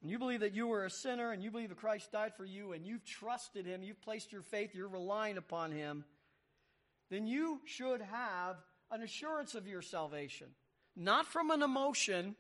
and 0.02 0.10
you 0.10 0.18
believe 0.18 0.39
that 0.39 0.54
you 0.54 0.68
were 0.68 0.86
a 0.86 0.89
sinner 0.89 1.32
and 1.32 1.43
you 1.43 1.52
believe 1.52 1.70
that 1.70 1.78
Christ 1.78 2.12
died 2.12 2.34
for 2.36 2.45
you 2.45 2.74
and 2.74 2.86
you've 2.86 3.06
trusted 3.06 3.66
Him, 3.66 3.84
you've 3.84 4.02
placed 4.02 4.32
your 4.32 4.41
faith, 4.41 4.74
you're 4.74 4.88
relying 4.88 5.38
upon 5.38 5.72
Him, 5.72 6.04
then 7.10 7.28
you 7.28 7.62
should 7.66 8.02
have 8.02 8.58
an 8.91 9.02
assurance 9.02 9.54
of 9.54 9.68
your 9.68 9.82
salvation. 9.82 10.47
Not 10.95 11.26
from 11.26 11.52
an 11.52 11.62
emotion, 11.62 12.36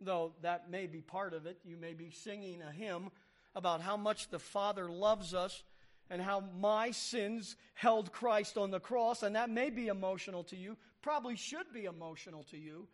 though 0.00 0.32
that 0.42 0.70
may 0.70 0.86
be 0.86 1.00
part 1.00 1.34
of 1.34 1.46
it. 1.46 1.58
You 1.64 1.76
may 1.76 1.92
be 1.92 2.10
singing 2.10 2.62
a 2.62 2.72
hymn 2.72 3.10
about 3.54 3.80
how 3.80 3.96
much 3.96 4.28
the 4.28 4.38
Father 4.38 4.88
loves 4.88 5.34
us 5.34 5.62
and 6.10 6.20
how 6.20 6.42
my 6.58 6.90
sins 6.90 7.56
held 7.74 8.12
Christ 8.12 8.58
on 8.58 8.70
the 8.70 8.80
cross, 8.80 9.22
and 9.22 9.36
that 9.36 9.48
may 9.48 9.70
be 9.70 9.86
emotional 9.86 10.42
to 10.44 10.56
you, 10.56 10.76
probably 11.00 11.36
should 11.36 11.72
be 11.72 11.84
emotional 11.84 12.42
to 12.50 12.58
you, 12.58 12.88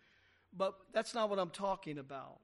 but 0.57 0.75
that's 0.93 1.15
not 1.15 1.31
what 1.31 1.39
I'm 1.39 1.51
talking 1.51 1.99
about. 1.99 2.39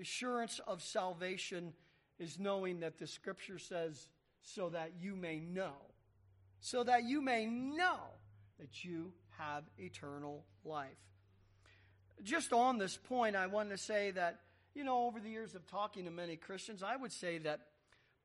Assurance 0.00 0.60
of 0.66 0.80
salvation 0.80 1.72
is 2.18 2.38
knowing 2.38 2.80
that 2.80 2.98
the 2.98 3.06
scripture 3.06 3.58
says, 3.58 4.08
so 4.42 4.68
that 4.68 4.92
you 5.00 5.16
may 5.16 5.40
know, 5.40 5.74
so 6.60 6.84
that 6.84 7.04
you 7.04 7.20
may 7.20 7.46
know 7.46 7.98
that 8.60 8.84
you 8.84 9.12
have 9.38 9.64
eternal 9.78 10.44
life. 10.64 10.90
Just 12.22 12.52
on 12.52 12.78
this 12.78 12.96
point, 12.96 13.34
I 13.34 13.48
want 13.48 13.70
to 13.70 13.78
say 13.78 14.12
that, 14.12 14.40
you 14.74 14.84
know, 14.84 15.06
over 15.06 15.18
the 15.18 15.28
years 15.28 15.54
of 15.54 15.66
talking 15.66 16.04
to 16.04 16.10
many 16.10 16.36
Christians, 16.36 16.82
I 16.82 16.94
would 16.94 17.12
say 17.12 17.38
that 17.38 17.60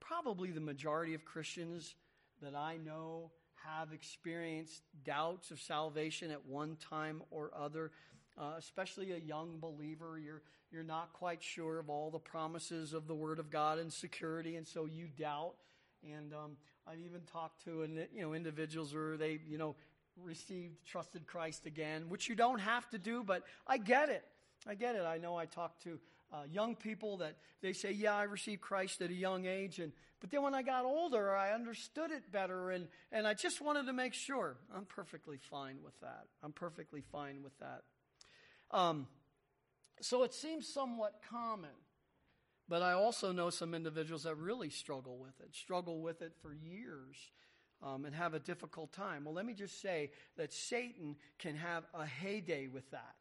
probably 0.10 0.50
the 0.50 0.60
majority 0.60 1.14
of 1.14 1.24
Christians 1.24 1.94
that 2.42 2.56
I 2.56 2.78
know 2.78 3.30
have 3.64 3.94
experienced 3.94 4.82
doubts 5.06 5.52
of 5.52 5.62
salvation 5.62 6.32
at 6.32 6.46
one 6.48 6.78
time 6.90 7.22
or 7.30 7.52
other. 7.56 7.92
Uh, 8.38 8.54
especially 8.58 9.12
a 9.12 9.18
young 9.18 9.60
believer, 9.60 10.18
you're 10.18 10.42
you're 10.72 10.84
not 10.84 11.14
quite 11.14 11.44
sure 11.44 11.80
of 11.80 11.90
all 11.90 12.10
the 12.10 12.20
promises 12.20 12.94
of 12.94 13.08
the 13.08 13.14
Word 13.14 13.38
of 13.38 13.52
God 13.52 13.80
and 13.80 13.92
security, 13.92 14.56
and 14.56 14.66
so 14.66 14.86
you 14.86 15.08
doubt. 15.18 15.56
And 16.04 16.34
um, 16.34 16.52
I've 16.88 17.00
even 17.00 17.22
talked 17.32 17.64
to 17.66 17.88
you 18.14 18.22
know 18.22 18.34
individuals 18.34 18.94
where 18.94 19.18
they 19.18 19.40
you 19.48 19.58
know 19.58 19.76
received 20.24 20.86
trusted 20.86 21.28
Christ 21.28 21.66
again, 21.66 22.06
which 22.08 22.30
you 22.30 22.36
don't 22.36 22.60
have 22.60 22.90
to 22.92 22.98
do, 22.98 23.24
but 23.24 23.44
I 23.68 23.78
get 23.78 24.10
it. 24.10 24.24
I 24.68 24.76
get 24.76 24.96
it. 24.96 25.04
I 25.04 25.18
know 25.18 25.36
I 25.36 25.46
talked 25.46 25.84
to 25.84 26.00
uh, 26.32 26.44
young 26.50 26.76
people 26.76 27.18
that 27.18 27.38
they 27.62 27.74
say, 27.74 27.92
"Yeah, 27.92 28.16
I 28.16 28.24
received 28.24 28.62
Christ 28.62 29.02
at 29.02 29.10
a 29.10 29.14
young 29.14 29.46
age," 29.46 29.80
and 29.80 29.92
but 30.20 30.32
then 30.32 30.44
when 30.44 30.54
I 30.54 30.62
got 30.62 30.86
older, 30.86 31.36
I 31.36 31.54
understood 31.54 32.12
it 32.12 32.32
better, 32.32 32.72
and 32.72 32.88
and 33.12 33.28
I 33.28 33.34
just 33.34 33.62
wanted 33.62 33.86
to 33.88 33.94
make 33.94 34.14
sure. 34.14 34.58
I'm 34.76 34.86
perfectly 34.86 35.38
fine 35.38 35.78
with 35.84 36.00
that. 36.02 36.26
I'm 36.44 36.52
perfectly 36.52 37.02
fine 37.02 37.42
with 37.44 37.58
that. 37.60 37.84
Um, 38.72 39.08
so 40.02 40.24
it 40.24 40.34
seems 40.34 40.68
somewhat 40.72 41.22
common, 41.30 41.76
but 42.68 42.82
I 42.82 42.94
also 42.94 43.32
know 43.32 43.50
some 43.50 43.74
individuals 43.74 44.24
that 44.24 44.36
really 44.36 44.70
struggle 44.70 45.18
with 45.18 45.40
it, 45.42 45.56
struggle 45.56 46.02
with 46.02 46.22
it 46.22 46.34
for 46.42 46.54
years. 46.54 47.18
Um, 47.82 48.04
and 48.04 48.14
have 48.14 48.34
a 48.34 48.40
difficult 48.40 48.92
time. 48.92 49.24
Well, 49.24 49.34
let 49.34 49.46
me 49.46 49.54
just 49.54 49.82
say 49.82 50.12
that 50.36 50.52
Satan 50.52 51.16
can 51.38 51.56
have 51.56 51.86
a 51.94 52.06
heyday 52.06 52.68
with 52.68 52.92
that 52.92 53.16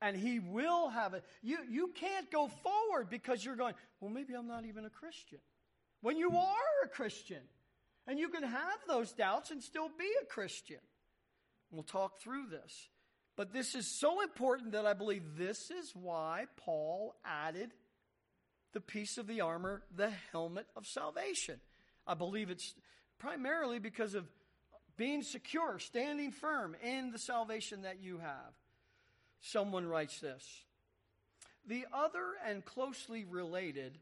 and 0.00 0.16
he 0.16 0.38
will 0.38 0.88
have 0.88 1.14
it. 1.14 1.24
You, 1.42 1.58
you 1.68 1.90
can't 1.94 2.30
go 2.30 2.48
forward 2.48 3.08
because 3.10 3.44
you're 3.44 3.56
going, 3.56 3.74
well, 4.00 4.10
maybe 4.10 4.34
I'm 4.34 4.48
not 4.48 4.64
even 4.64 4.84
a 4.84 4.90
Christian. 4.90 5.38
When 6.02 6.16
you 6.16 6.30
are 6.36 6.84
a 6.84 6.88
Christian, 6.88 7.40
and 8.06 8.18
you 8.18 8.28
can 8.28 8.42
have 8.42 8.78
those 8.86 9.12
doubts 9.12 9.50
and 9.50 9.62
still 9.62 9.88
be 9.88 10.10
a 10.22 10.26
Christian. 10.26 10.78
We'll 11.70 11.82
talk 11.82 12.20
through 12.20 12.46
this. 12.50 12.88
But 13.36 13.52
this 13.52 13.74
is 13.74 13.86
so 13.86 14.22
important 14.22 14.72
that 14.72 14.86
I 14.86 14.94
believe 14.94 15.36
this 15.36 15.70
is 15.70 15.92
why 15.94 16.46
Paul 16.56 17.14
added 17.24 17.72
the 18.72 18.80
piece 18.80 19.18
of 19.18 19.26
the 19.26 19.40
armor, 19.40 19.82
the 19.94 20.10
helmet 20.32 20.66
of 20.76 20.86
salvation. 20.86 21.60
I 22.06 22.14
believe 22.14 22.50
it's 22.50 22.74
primarily 23.18 23.78
because 23.78 24.14
of 24.14 24.26
being 24.96 25.22
secure, 25.22 25.78
standing 25.78 26.30
firm 26.30 26.76
in 26.82 27.10
the 27.10 27.18
salvation 27.18 27.82
that 27.82 28.00
you 28.00 28.18
have. 28.18 28.52
Someone 29.52 29.86
writes 29.86 30.18
this 30.18 30.64
The 31.66 31.86
other 31.92 32.34
and 32.44 32.64
closely 32.64 33.24
related 33.24 33.98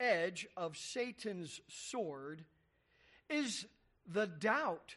edge 0.00 0.46
of 0.56 0.76
Satan's 0.76 1.60
sword 1.68 2.44
is 3.30 3.64
the 4.06 4.26
doubt 4.26 4.96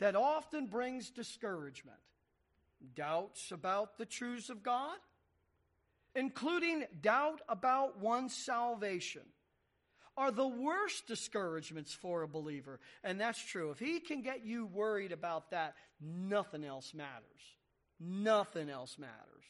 that 0.00 0.16
often 0.16 0.66
brings 0.66 1.10
discouragement. 1.10 1.98
Doubts 2.96 3.52
about 3.52 3.98
the 3.98 4.06
truths 4.06 4.50
of 4.50 4.62
God, 4.64 4.96
including 6.16 6.84
doubt 7.00 7.40
about 7.48 8.00
one's 8.00 8.34
salvation, 8.34 9.22
are 10.16 10.32
the 10.32 10.48
worst 10.48 11.06
discouragements 11.06 11.92
for 11.92 12.22
a 12.22 12.28
believer. 12.28 12.80
And 13.04 13.20
that's 13.20 13.42
true. 13.42 13.70
If 13.70 13.78
he 13.78 14.00
can 14.00 14.22
get 14.22 14.44
you 14.44 14.66
worried 14.66 15.12
about 15.12 15.52
that, 15.52 15.76
nothing 16.00 16.64
else 16.64 16.92
matters. 16.94 17.59
Nothing 18.00 18.70
else 18.70 18.98
matters. 18.98 19.44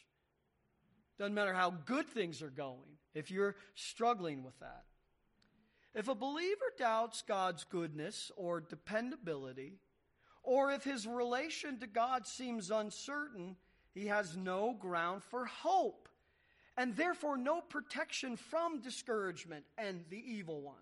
Doesn't 1.18 1.34
matter 1.34 1.54
how 1.54 1.70
good 1.70 2.08
things 2.08 2.42
are 2.42 2.50
going 2.50 2.98
if 3.14 3.30
you're 3.30 3.54
struggling 3.74 4.42
with 4.42 4.58
that. 4.58 4.84
If 5.94 6.08
a 6.08 6.14
believer 6.14 6.72
doubts 6.78 7.22
God's 7.22 7.64
goodness 7.64 8.30
or 8.36 8.60
dependability, 8.60 9.78
or 10.42 10.72
if 10.72 10.84
his 10.84 11.06
relation 11.06 11.78
to 11.80 11.86
God 11.86 12.26
seems 12.26 12.70
uncertain, 12.70 13.56
he 13.92 14.06
has 14.06 14.36
no 14.36 14.72
ground 14.72 15.22
for 15.24 15.44
hope, 15.46 16.08
and 16.76 16.96
therefore 16.96 17.36
no 17.36 17.60
protection 17.60 18.36
from 18.36 18.80
discouragement 18.80 19.64
and 19.76 20.04
the 20.10 20.22
evil 20.24 20.62
one. 20.62 20.76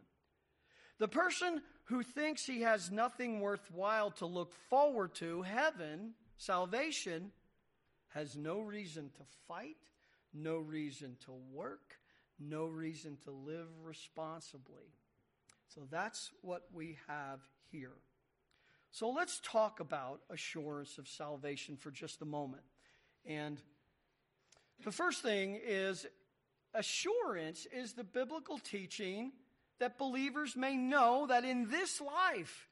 The 0.98 1.08
person 1.08 1.62
who 1.84 2.02
thinks 2.02 2.44
he 2.44 2.62
has 2.62 2.90
nothing 2.90 3.40
worthwhile 3.40 4.10
to 4.12 4.26
look 4.26 4.52
forward 4.68 5.14
to, 5.16 5.42
heaven, 5.42 6.12
salvation, 6.36 7.32
has 8.18 8.36
no 8.36 8.58
reason 8.58 9.10
to 9.16 9.22
fight, 9.46 9.76
no 10.34 10.58
reason 10.58 11.16
to 11.24 11.32
work, 11.52 11.94
no 12.40 12.66
reason 12.66 13.16
to 13.24 13.30
live 13.30 13.68
responsibly. 13.84 14.92
So 15.68 15.82
that's 15.88 16.30
what 16.42 16.62
we 16.72 16.98
have 17.06 17.40
here. 17.70 17.94
So 18.90 19.10
let's 19.10 19.40
talk 19.44 19.78
about 19.78 20.20
assurance 20.30 20.98
of 20.98 21.06
salvation 21.06 21.76
for 21.76 21.92
just 21.92 22.20
a 22.20 22.24
moment. 22.24 22.64
And 23.24 23.60
the 24.84 24.90
first 24.90 25.22
thing 25.22 25.60
is 25.64 26.04
assurance 26.74 27.66
is 27.72 27.92
the 27.92 28.04
biblical 28.04 28.58
teaching 28.58 29.30
that 29.78 29.96
believers 29.96 30.56
may 30.56 30.76
know 30.76 31.26
that 31.28 31.44
in 31.44 31.70
this 31.70 32.00
life 32.00 32.68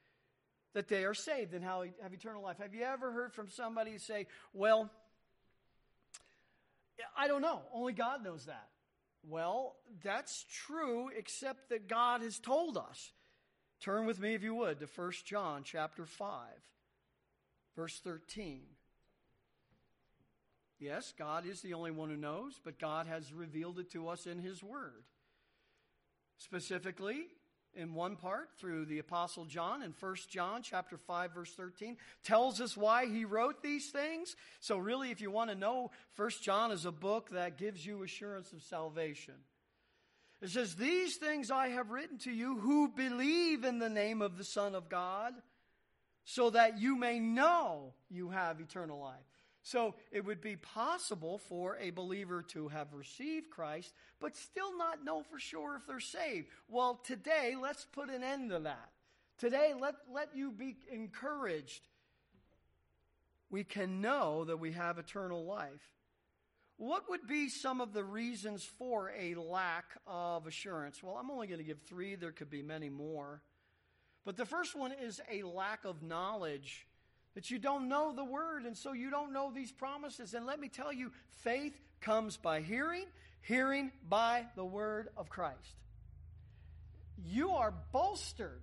that 0.74 0.88
they 0.88 1.04
are 1.04 1.14
saved 1.14 1.54
and 1.54 1.64
have 1.64 2.12
eternal 2.12 2.42
life. 2.42 2.58
Have 2.58 2.74
you 2.74 2.82
ever 2.82 3.12
heard 3.12 3.32
from 3.32 3.48
somebody 3.48 3.96
say, 3.98 4.26
"Well, 4.52 4.90
I 7.16 7.28
don't 7.28 7.42
know. 7.42 7.62
Only 7.72 7.92
God 7.92 8.24
knows 8.24 8.46
that. 8.46 8.68
Well, 9.28 9.76
that's 10.04 10.44
true, 10.66 11.10
except 11.16 11.70
that 11.70 11.88
God 11.88 12.22
has 12.22 12.38
told 12.38 12.76
us. 12.76 13.12
Turn 13.80 14.06
with 14.06 14.20
me, 14.20 14.34
if 14.34 14.42
you 14.42 14.54
would, 14.54 14.78
to 14.80 14.86
1 14.86 15.12
John 15.24 15.62
chapter 15.64 16.06
5, 16.06 16.28
verse 17.74 18.00
13. 18.02 18.62
Yes, 20.78 21.12
God 21.18 21.46
is 21.46 21.60
the 21.60 21.74
only 21.74 21.90
one 21.90 22.10
who 22.10 22.16
knows, 22.16 22.60
but 22.62 22.78
God 22.78 23.06
has 23.06 23.32
revealed 23.32 23.78
it 23.78 23.90
to 23.92 24.08
us 24.08 24.26
in 24.26 24.38
His 24.38 24.62
Word. 24.62 25.04
Specifically, 26.38 27.26
in 27.76 27.94
one 27.94 28.16
part 28.16 28.48
through 28.58 28.86
the 28.86 28.98
apostle 28.98 29.44
John 29.44 29.82
in 29.82 29.94
1 29.98 30.16
John 30.28 30.62
chapter 30.62 30.96
5 30.96 31.34
verse 31.34 31.52
13 31.54 31.96
tells 32.24 32.60
us 32.60 32.76
why 32.76 33.06
he 33.06 33.24
wrote 33.24 33.62
these 33.62 33.90
things. 33.90 34.34
So 34.60 34.78
really 34.78 35.10
if 35.10 35.20
you 35.20 35.30
want 35.30 35.50
to 35.50 35.56
know 35.56 35.90
1 36.16 36.30
John 36.42 36.72
is 36.72 36.84
a 36.84 36.92
book 36.92 37.30
that 37.30 37.58
gives 37.58 37.84
you 37.84 38.02
assurance 38.02 38.52
of 38.52 38.62
salvation. 38.62 39.34
It 40.42 40.50
says 40.50 40.74
these 40.74 41.16
things 41.16 41.50
I 41.50 41.68
have 41.68 41.90
written 41.90 42.18
to 42.18 42.30
you 42.30 42.58
who 42.58 42.88
believe 42.88 43.64
in 43.64 43.78
the 43.78 43.88
name 43.88 44.20
of 44.20 44.36
the 44.36 44.44
Son 44.44 44.74
of 44.74 44.88
God 44.88 45.34
so 46.24 46.50
that 46.50 46.78
you 46.78 46.96
may 46.96 47.18
know 47.18 47.94
you 48.10 48.30
have 48.30 48.60
eternal 48.60 48.98
life. 48.98 49.35
So 49.66 49.96
it 50.12 50.24
would 50.24 50.40
be 50.40 50.54
possible 50.54 51.38
for 51.38 51.76
a 51.78 51.90
believer 51.90 52.40
to 52.50 52.68
have 52.68 52.94
received 52.94 53.50
Christ, 53.50 53.92
but 54.20 54.36
still 54.36 54.78
not 54.78 55.04
know 55.04 55.24
for 55.24 55.40
sure 55.40 55.74
if 55.74 55.88
they're 55.88 55.98
saved. 55.98 56.46
Well, 56.68 57.00
today, 57.02 57.56
let's 57.60 57.84
put 57.84 58.08
an 58.08 58.22
end 58.22 58.50
to 58.50 58.60
that. 58.60 58.90
Today, 59.38 59.72
let, 59.76 59.96
let 60.14 60.28
you 60.36 60.52
be 60.52 60.76
encouraged. 60.88 61.88
We 63.50 63.64
can 63.64 64.00
know 64.00 64.44
that 64.44 64.60
we 64.60 64.70
have 64.70 64.98
eternal 64.98 65.44
life. 65.44 65.82
What 66.76 67.10
would 67.10 67.26
be 67.26 67.48
some 67.48 67.80
of 67.80 67.92
the 67.92 68.04
reasons 68.04 68.62
for 68.62 69.12
a 69.18 69.34
lack 69.34 69.96
of 70.06 70.46
assurance? 70.46 71.02
Well, 71.02 71.16
I'm 71.16 71.28
only 71.28 71.48
going 71.48 71.58
to 71.58 71.66
give 71.66 71.80
three, 71.80 72.14
there 72.14 72.30
could 72.30 72.50
be 72.50 72.62
many 72.62 72.88
more. 72.88 73.42
But 74.24 74.36
the 74.36 74.46
first 74.46 74.76
one 74.76 74.92
is 74.92 75.20
a 75.28 75.42
lack 75.42 75.84
of 75.84 76.04
knowledge 76.04 76.86
that 77.36 77.50
you 77.50 77.58
don't 77.58 77.88
know 77.90 78.14
the 78.16 78.24
word, 78.24 78.64
and 78.64 78.74
so 78.74 78.94
you 78.94 79.10
don't 79.10 79.30
know 79.30 79.52
these 79.54 79.70
promises. 79.70 80.32
And 80.32 80.46
let 80.46 80.58
me 80.58 80.68
tell 80.68 80.90
you, 80.90 81.12
faith 81.42 81.78
comes 82.00 82.38
by 82.38 82.62
hearing, 82.62 83.04
hearing 83.42 83.92
by 84.08 84.46
the 84.56 84.64
word 84.64 85.10
of 85.18 85.28
Christ. 85.28 85.76
You 87.26 87.50
are 87.50 87.74
bolstered 87.92 88.62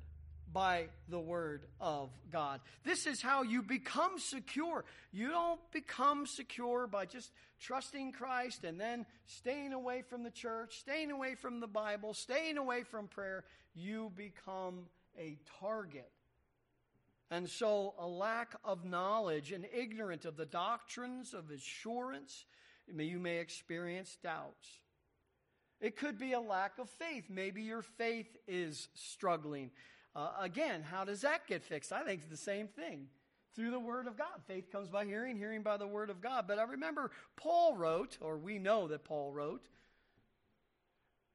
by 0.51 0.87
the 1.07 1.19
word 1.19 1.61
of 1.79 2.09
God. 2.31 2.61
This 2.83 3.05
is 3.05 3.21
how 3.21 3.43
you 3.43 3.61
become 3.61 4.17
secure. 4.17 4.85
You 5.11 5.29
don't 5.29 5.59
become 5.71 6.25
secure 6.25 6.87
by 6.87 7.05
just 7.05 7.31
trusting 7.61 8.13
Christ 8.13 8.63
and 8.63 8.81
then 8.81 9.05
staying 9.27 9.73
away 9.73 10.01
from 10.01 10.23
the 10.23 10.31
church, 10.31 10.79
staying 10.79 11.11
away 11.11 11.35
from 11.35 11.59
the 11.59 11.67
Bible, 11.67 12.15
staying 12.15 12.57
away 12.57 12.81
from 12.81 13.07
prayer. 13.07 13.43
You 13.75 14.11
become 14.15 14.87
a 15.15 15.37
target 15.59 16.09
and 17.31 17.49
so, 17.49 17.95
a 17.97 18.07
lack 18.07 18.55
of 18.63 18.85
knowledge 18.85 19.51
and 19.51 19.65
ignorant 19.73 20.25
of 20.25 20.37
the 20.37 20.45
doctrines 20.45 21.33
of 21.33 21.49
assurance, 21.49 22.45
you 22.87 23.19
may 23.19 23.37
experience 23.37 24.17
doubts. 24.21 24.67
It 25.81 25.97
could 25.97 26.17
be 26.17 26.33
a 26.33 26.39
lack 26.39 26.79
of 26.79 26.89
faith. 26.89 27.25
Maybe 27.29 27.63
your 27.63 27.81
faith 27.81 28.37
is 28.47 28.87
struggling. 28.93 29.71
Uh, 30.15 30.29
again, 30.39 30.83
how 30.83 31.03
does 31.03 31.21
that 31.21 31.47
get 31.47 31.63
fixed? 31.63 31.91
I 31.91 32.03
think 32.03 32.21
it's 32.21 32.29
the 32.29 32.37
same 32.37 32.67
thing. 32.67 33.07
Through 33.55 33.71
the 33.71 33.79
Word 33.79 34.07
of 34.07 34.17
God. 34.17 34.41
Faith 34.47 34.71
comes 34.71 34.89
by 34.89 35.05
hearing, 35.05 35.37
hearing 35.37 35.61
by 35.61 35.77
the 35.77 35.87
Word 35.87 36.09
of 36.09 36.21
God. 36.21 36.45
But 36.47 36.57
I 36.57 36.63
remember 36.63 37.11
Paul 37.35 37.75
wrote, 37.75 38.17
or 38.21 38.37
we 38.37 38.59
know 38.59 38.87
that 38.87 39.03
Paul 39.03 39.31
wrote, 39.31 39.67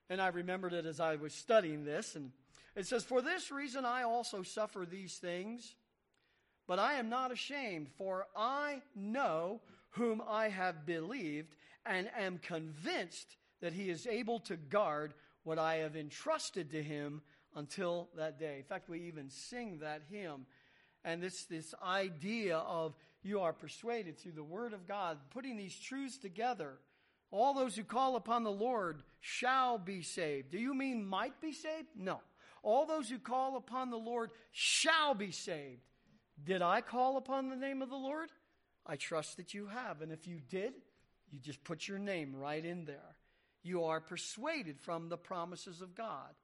and 0.09 0.20
I 0.20 0.28
remembered 0.28 0.72
it 0.72 0.86
as 0.86 1.01
I 1.01 1.16
was 1.16 1.34
studying 1.34 1.84
this, 1.84 2.16
and 2.16 2.32
it 2.78 2.86
says, 2.86 3.04
For 3.04 3.20
this 3.20 3.50
reason 3.50 3.84
I 3.84 4.04
also 4.04 4.42
suffer 4.42 4.86
these 4.88 5.16
things. 5.16 5.74
But 6.68 6.78
I 6.78 6.94
am 6.94 7.08
not 7.08 7.32
ashamed, 7.32 7.88
for 7.96 8.26
I 8.36 8.82
know 8.94 9.62
whom 9.90 10.22
I 10.28 10.48
have 10.48 10.84
believed 10.84 11.56
and 11.86 12.10
am 12.16 12.38
convinced 12.38 13.36
that 13.62 13.72
he 13.72 13.88
is 13.88 14.06
able 14.06 14.38
to 14.40 14.56
guard 14.56 15.14
what 15.44 15.58
I 15.58 15.76
have 15.76 15.96
entrusted 15.96 16.70
to 16.72 16.82
him 16.82 17.22
until 17.56 18.10
that 18.16 18.38
day. 18.38 18.58
In 18.58 18.64
fact, 18.64 18.90
we 18.90 19.00
even 19.00 19.30
sing 19.30 19.78
that 19.80 20.02
hymn. 20.10 20.44
And 21.04 21.22
this, 21.22 21.44
this 21.44 21.74
idea 21.82 22.58
of 22.58 22.94
you 23.22 23.40
are 23.40 23.54
persuaded 23.54 24.18
through 24.18 24.32
the 24.32 24.44
Word 24.44 24.74
of 24.74 24.86
God, 24.86 25.16
putting 25.30 25.56
these 25.56 25.78
truths 25.78 26.18
together. 26.18 26.74
All 27.30 27.54
those 27.54 27.76
who 27.76 27.84
call 27.84 28.16
upon 28.16 28.44
the 28.44 28.52
Lord 28.52 29.02
shall 29.20 29.78
be 29.78 30.02
saved. 30.02 30.50
Do 30.50 30.58
you 30.58 30.74
mean 30.74 31.04
might 31.04 31.40
be 31.40 31.52
saved? 31.52 31.88
No. 31.96 32.20
All 32.68 32.84
those 32.84 33.08
who 33.08 33.18
call 33.18 33.56
upon 33.56 33.88
the 33.88 33.96
Lord 33.96 34.30
shall 34.52 35.14
be 35.14 35.30
saved. 35.30 35.80
Did 36.44 36.60
I 36.60 36.82
call 36.82 37.16
upon 37.16 37.48
the 37.48 37.56
name 37.56 37.80
of 37.80 37.88
the 37.88 37.96
Lord? 37.96 38.28
I 38.84 38.96
trust 38.96 39.38
that 39.38 39.54
you 39.54 39.68
have. 39.68 40.02
And 40.02 40.12
if 40.12 40.26
you 40.26 40.38
did, 40.50 40.74
you 41.30 41.38
just 41.38 41.64
put 41.64 41.88
your 41.88 41.98
name 41.98 42.36
right 42.36 42.62
in 42.62 42.84
there. 42.84 43.16
You 43.62 43.84
are 43.84 44.02
persuaded 44.02 44.78
from 44.78 45.08
the 45.08 45.16
promises 45.16 45.80
of 45.80 45.94
God. 45.94 46.34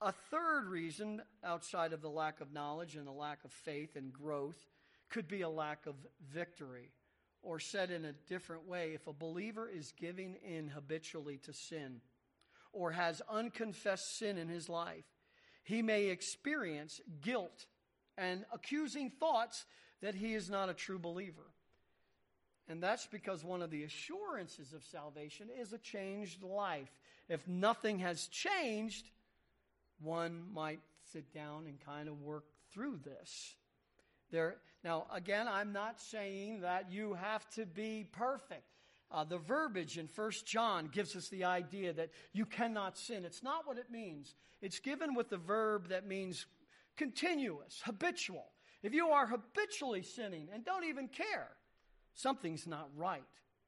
A 0.00 0.12
third 0.12 0.68
reason, 0.68 1.20
outside 1.42 1.92
of 1.92 2.00
the 2.00 2.08
lack 2.08 2.40
of 2.40 2.52
knowledge 2.52 2.94
and 2.94 3.04
the 3.04 3.10
lack 3.10 3.44
of 3.44 3.50
faith 3.50 3.96
and 3.96 4.12
growth, 4.12 4.68
could 5.10 5.26
be 5.26 5.40
a 5.40 5.48
lack 5.48 5.86
of 5.86 5.96
victory. 6.32 6.92
Or 7.42 7.58
said 7.58 7.90
in 7.90 8.04
a 8.04 8.12
different 8.28 8.68
way, 8.68 8.92
if 8.94 9.08
a 9.08 9.12
believer 9.12 9.68
is 9.68 9.90
giving 9.98 10.36
in 10.48 10.68
habitually 10.68 11.38
to 11.38 11.52
sin 11.52 12.02
or 12.72 12.92
has 12.92 13.20
unconfessed 13.28 14.16
sin 14.16 14.38
in 14.38 14.48
his 14.48 14.68
life, 14.68 15.04
he 15.64 15.82
may 15.82 16.06
experience 16.06 17.00
guilt 17.22 17.66
and 18.16 18.44
accusing 18.52 19.10
thoughts 19.10 19.64
that 20.00 20.14
he 20.14 20.34
is 20.34 20.48
not 20.48 20.68
a 20.68 20.74
true 20.74 20.98
believer. 20.98 21.50
And 22.68 22.82
that's 22.82 23.06
because 23.06 23.44
one 23.44 23.60
of 23.60 23.70
the 23.70 23.82
assurances 23.82 24.72
of 24.72 24.84
salvation 24.84 25.48
is 25.60 25.72
a 25.72 25.78
changed 25.78 26.42
life. 26.42 26.90
If 27.28 27.46
nothing 27.48 27.98
has 27.98 28.26
changed, 28.28 29.10
one 30.00 30.44
might 30.52 30.80
sit 31.12 31.32
down 31.34 31.66
and 31.66 31.78
kind 31.84 32.08
of 32.08 32.20
work 32.22 32.44
through 32.72 33.00
this. 33.04 33.54
There, 34.30 34.56
now, 34.82 35.06
again, 35.12 35.46
I'm 35.48 35.72
not 35.72 36.00
saying 36.00 36.60
that 36.60 36.90
you 36.90 37.14
have 37.14 37.48
to 37.50 37.66
be 37.66 38.06
perfect. 38.12 38.64
Uh, 39.10 39.24
the 39.24 39.38
verbiage 39.38 39.98
in 39.98 40.08
First 40.08 40.46
John 40.46 40.88
gives 40.92 41.14
us 41.14 41.28
the 41.28 41.44
idea 41.44 41.92
that 41.92 42.10
you 42.32 42.46
cannot 42.46 42.98
sin. 42.98 43.24
It's 43.24 43.42
not 43.42 43.66
what 43.66 43.78
it 43.78 43.90
means. 43.90 44.34
It's 44.60 44.80
given 44.80 45.14
with 45.14 45.28
the 45.28 45.36
verb 45.36 45.88
that 45.88 46.06
means 46.06 46.46
continuous, 46.96 47.80
habitual. 47.84 48.46
If 48.82 48.92
you 48.92 49.08
are 49.08 49.26
habitually 49.26 50.02
sinning 50.02 50.48
and 50.52 50.64
don't 50.64 50.84
even 50.84 51.08
care, 51.08 51.48
something's 52.12 52.66
not 52.66 52.88
right. 52.96 53.22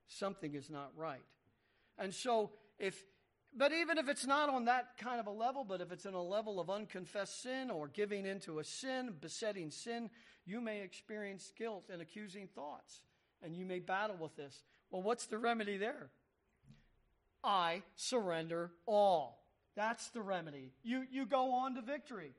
Something 0.09 0.55
is 0.55 0.71
not 0.71 0.91
right. 0.97 1.25
And 1.99 2.15
so, 2.15 2.51
if, 2.79 3.03
but 3.57 3.73
even 3.73 3.99
if 3.99 4.09
it's 4.09 4.27
not 4.27 4.49
on 4.49 4.67
that 4.67 4.99
kind 4.99 5.19
of 5.19 5.27
a 5.27 5.31
level, 5.31 5.65
but 5.65 5.81
if 5.81 5.91
it's 5.91 6.07
in 6.07 6.15
a 6.15 6.23
level 6.23 6.61
of 6.61 6.71
unconfessed 6.71 7.43
sin 7.43 7.71
or 7.71 7.89
giving 7.89 8.27
into 8.27 8.59
a 8.59 8.65
sin, 8.65 9.15
besetting 9.21 9.71
sin, 9.71 10.11
you 10.45 10.61
may 10.61 10.83
experience 10.83 11.53
guilt 11.57 11.85
and 11.93 12.03
accusing 12.03 12.47
thoughts. 12.49 13.01
And 13.43 13.55
you 13.55 13.65
may 13.65 13.81
battle 13.81 14.17
with 14.19 14.37
this. 14.37 14.65
Well, 14.91 15.03
what's 15.03 15.27
the 15.27 15.39
remedy 15.39 15.77
there? 15.77 16.11
I 17.43 17.83
surrender 17.97 18.73
all. 18.87 19.43
That's 19.77 20.09
the 20.11 20.23
remedy. 20.23 20.73
You, 20.83 21.05
you 21.11 21.27
go 21.27 21.53
on 21.53 21.75
to 21.75 21.83
victory. 21.83 22.33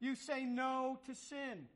You 0.00 0.14
say 0.14 0.44
no 0.44 0.98
to 1.06 1.14
sin. 1.14 1.66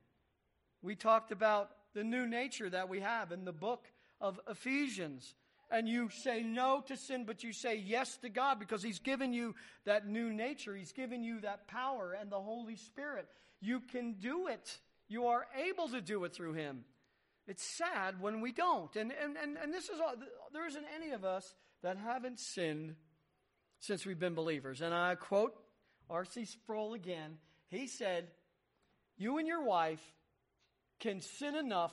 We 0.83 0.97
talked 0.97 1.33
about 1.33 1.71
the 1.95 2.03
new 2.03 2.27
nature 2.27 2.71
that 2.71 2.89
we 2.89 3.01
have 3.01 3.31
in 3.31 3.45
the 3.45 3.53
book 3.53 3.87
of 4.21 4.41
Ephesians. 4.49 5.35
And 5.71 5.89
you 5.89 6.11
say 6.11 6.43
no 6.43 6.83
to 6.87 6.97
sin, 6.97 7.25
but 7.25 7.43
you 7.43 7.53
say 7.53 7.77
yes 7.77 8.17
to 8.19 8.29
God 8.29 8.59
because 8.59 8.83
He's 8.83 8.99
given 8.99 9.33
you 9.33 9.55
that 9.85 10.07
new 10.07 10.33
nature. 10.33 10.75
He's 10.75 10.93
given 10.93 11.23
you 11.23 11.41
that 11.41 11.67
power 11.67 12.17
and 12.19 12.31
the 12.31 12.41
Holy 12.41 12.77
Spirit. 12.77 13.27
You 13.61 13.81
can 13.81 14.15
do 14.15 14.49
it. 14.49 14.79
You 15.09 15.27
are 15.27 15.47
able 15.69 15.89
to 15.89 16.01
do 16.01 16.25
it 16.25 16.35
through 16.35 16.55
Him. 16.55 16.85
It's 17.53 17.63
sad 17.63 18.19
when 18.19 18.41
we 18.41 18.51
don't. 18.51 18.97
And, 18.97 19.13
and, 19.13 19.37
and, 19.37 19.59
and 19.63 19.75
this 19.75 19.91
is 19.91 20.01
all, 20.01 20.15
there 20.55 20.67
isn't 20.67 20.87
any 20.97 21.11
of 21.11 21.23
us 21.23 21.55
that 21.83 21.99
haven't 21.99 22.41
sinned 22.41 22.95
since 23.79 24.07
we've 24.07 24.19
been 24.19 24.35
believers. 24.35 24.81
And 24.81 24.95
I 24.95 25.17
quote 25.17 25.53
R.C. 26.09 26.47
Sproul 26.47 26.95
again 26.95 27.37
he 27.73 27.87
said, 27.87 28.29
You 29.17 29.39
and 29.39 29.47
your 29.47 29.63
wife 29.65 30.03
can 31.01 31.21
sin 31.21 31.55
enough 31.55 31.93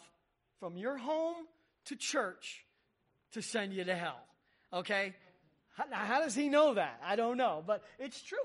from 0.60 0.78
your 0.78 0.98
home 0.98 1.38
to 1.86 1.96
church 1.96 2.66
to 3.32 3.42
send 3.42 3.74
you 3.74 3.86
to 3.86 3.96
hell. 3.96 4.20
Okay? 4.74 5.14
How, 5.76 5.86
how 5.90 6.22
does 6.22 6.36
he 6.36 6.50
know 6.50 6.74
that? 6.74 7.02
I 7.04 7.16
don't 7.16 7.38
know. 7.38 7.64
But 7.66 7.84
it's 7.98 8.22
true. 8.22 8.38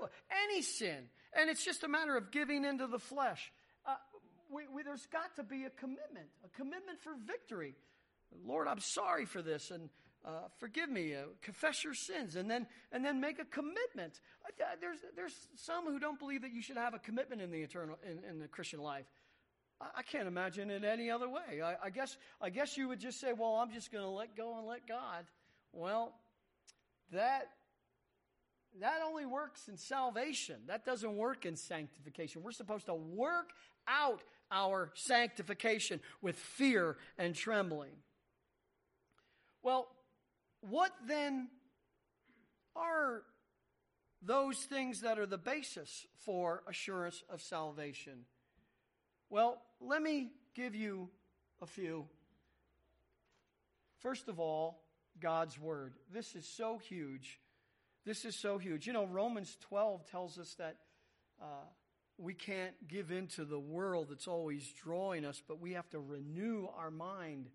Any 0.44 0.62
sin. 0.62 1.08
And 1.36 1.50
it's 1.50 1.64
just 1.64 1.82
a 1.82 1.88
matter 1.88 2.16
of 2.16 2.30
giving 2.30 2.64
into 2.64 2.86
the 2.86 3.00
flesh. 3.00 3.52
We, 4.54 4.62
we, 4.72 4.82
there's 4.84 5.06
got 5.06 5.34
to 5.36 5.42
be 5.42 5.64
a 5.64 5.70
commitment, 5.70 6.28
a 6.44 6.48
commitment 6.56 7.00
for 7.00 7.14
victory. 7.26 7.74
Lord, 8.46 8.68
I'm 8.68 8.80
sorry 8.80 9.24
for 9.24 9.42
this. 9.42 9.70
And 9.70 9.88
uh, 10.24 10.48
forgive 10.58 10.88
me, 10.88 11.14
uh, 11.14 11.24
confess 11.42 11.82
your 11.82 11.94
sins, 11.94 12.36
and 12.36 12.50
then 12.50 12.66
and 12.92 13.04
then 13.04 13.20
make 13.20 13.38
a 13.38 13.44
commitment. 13.44 14.20
There's 14.80 14.98
there's 15.16 15.34
some 15.56 15.84
who 15.86 15.98
don't 15.98 16.18
believe 16.18 16.42
that 16.42 16.52
you 16.52 16.62
should 16.62 16.76
have 16.76 16.94
a 16.94 16.98
commitment 16.98 17.42
in 17.42 17.50
the 17.50 17.60
eternal 17.62 17.98
in, 18.08 18.22
in 18.28 18.38
the 18.38 18.48
Christian 18.48 18.80
life. 18.80 19.04
I, 19.80 19.86
I, 19.98 20.02
can't 20.02 20.26
imagine 20.26 20.70
it 20.70 20.84
any 20.84 21.10
other 21.10 21.28
way. 21.28 21.60
I, 21.62 21.74
I 21.84 21.90
guess 21.90 22.16
I 22.40 22.48
guess 22.48 22.76
you 22.78 22.88
would 22.88 23.00
just 23.00 23.20
say, 23.20 23.32
well, 23.32 23.56
I'm 23.56 23.72
just 23.72 23.92
going 23.92 24.04
to 24.04 24.10
let 24.10 24.36
go 24.36 24.56
and 24.56 24.66
let 24.66 24.86
God. 24.86 25.26
Well, 25.72 26.14
that 27.12 27.48
that 28.80 29.00
only 29.06 29.26
works 29.26 29.68
in 29.68 29.76
salvation. 29.76 30.56
That 30.68 30.84
doesn't 30.84 31.16
work 31.16 31.44
in 31.44 31.56
sanctification. 31.56 32.42
We're 32.42 32.52
supposed 32.52 32.86
to 32.86 32.94
work 32.94 33.50
out 33.86 34.22
our 34.54 34.92
sanctification 34.94 36.00
with 36.22 36.36
fear 36.36 36.96
and 37.18 37.34
trembling. 37.34 37.90
Well, 39.62 39.88
what 40.60 40.92
then 41.06 41.48
are 42.76 43.22
those 44.22 44.58
things 44.58 45.00
that 45.00 45.18
are 45.18 45.26
the 45.26 45.38
basis 45.38 46.06
for 46.24 46.62
assurance 46.68 47.22
of 47.28 47.42
salvation? 47.42 48.24
Well, 49.28 49.60
let 49.80 50.00
me 50.00 50.30
give 50.54 50.74
you 50.74 51.08
a 51.60 51.66
few. 51.66 52.06
First 53.98 54.28
of 54.28 54.38
all, 54.38 54.82
God's 55.20 55.58
Word. 55.58 55.94
This 56.12 56.34
is 56.34 56.46
so 56.46 56.78
huge. 56.78 57.40
This 58.04 58.24
is 58.24 58.36
so 58.36 58.58
huge. 58.58 58.86
You 58.86 58.92
know, 58.92 59.06
Romans 59.06 59.56
12 59.68 60.10
tells 60.10 60.38
us 60.38 60.54
that 60.58 60.76
uh, 61.40 61.66
we 62.18 62.34
can't 62.34 62.74
give 62.88 63.10
in 63.10 63.26
to 63.28 63.44
the 63.44 63.58
world 63.58 64.08
that's 64.10 64.28
always 64.28 64.72
drawing 64.82 65.24
us, 65.24 65.42
but 65.46 65.60
we 65.60 65.72
have 65.72 65.88
to 65.90 65.98
renew 65.98 66.68
our 66.76 66.90
mind. 66.90 67.48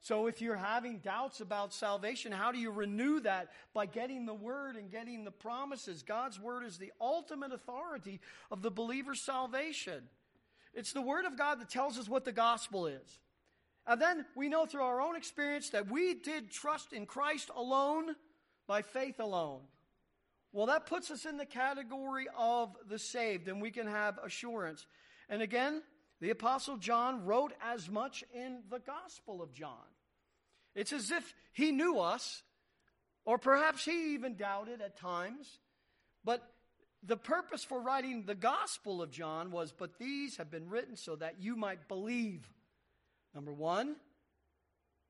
So 0.00 0.28
if 0.28 0.40
you're 0.40 0.54
having 0.54 0.98
doubts 0.98 1.40
about 1.40 1.74
salvation, 1.74 2.30
how 2.30 2.52
do 2.52 2.58
you 2.58 2.70
renew 2.70 3.18
that? 3.20 3.48
By 3.74 3.86
getting 3.86 4.24
the 4.24 4.34
Word 4.34 4.76
and 4.76 4.90
getting 4.90 5.24
the 5.24 5.32
promises. 5.32 6.04
God's 6.04 6.38
Word 6.38 6.64
is 6.64 6.78
the 6.78 6.92
ultimate 7.00 7.52
authority 7.52 8.20
of 8.50 8.62
the 8.62 8.70
believer's 8.70 9.20
salvation. 9.20 10.04
It's 10.74 10.92
the 10.92 11.02
Word 11.02 11.24
of 11.24 11.36
God 11.36 11.60
that 11.60 11.70
tells 11.70 11.98
us 11.98 12.08
what 12.08 12.24
the 12.24 12.32
gospel 12.32 12.86
is. 12.86 13.18
And 13.86 14.00
then 14.00 14.26
we 14.36 14.48
know 14.48 14.66
through 14.66 14.82
our 14.82 15.00
own 15.00 15.16
experience 15.16 15.70
that 15.70 15.90
we 15.90 16.14
did 16.14 16.50
trust 16.50 16.92
in 16.92 17.06
Christ 17.06 17.50
alone 17.56 18.14
by 18.66 18.82
faith 18.82 19.18
alone. 19.18 19.60
Well, 20.56 20.68
that 20.68 20.86
puts 20.86 21.10
us 21.10 21.26
in 21.26 21.36
the 21.36 21.44
category 21.44 22.28
of 22.34 22.74
the 22.88 22.98
saved, 22.98 23.46
and 23.46 23.60
we 23.60 23.70
can 23.70 23.86
have 23.86 24.18
assurance. 24.24 24.86
And 25.28 25.42
again, 25.42 25.82
the 26.22 26.30
Apostle 26.30 26.78
John 26.78 27.26
wrote 27.26 27.52
as 27.60 27.90
much 27.90 28.24
in 28.34 28.62
the 28.70 28.78
Gospel 28.78 29.42
of 29.42 29.52
John. 29.52 29.84
It's 30.74 30.94
as 30.94 31.10
if 31.10 31.34
he 31.52 31.72
knew 31.72 31.98
us, 31.98 32.42
or 33.26 33.36
perhaps 33.36 33.84
he 33.84 34.14
even 34.14 34.36
doubted 34.36 34.80
at 34.80 34.96
times. 34.96 35.58
But 36.24 36.42
the 37.02 37.18
purpose 37.18 37.62
for 37.62 37.78
writing 37.78 38.24
the 38.24 38.34
Gospel 38.34 39.02
of 39.02 39.10
John 39.10 39.50
was, 39.50 39.74
But 39.76 39.98
these 39.98 40.38
have 40.38 40.50
been 40.50 40.70
written 40.70 40.96
so 40.96 41.16
that 41.16 41.34
you 41.38 41.54
might 41.54 41.86
believe. 41.86 42.50
Number 43.34 43.52
one, 43.52 43.96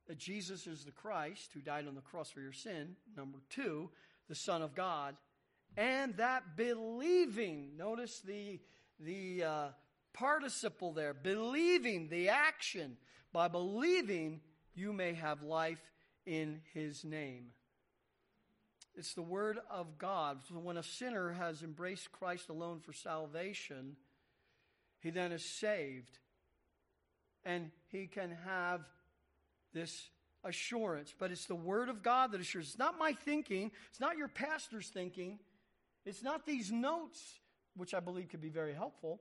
that 0.09 0.19
Jesus 0.19 0.67
is 0.67 0.85
the 0.85 0.91
Christ 0.91 1.51
who 1.55 1.61
died 1.61 1.87
on 1.87 1.95
the 1.95 2.01
cross 2.01 2.33
for 2.33 2.41
your 2.41 2.53
sin. 2.53 2.97
Number 3.17 3.39
two, 3.49 3.91
the 4.29 4.35
Son 4.35 4.61
of 4.61 4.75
God 4.75 5.15
and 5.77 6.17
that 6.17 6.57
believing, 6.57 7.77
notice 7.77 8.21
the, 8.21 8.61
the 8.99 9.45
uh, 9.45 9.69
participle 10.13 10.93
there, 10.93 11.13
believing 11.15 12.09
the 12.09 12.31
action, 12.31 12.97
by 13.33 13.49
believing 13.49 14.41
you 14.75 14.93
may 14.93 15.13
have 15.15 15.43
life 15.43 15.93
in 16.25 16.61
his 16.73 17.05
name. 17.05 17.49
It's 18.95 19.13
the 19.13 19.23
word 19.23 19.59
of 19.71 19.99
God. 19.99 20.39
So 20.49 20.55
when 20.55 20.79
a 20.79 20.83
sinner 20.83 21.33
has 21.33 21.63
embraced 21.63 22.11
Christ 22.13 22.49
alone 22.49 22.81
for 22.81 22.95
salvation, 22.95 23.97
he 25.01 25.11
then 25.11 25.33
is 25.33 25.45
saved. 25.45 26.19
And 27.45 27.71
he 27.89 28.07
can 28.07 28.37
have 28.47 28.81
this 29.75 30.09
assurance. 30.43 31.15
But 31.17 31.31
it's 31.31 31.45
the 31.45 31.55
word 31.55 31.91
of 31.91 32.03
God 32.03 32.33
that 32.33 32.41
assures. 32.41 32.69
It's 32.69 32.79
not 32.79 32.99
my 32.99 33.13
thinking, 33.13 33.71
it's 33.91 34.01
not 34.01 34.17
your 34.17 34.29
pastor's 34.29 34.89
thinking. 34.89 35.39
It's 36.07 36.23
not 36.23 36.47
these 36.47 36.73
notes, 36.73 37.41
which 37.77 37.93
I 37.93 38.01
believe 38.01 38.29
could 38.29 38.41
be 38.41 38.49
very 38.49 38.73
helpful. 38.73 39.21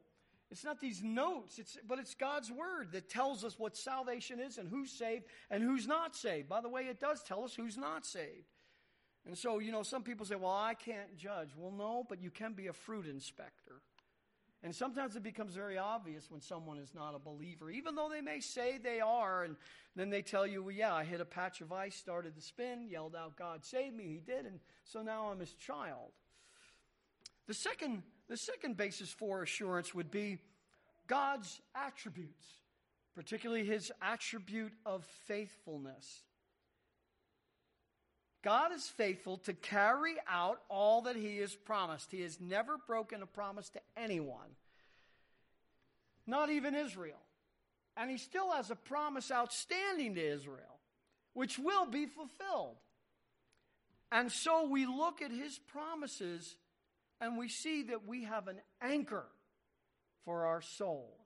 It's 0.51 0.63
not 0.63 0.79
these 0.79 1.01
notes, 1.01 1.57
it's, 1.57 1.77
but 1.87 1.97
it's 1.97 2.13
God's 2.13 2.51
word 2.51 2.91
that 2.91 3.09
tells 3.09 3.43
us 3.43 3.57
what 3.57 3.75
salvation 3.75 4.39
is 4.39 4.59
and 4.59 4.69
who's 4.69 4.91
saved 4.91 5.25
and 5.49 5.63
who's 5.63 5.87
not 5.87 6.15
saved. 6.15 6.47
By 6.47 6.61
the 6.61 6.69
way, 6.69 6.83
it 6.83 6.99
does 6.99 7.23
tell 7.23 7.43
us 7.43 7.55
who's 7.55 7.77
not 7.77 8.05
saved. 8.05 8.45
And 9.25 9.35
so, 9.35 9.57
you 9.57 9.71
know, 9.71 9.81
some 9.81 10.03
people 10.03 10.23
say, 10.23 10.35
well, 10.35 10.51
I 10.51 10.75
can't 10.75 11.17
judge. 11.17 11.49
Well, 11.57 11.71
no, 11.71 12.05
but 12.07 12.21
you 12.21 12.29
can 12.29 12.53
be 12.53 12.67
a 12.67 12.73
fruit 12.73 13.07
inspector. 13.07 13.81
And 14.61 14.73
sometimes 14.73 15.15
it 15.15 15.23
becomes 15.23 15.53
very 15.55 15.79
obvious 15.79 16.29
when 16.29 16.41
someone 16.41 16.77
is 16.77 16.93
not 16.93 17.15
a 17.15 17.19
believer, 17.19 17.71
even 17.71 17.95
though 17.95 18.09
they 18.09 18.21
may 18.21 18.39
say 18.39 18.77
they 18.77 18.99
are, 18.99 19.43
and 19.43 19.55
then 19.95 20.11
they 20.11 20.21
tell 20.21 20.45
you, 20.45 20.63
well, 20.63 20.71
yeah, 20.71 20.93
I 20.93 21.03
hit 21.03 21.21
a 21.21 21.25
patch 21.25 21.61
of 21.61 21.71
ice, 21.71 21.95
started 21.95 22.35
to 22.35 22.41
spin, 22.41 22.87
yelled 22.89 23.15
out, 23.15 23.35
God 23.35 23.65
save 23.65 23.93
me. 23.93 24.05
He 24.05 24.19
did, 24.19 24.45
and 24.45 24.59
so 24.83 25.01
now 25.01 25.29
I'm 25.31 25.39
his 25.39 25.53
child. 25.53 26.11
The 27.47 27.53
second, 27.53 28.03
the 28.27 28.37
second 28.37 28.77
basis 28.77 29.11
for 29.11 29.43
assurance 29.43 29.93
would 29.93 30.11
be 30.11 30.39
God's 31.07 31.61
attributes, 31.75 32.45
particularly 33.13 33.65
his 33.65 33.91
attribute 34.01 34.73
of 34.85 35.05
faithfulness. 35.27 36.23
God 38.43 38.71
is 38.71 38.87
faithful 38.87 39.37
to 39.39 39.53
carry 39.53 40.15
out 40.29 40.61
all 40.69 41.01
that 41.03 41.15
he 41.15 41.37
has 41.37 41.55
promised. 41.55 42.11
He 42.11 42.21
has 42.21 42.39
never 42.39 42.77
broken 42.77 43.23
a 43.23 43.27
promise 43.27 43.69
to 43.69 43.79
anyone, 43.97 44.55
not 46.27 46.49
even 46.49 46.75
Israel. 46.75 47.17
And 47.97 48.11
he 48.11 48.17
still 48.17 48.51
has 48.51 48.69
a 48.69 48.75
promise 48.75 49.31
outstanding 49.31 50.15
to 50.15 50.21
Israel, 50.21 50.79
which 51.33 51.57
will 51.57 51.85
be 51.85 52.05
fulfilled. 52.05 52.75
And 54.11 54.31
so 54.31 54.67
we 54.67 54.85
look 54.85 55.21
at 55.21 55.31
his 55.31 55.57
promises 55.57 56.55
and 57.21 57.37
we 57.37 57.47
see 57.47 57.83
that 57.83 58.07
we 58.07 58.23
have 58.25 58.47
an 58.47 58.59
anchor 58.81 59.25
for 60.23 60.45
our 60.45 60.61
soul. 60.61 61.17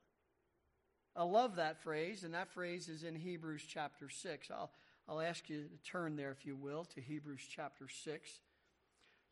I 1.15 1.23
love 1.23 1.55
that 1.55 1.81
phrase, 1.81 2.23
and 2.23 2.33
that 2.33 2.51
phrase 2.53 2.87
is 2.87 3.03
in 3.03 3.15
Hebrews 3.15 3.63
chapter 3.67 4.09
6. 4.09 4.51
I'll, 4.51 4.71
I'll 5.07 5.21
ask 5.21 5.49
you 5.49 5.63
to 5.63 5.91
turn 5.91 6.15
there, 6.15 6.31
if 6.31 6.45
you 6.45 6.55
will, 6.55 6.85
to 6.85 7.01
Hebrews 7.01 7.41
chapter 7.53 7.87
6. 7.87 8.29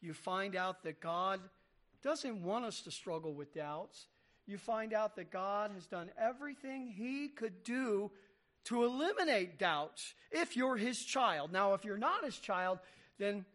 You 0.01 0.13
find 0.13 0.55
out 0.55 0.83
that 0.83 0.99
God 0.99 1.39
doesn't 2.03 2.43
want 2.43 2.65
us 2.65 2.81
to 2.81 2.91
struggle 2.91 3.33
with 3.33 3.53
doubts. 3.53 4.07
You 4.45 4.57
find 4.57 4.93
out 4.93 5.15
that 5.17 5.31
God 5.31 5.71
has 5.75 5.85
done 5.85 6.09
everything 6.19 6.87
He 6.87 7.27
could 7.27 7.63
do 7.63 8.11
to 8.65 8.83
eliminate 8.83 9.59
doubts 9.59 10.13
if 10.31 10.57
you're 10.57 10.77
His 10.77 10.99
child. 10.99 11.51
Now, 11.51 11.73
if 11.73 11.85
you're 11.85 11.97
not 11.97 12.25
His 12.25 12.37
child, 12.37 12.79
then 13.17 13.45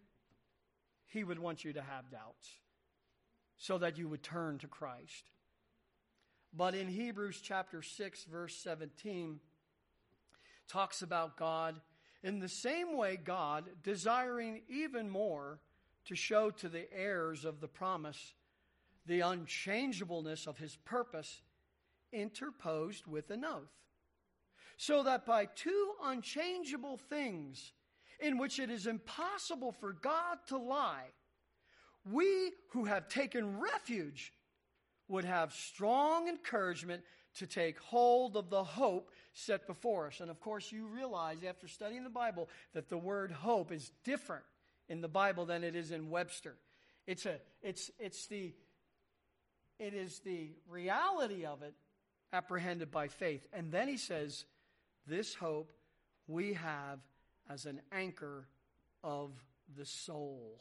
He 1.06 1.24
would 1.24 1.38
want 1.38 1.64
you 1.64 1.72
to 1.72 1.82
have 1.82 2.10
doubts 2.10 2.48
so 3.62 3.78
that 3.78 3.96
you 3.96 4.08
would 4.08 4.24
turn 4.24 4.58
to 4.58 4.66
Christ. 4.66 5.30
But 6.52 6.74
in 6.74 6.88
Hebrews 6.88 7.40
chapter 7.40 7.80
6, 7.80 8.24
verse 8.24 8.56
17, 8.56 9.38
talks 10.66 11.00
about 11.00 11.36
God 11.36 11.80
in 12.24 12.40
the 12.40 12.48
same 12.48 12.96
way 12.96 13.16
God, 13.16 13.66
desiring 13.84 14.62
even 14.68 15.08
more 15.08 15.60
to 16.06 16.16
show 16.16 16.50
to 16.50 16.68
the 16.68 16.92
heirs 16.92 17.44
of 17.44 17.60
the 17.60 17.68
promise 17.68 18.34
the 19.06 19.20
unchangeableness 19.20 20.48
of 20.48 20.58
his 20.58 20.74
purpose, 20.84 21.40
interposed 22.12 23.06
with 23.06 23.30
an 23.30 23.44
oath. 23.44 23.70
So 24.76 25.04
that 25.04 25.24
by 25.24 25.44
two 25.44 25.92
unchangeable 26.02 26.96
things, 26.96 27.72
in 28.18 28.38
which 28.38 28.58
it 28.58 28.70
is 28.70 28.88
impossible 28.88 29.70
for 29.70 29.92
God 29.92 30.38
to 30.48 30.58
lie, 30.58 31.12
we 32.10 32.52
who 32.70 32.84
have 32.84 33.08
taken 33.08 33.60
refuge 33.60 34.32
would 35.08 35.24
have 35.24 35.52
strong 35.52 36.28
encouragement 36.28 37.02
to 37.34 37.46
take 37.46 37.78
hold 37.78 38.36
of 38.36 38.50
the 38.50 38.64
hope 38.64 39.10
set 39.32 39.66
before 39.66 40.08
us. 40.08 40.20
And 40.20 40.30
of 40.30 40.40
course, 40.40 40.70
you 40.70 40.86
realize 40.86 41.38
after 41.44 41.68
studying 41.68 42.04
the 42.04 42.10
Bible 42.10 42.48
that 42.74 42.88
the 42.88 42.98
word 42.98 43.30
hope 43.30 43.72
is 43.72 43.90
different 44.04 44.44
in 44.88 45.00
the 45.00 45.08
Bible 45.08 45.46
than 45.46 45.64
it 45.64 45.74
is 45.74 45.90
in 45.90 46.10
Webster. 46.10 46.56
It's 47.06 47.26
a 47.26 47.38
it's 47.62 47.90
it's 47.98 48.26
the 48.26 48.52
it 49.78 49.94
is 49.94 50.20
the 50.20 50.50
reality 50.68 51.44
of 51.44 51.62
it 51.62 51.74
apprehended 52.32 52.90
by 52.90 53.08
faith. 53.08 53.46
And 53.52 53.72
then 53.72 53.88
he 53.88 53.96
says, 53.96 54.44
this 55.06 55.34
hope 55.34 55.72
we 56.26 56.54
have 56.54 57.00
as 57.50 57.66
an 57.66 57.80
anchor 57.90 58.46
of 59.02 59.32
the 59.76 59.84
soul. 59.84 60.60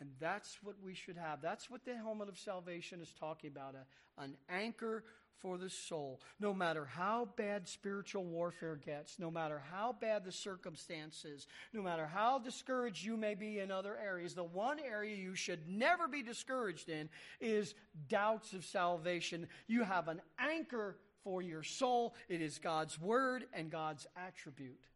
And 0.00 0.10
that's 0.20 0.58
what 0.62 0.76
we 0.82 0.94
should 0.94 1.16
have. 1.16 1.40
That's 1.42 1.68
what 1.68 1.84
the 1.84 1.96
helmet 1.96 2.28
of 2.28 2.38
salvation 2.38 3.00
is 3.00 3.12
talking 3.18 3.50
about 3.50 3.74
a, 3.74 4.22
an 4.22 4.36
anchor 4.48 5.04
for 5.38 5.58
the 5.58 5.70
soul. 5.70 6.20
No 6.40 6.52
matter 6.52 6.84
how 6.84 7.28
bad 7.36 7.68
spiritual 7.68 8.24
warfare 8.24 8.76
gets, 8.76 9.18
no 9.18 9.30
matter 9.30 9.62
how 9.70 9.94
bad 10.00 10.24
the 10.24 10.32
circumstances, 10.32 11.46
no 11.72 11.82
matter 11.82 12.06
how 12.06 12.38
discouraged 12.38 13.04
you 13.04 13.16
may 13.16 13.34
be 13.34 13.58
in 13.60 13.70
other 13.70 13.96
areas, 13.96 14.34
the 14.34 14.44
one 14.44 14.78
area 14.80 15.16
you 15.16 15.34
should 15.34 15.68
never 15.68 16.08
be 16.08 16.22
discouraged 16.22 16.88
in 16.88 17.08
is 17.40 17.74
doubts 18.08 18.52
of 18.52 18.64
salvation. 18.64 19.48
You 19.66 19.84
have 19.84 20.08
an 20.08 20.20
anchor 20.38 20.96
for 21.24 21.42
your 21.42 21.62
soul, 21.62 22.14
it 22.28 22.40
is 22.40 22.58
God's 22.58 22.98
word 23.00 23.44
and 23.52 23.70
God's 23.70 24.06
attribute. 24.16 24.86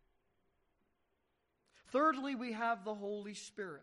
Thirdly, 1.90 2.34
we 2.34 2.52
have 2.52 2.84
the 2.84 2.94
Holy 2.94 3.34
Spirit 3.34 3.82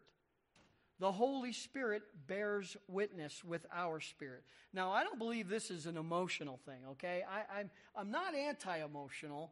the 0.99 1.11
Holy 1.11 1.53
Spirit 1.53 2.03
bears 2.27 2.75
witness 2.87 3.43
with 3.43 3.65
our 3.73 3.99
spirit. 3.99 4.43
Now, 4.73 4.91
I 4.91 5.03
don't 5.03 5.17
believe 5.17 5.47
this 5.47 5.71
is 5.71 5.85
an 5.85 5.97
emotional 5.97 6.59
thing, 6.65 6.81
okay? 6.91 7.23
I, 7.29 7.39
am 7.39 7.45
I'm, 7.55 7.69
I'm 7.95 8.11
not 8.11 8.35
anti 8.35 8.77
emotional. 8.83 9.51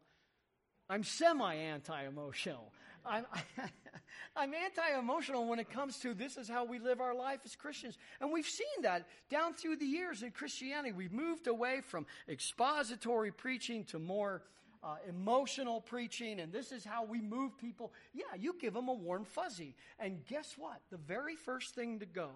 I'm 0.89 1.03
semi 1.03 1.53
anti 1.55 2.05
emotional. 2.05 2.73
I'm, 3.05 3.25
I'm 4.35 4.53
anti 4.53 4.99
emotional 4.99 5.47
when 5.47 5.59
it 5.59 5.69
comes 5.69 5.99
to 5.99 6.13
this 6.13 6.37
is 6.37 6.49
how 6.49 6.65
we 6.65 6.79
live 6.79 6.99
our 6.99 7.15
life 7.15 7.39
as 7.45 7.55
Christians. 7.55 7.97
And 8.19 8.31
we've 8.31 8.45
seen 8.45 8.83
that 8.83 9.07
down 9.29 9.53
through 9.53 9.77
the 9.77 9.85
years 9.85 10.23
in 10.23 10.31
Christianity. 10.31 10.91
We've 10.91 11.13
moved 11.13 11.47
away 11.47 11.81
from 11.81 12.05
expository 12.27 13.31
preaching 13.31 13.85
to 13.85 13.99
more 13.99 14.43
uh, 14.83 14.95
emotional 15.07 15.81
preaching, 15.81 16.39
and 16.39 16.51
this 16.51 16.71
is 16.71 16.85
how 16.85 17.03
we 17.03 17.21
move 17.21 17.57
people. 17.57 17.93
Yeah, 18.13 18.23
you 18.37 18.55
give 18.59 18.73
them 18.73 18.87
a 18.87 18.93
warm 18.93 19.25
fuzzy. 19.25 19.75
And 19.99 20.25
guess 20.25 20.55
what? 20.57 20.81
The 20.91 20.97
very 20.97 21.35
first 21.35 21.75
thing 21.75 21.99
to 21.99 22.05
go 22.05 22.29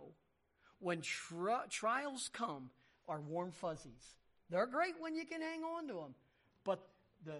when 0.79 1.01
tri- 1.01 1.65
trials 1.69 2.29
come 2.33 2.69
are 3.07 3.21
warm 3.21 3.51
fuzzies. 3.51 4.15
They're 4.49 4.65
great 4.65 4.95
when 4.99 5.15
you 5.15 5.25
can 5.25 5.41
hang 5.41 5.63
on 5.63 5.87
to 5.87 5.93
them. 5.93 6.15
But 6.63 6.79
the, 7.25 7.35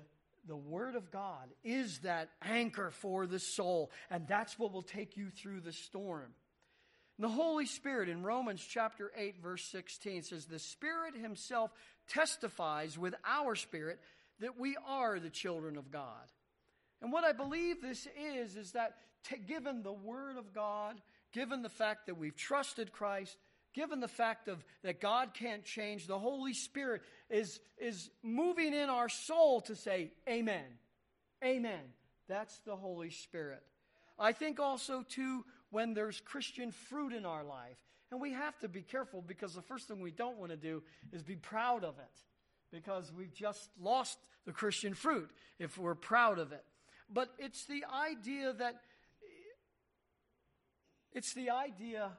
the 0.48 0.56
Word 0.56 0.96
of 0.96 1.12
God 1.12 1.50
is 1.64 2.00
that 2.00 2.30
anchor 2.42 2.92
for 2.92 3.28
the 3.28 3.40
soul, 3.40 3.92
and 4.10 4.28
that's 4.28 4.58
what 4.58 4.72
will 4.72 4.82
take 4.82 5.18
you 5.18 5.30
through 5.30 5.62
the 5.62 5.74
storm. 5.74 6.34
The 7.20 7.30
Holy 7.30 7.68
Spirit 7.68 8.10
in 8.10 8.24
Romans 8.24 8.66
chapter 8.68 9.12
8, 9.16 9.44
verse 9.44 9.64
16 9.66 10.24
says, 10.24 10.46
The 10.46 10.58
Spirit 10.58 11.16
Himself 11.16 11.72
testifies 12.08 12.98
with 12.98 13.14
our 13.24 13.56
spirit 13.56 14.00
that 14.42 14.60
we 14.60 14.76
are 14.88 15.20
the 15.20 15.30
children 15.30 15.78
of 15.78 15.92
God. 15.92 16.28
And 17.02 17.12
what 17.12 17.24
I 17.24 17.32
believe 17.32 17.82
this 17.82 18.08
is, 18.36 18.58
is 18.58 18.74
that 18.74 18.98
t- 19.24 19.38
given 19.38 19.84
the 19.84 19.94
Word 19.94 20.38
of 20.38 20.54
God, 20.54 21.00
given 21.32 21.62
the 21.62 21.70
fact 21.70 22.08
that 22.08 22.18
we've 22.18 22.36
trusted 22.36 22.92
Christ, 22.92 23.38
given 23.74 24.00
the 24.00 24.08
fact 24.08 24.48
of 24.48 24.64
that 24.84 25.00
God 25.00 25.34
can't 25.34 25.64
change, 25.64 26.08
the 26.08 26.20
Holy 26.20 26.54
Spirit 26.54 27.02
is, 27.30 27.60
is 27.78 28.10
moving 28.22 28.74
in 28.74 28.90
our 28.90 29.10
soul 29.10 29.62
to 29.62 29.76
say, 29.76 30.12
Amen. 30.28 30.66
Amen. 31.44 31.82
That's 32.28 32.60
the 32.60 32.76
Holy 32.76 33.10
Spirit. 33.10 33.64
I 34.20 34.32
think 34.32 34.60
also, 34.60 35.04
too, 35.08 35.46
when 35.70 35.94
there's 35.94 36.22
Christian 36.22 36.72
fruit 36.72 37.14
in 37.14 37.26
our 37.26 37.44
life. 37.44 37.78
And 38.12 38.20
we 38.20 38.34
have 38.34 38.60
to 38.60 38.68
be 38.68 38.82
careful 38.82 39.24
because 39.26 39.54
the 39.56 39.62
first 39.62 39.88
thing 39.88 40.02
we 40.02 40.12
don't 40.12 40.38
want 40.38 40.52
to 40.52 40.58
do 40.58 40.84
is 41.14 41.24
be 41.24 41.38
proud 41.38 41.84
of 41.84 41.98
it 41.98 42.22
because 42.72 43.12
we've 43.16 43.34
just 43.34 43.70
lost 43.80 44.18
the 44.46 44.52
Christian 44.52 44.94
fruit 44.94 45.30
if 45.60 45.78
we're 45.78 45.96
proud 45.96 46.40
of 46.40 46.52
it. 46.52 46.64
But 47.14 47.30
it's 47.38 47.66
the 47.66 47.84
idea 47.94 48.54
that 48.54 48.76
it's 51.14 51.34
the 51.34 51.50
idea 51.50 52.12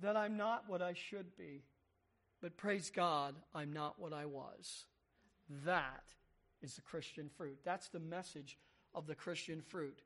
that 0.00 0.16
I'm 0.16 0.36
not 0.36 0.64
what 0.68 0.80
I 0.80 0.94
should 0.94 1.36
be, 1.36 1.62
but 2.40 2.56
praise 2.56 2.90
God, 2.90 3.34
I'm 3.54 3.72
not 3.72 4.00
what 4.00 4.12
I 4.12 4.24
was. 4.24 4.86
That 5.64 6.02
is 6.62 6.74
the 6.74 6.80
Christian 6.80 7.28
fruit. 7.36 7.58
That's 7.64 7.88
the 7.88 8.00
message 8.00 8.56
of 8.94 9.06
the 9.06 9.14
Christian 9.14 9.60
fruit. 9.60 10.00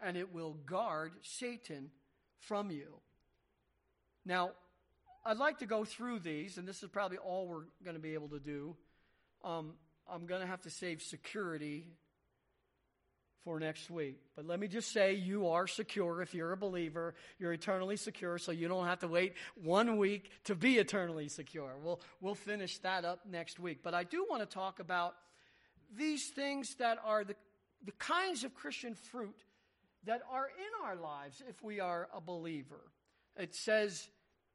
And 0.00 0.16
it 0.16 0.32
will 0.32 0.54
guard 0.66 1.12
Satan 1.22 1.90
from 2.38 2.70
you. 2.70 3.00
Now, 4.24 4.52
I'd 5.26 5.38
like 5.38 5.58
to 5.58 5.66
go 5.66 5.84
through 5.84 6.18
these, 6.18 6.58
and 6.58 6.68
this 6.68 6.82
is 6.82 6.90
probably 6.90 7.16
all 7.16 7.46
we're 7.46 7.64
going 7.82 7.96
to 7.96 8.02
be 8.02 8.14
able 8.14 8.28
to 8.28 8.38
do. 8.38 8.76
Um, 9.42 9.72
I'm 10.10 10.26
going 10.26 10.42
to 10.42 10.46
have 10.46 10.60
to 10.62 10.70
save 10.70 11.00
security 11.00 11.86
for 13.42 13.58
next 13.58 13.90
week. 13.90 14.18
But 14.36 14.46
let 14.46 14.60
me 14.60 14.68
just 14.68 14.92
say 14.92 15.14
you 15.14 15.48
are 15.48 15.66
secure 15.66 16.20
if 16.20 16.34
you're 16.34 16.52
a 16.52 16.56
believer. 16.56 17.14
You're 17.38 17.52
eternally 17.52 17.96
secure, 17.96 18.36
so 18.38 18.52
you 18.52 18.68
don't 18.68 18.86
have 18.86 19.00
to 19.00 19.08
wait 19.08 19.34
one 19.54 19.96
week 19.96 20.30
to 20.44 20.54
be 20.54 20.76
eternally 20.76 21.28
secure. 21.28 21.72
We'll, 21.82 22.00
we'll 22.20 22.34
finish 22.34 22.78
that 22.78 23.04
up 23.04 23.20
next 23.26 23.58
week. 23.58 23.80
But 23.82 23.94
I 23.94 24.04
do 24.04 24.26
want 24.28 24.42
to 24.42 24.46
talk 24.46 24.78
about 24.78 25.14
these 25.96 26.30
things 26.30 26.74
that 26.76 26.98
are 27.04 27.24
the, 27.24 27.34
the 27.84 27.92
kinds 27.92 28.44
of 28.44 28.54
Christian 28.54 28.94
fruit 28.94 29.36
that 30.04 30.20
are 30.30 30.48
in 30.48 30.86
our 30.86 30.96
lives 30.96 31.42
if 31.48 31.62
we 31.62 31.80
are 31.80 32.08
a 32.14 32.20
believer. 32.20 32.80
It 33.36 33.54
says 33.54 34.08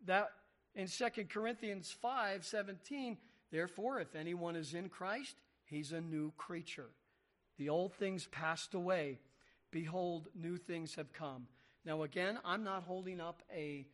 that 0.05 0.29
in 0.75 0.87
2 0.87 1.25
Corinthians 1.29 1.95
5 2.01 2.45
17, 2.45 3.17
therefore, 3.51 3.99
if 3.99 4.15
anyone 4.15 4.55
is 4.55 4.73
in 4.73 4.89
Christ, 4.89 5.35
he's 5.65 5.91
a 5.91 6.01
new 6.01 6.31
creature. 6.37 6.89
The 7.57 7.69
old 7.69 7.93
things 7.93 8.27
passed 8.27 8.73
away. 8.73 9.19
Behold, 9.71 10.29
new 10.33 10.57
things 10.57 10.95
have 10.95 11.13
come. 11.13 11.47
Now, 11.85 12.03
again, 12.03 12.39
I'm 12.45 12.63
not 12.63 12.83
holding 12.83 13.19
up 13.19 13.43
a, 13.53 13.85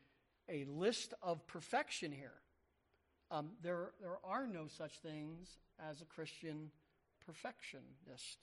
a 0.49 0.65
list 0.65 1.13
of 1.21 1.45
perfection 1.47 2.11
here. 2.11 2.33
Um, 3.31 3.49
there, 3.61 3.91
there 4.01 4.17
are 4.23 4.47
no 4.47 4.67
such 4.67 4.93
things 4.99 5.57
as 5.89 6.01
a 6.01 6.05
Christian 6.05 6.69
perfectionist. 7.25 8.37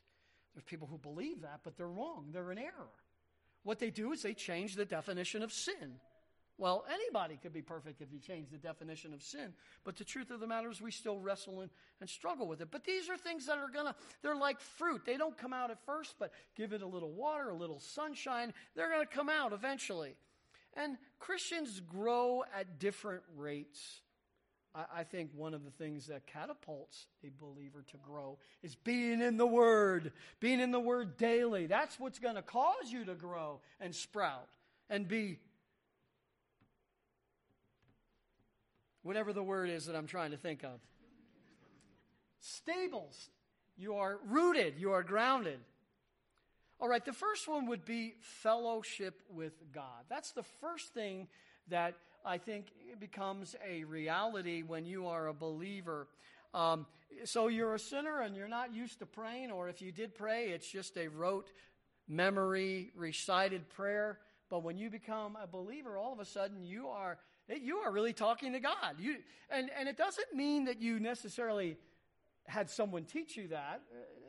There's 0.54 0.64
people 0.66 0.88
who 0.88 0.98
believe 0.98 1.42
that, 1.42 1.60
but 1.62 1.76
they're 1.76 1.88
wrong. 1.88 2.26
They're 2.32 2.52
in 2.52 2.58
error. 2.58 2.90
What 3.62 3.78
they 3.78 3.90
do 3.90 4.12
is 4.12 4.22
they 4.22 4.34
change 4.34 4.74
the 4.74 4.84
definition 4.84 5.42
of 5.42 5.52
sin. 5.52 6.00
Well, 6.58 6.84
anybody 6.92 7.38
could 7.42 7.52
be 7.52 7.62
perfect 7.62 8.02
if 8.02 8.12
you 8.12 8.18
change 8.18 8.50
the 8.50 8.58
definition 8.58 9.12
of 9.14 9.22
sin. 9.22 9.52
But 9.84 9.96
the 9.96 10.04
truth 10.04 10.30
of 10.30 10.40
the 10.40 10.46
matter 10.46 10.70
is, 10.70 10.80
we 10.80 10.90
still 10.90 11.18
wrestle 11.18 11.62
and, 11.62 11.70
and 12.00 12.08
struggle 12.08 12.46
with 12.46 12.60
it. 12.60 12.68
But 12.70 12.84
these 12.84 13.08
are 13.08 13.16
things 13.16 13.46
that 13.46 13.58
are 13.58 13.68
going 13.68 13.86
to, 13.86 13.94
they're 14.22 14.36
like 14.36 14.60
fruit. 14.60 15.02
They 15.04 15.16
don't 15.16 15.36
come 15.36 15.52
out 15.52 15.70
at 15.70 15.84
first, 15.84 16.14
but 16.18 16.32
give 16.56 16.72
it 16.72 16.82
a 16.82 16.86
little 16.86 17.10
water, 17.10 17.50
a 17.50 17.56
little 17.56 17.80
sunshine. 17.80 18.52
They're 18.76 18.90
going 18.90 19.06
to 19.06 19.12
come 19.12 19.28
out 19.28 19.52
eventually. 19.52 20.14
And 20.74 20.98
Christians 21.18 21.80
grow 21.80 22.44
at 22.56 22.78
different 22.78 23.22
rates. 23.36 24.00
I, 24.74 24.84
I 24.98 25.04
think 25.04 25.30
one 25.34 25.54
of 25.54 25.64
the 25.64 25.70
things 25.70 26.06
that 26.06 26.26
catapults 26.26 27.06
a 27.24 27.30
believer 27.40 27.84
to 27.90 27.96
grow 27.98 28.38
is 28.62 28.74
being 28.74 29.20
in 29.20 29.36
the 29.36 29.46
Word, 29.46 30.12
being 30.38 30.60
in 30.60 30.70
the 30.70 30.80
Word 30.80 31.16
daily. 31.16 31.66
That's 31.66 31.98
what's 31.98 32.18
going 32.18 32.36
to 32.36 32.42
cause 32.42 32.90
you 32.90 33.04
to 33.06 33.14
grow 33.14 33.60
and 33.80 33.94
sprout 33.94 34.48
and 34.88 35.08
be 35.08 35.38
whatever 39.02 39.32
the 39.32 39.42
word 39.42 39.70
is 39.70 39.86
that 39.86 39.96
I'm 39.96 40.06
trying 40.06 40.30
to 40.30 40.36
think 40.36 40.64
of. 40.64 40.80
Stables. 42.40 43.30
You 43.76 43.94
are 43.94 44.18
rooted, 44.28 44.74
you 44.78 44.92
are 44.92 45.02
grounded. 45.02 45.58
All 46.80 46.88
right, 46.88 47.04
the 47.04 47.12
first 47.12 47.46
one 47.46 47.66
would 47.66 47.84
be 47.84 48.14
fellowship 48.20 49.22
with 49.30 49.52
God. 49.72 50.04
That's 50.08 50.32
the 50.32 50.42
first 50.42 50.92
thing 50.94 51.28
that 51.68 51.94
I 52.24 52.38
think 52.38 52.66
becomes 52.98 53.54
a 53.66 53.84
reality 53.84 54.62
when 54.62 54.84
you 54.84 55.06
are 55.06 55.28
a 55.28 55.34
believer. 55.34 56.08
Um, 56.54 56.86
so 57.24 57.48
you're 57.48 57.74
a 57.74 57.78
sinner 57.78 58.20
and 58.20 58.34
you're 58.36 58.48
not 58.48 58.74
used 58.74 58.98
to 58.98 59.06
praying, 59.06 59.50
or 59.50 59.68
if 59.68 59.80
you 59.80 59.92
did 59.92 60.14
pray, 60.14 60.48
it's 60.48 60.68
just 60.68 60.96
a 60.96 61.08
rote 61.08 61.52
memory, 62.08 62.90
recited 62.96 63.68
prayer. 63.68 64.18
But 64.50 64.62
when 64.62 64.76
you 64.76 64.90
become 64.90 65.36
a 65.40 65.46
believer, 65.46 65.96
all 65.96 66.12
of 66.12 66.20
a 66.20 66.24
sudden 66.24 66.64
you 66.64 66.88
are 66.88 67.18
you 67.48 67.78
are 67.78 67.90
really 67.90 68.12
talking 68.12 68.52
to 68.52 68.60
God. 68.60 68.96
You, 68.98 69.16
and, 69.50 69.70
and 69.78 69.88
it 69.88 69.96
doesn't 69.96 70.34
mean 70.34 70.64
that 70.66 70.80
you 70.80 71.00
necessarily 71.00 71.76
had 72.46 72.70
someone 72.70 73.04
teach 73.04 73.36
you 73.36 73.48
that. 73.48 73.82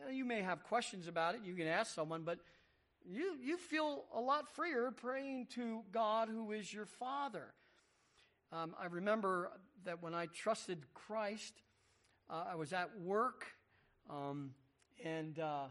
Uh, 0.05 0.11
you 0.11 0.26
may 0.26 0.41
have 0.41 0.64
questions 0.64 1.07
about 1.07 1.36
it. 1.36 1.41
You 1.43 1.53
can 1.53 1.68
ask 1.68 1.93
someone, 1.93 2.24
but 2.24 2.39
you, 3.05 3.36
you 3.41 3.57
feel 3.57 4.05
a 4.14 4.20
lot 4.20 4.53
freer 4.55 4.91
praying 4.91 5.47
to 5.55 5.82
God 5.91 6.30
who 6.30 6.51
is 6.51 6.74
your 6.74 6.86
Father. 6.86 7.53
Um, 8.51 8.76
I 8.80 8.86
remember 8.86 9.51
that 9.86 10.01
when 10.01 10.14
I 10.14 10.28
trusted 10.28 10.86
Christ, 10.93 11.53
uh, 12.30 12.45
I 12.51 12.55
was 12.55 12.72
at 12.72 12.99
work, 12.99 13.45
um, 14.09 14.51
and 15.03 15.39
uh, 15.39 15.66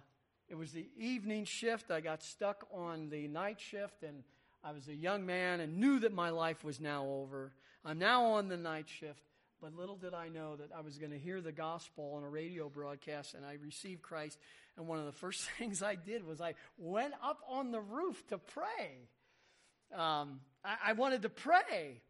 it 0.48 0.56
was 0.56 0.72
the 0.72 0.88
evening 0.96 1.44
shift. 1.46 1.90
I 1.90 2.00
got 2.00 2.22
stuck 2.22 2.66
on 2.74 3.08
the 3.08 3.28
night 3.28 3.60
shift, 3.60 4.02
and 4.02 4.24
I 4.64 4.72
was 4.72 4.88
a 4.88 4.94
young 4.94 5.26
man 5.26 5.60
and 5.60 5.78
knew 5.78 5.98
that 6.00 6.12
my 6.12 6.30
life 6.30 6.62
was 6.62 6.80
now 6.80 7.04
over. 7.04 7.52
I'm 7.84 7.98
now 7.98 8.24
on 8.24 8.48
the 8.48 8.56
night 8.56 8.88
shift, 8.88 9.22
but 9.60 9.74
little 9.74 9.96
did 9.96 10.14
I 10.14 10.28
know 10.28 10.54
that 10.56 10.70
I 10.76 10.82
was 10.82 10.98
going 10.98 11.10
to 11.10 11.18
hear 11.18 11.40
the 11.40 11.50
gospel 11.50 12.14
on 12.16 12.22
a 12.22 12.28
radio 12.28 12.68
broadcast 12.68 13.34
and 13.34 13.44
I 13.44 13.56
received 13.64 14.02
Christ. 14.02 14.38
And 14.76 14.86
one 14.86 15.00
of 15.00 15.06
the 15.06 15.12
first 15.20 15.42
things 15.58 15.82
I 15.82 15.96
did 15.96 16.24
was 16.24 16.40
I 16.40 16.54
went 16.78 17.14
up 17.22 17.40
on 17.48 17.72
the 17.72 17.80
roof 17.80 18.24
to 18.28 18.38
pray. 18.38 19.08
Um, 19.92 20.40
I, 20.64 20.76
I, 20.86 20.92
wanted 20.92 21.22
to 21.22 21.28
pray. 21.28 22.00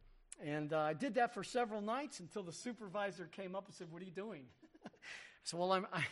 And 0.45 0.73
uh, 0.73 0.79
I 0.79 0.93
did 0.93 1.15
that 1.15 1.35
for 1.35 1.43
several 1.43 1.81
nights 1.81 2.21
until 2.21 2.43
the 2.43 2.53
supervisor 2.53 3.27
came 3.27 3.57
up 3.57 3.67
and 3.67 3.75
said, 3.75 3.89
What 3.91 4.03
are 4.03 4.05
you 4.05 4.13
doing? 4.13 4.45
I 4.87 4.91
said, 5.43 5.59
Well, 5.59 5.73
I'm, 5.73 5.87
I, 5.93 6.05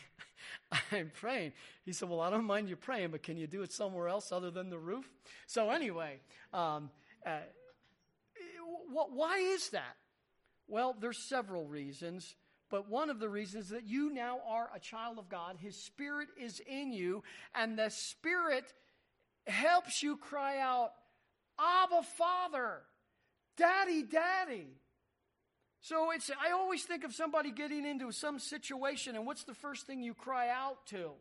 I'm 0.92 1.10
praying. 1.20 1.52
He 1.84 1.92
said, 1.92 2.08
Well, 2.08 2.20
I 2.20 2.30
don't 2.30 2.44
mind 2.44 2.68
you 2.68 2.76
praying, 2.76 3.10
but 3.10 3.22
can 3.22 3.36
you 3.36 3.46
do 3.46 3.62
it 3.62 3.72
somewhere 3.72 4.08
else 4.08 4.32
other 4.32 4.50
than 4.50 4.70
the 4.70 4.78
roof? 4.78 5.08
So, 5.46 5.70
anyway, 5.70 6.20
um, 6.52 6.90
uh, 7.26 7.38
why 8.92 9.38
is 9.38 9.70
that? 9.70 9.96
Well, 10.68 10.96
there's 10.98 11.18
several 11.18 11.66
reasons. 11.66 12.34
But 12.70 12.88
one 12.88 13.10
of 13.10 13.18
the 13.18 13.28
reasons 13.28 13.64
is 13.64 13.70
that 13.70 13.88
you 13.88 14.12
now 14.12 14.38
are 14.46 14.70
a 14.74 14.78
child 14.78 15.18
of 15.18 15.28
God, 15.28 15.56
His 15.58 15.76
Spirit 15.76 16.28
is 16.40 16.60
in 16.60 16.92
you, 16.92 17.24
and 17.54 17.76
the 17.76 17.90
Spirit 17.90 18.72
helps 19.46 20.04
you 20.04 20.16
cry 20.16 20.58
out, 20.58 20.92
Abba, 21.58 22.02
Father, 22.16 22.82
Daddy, 23.56 24.04
Daddy. 24.04 24.68
So 25.82 26.10
it's, 26.10 26.30
I 26.30 26.52
always 26.52 26.82
think 26.84 27.04
of 27.04 27.14
somebody 27.14 27.50
getting 27.50 27.86
into 27.86 28.12
some 28.12 28.38
situation, 28.38 29.16
and 29.16 29.24
what's 29.26 29.44
the 29.44 29.54
first 29.54 29.86
thing 29.86 30.02
you 30.02 30.14
cry 30.14 30.48
out 30.50 30.86
to? 30.88 31.12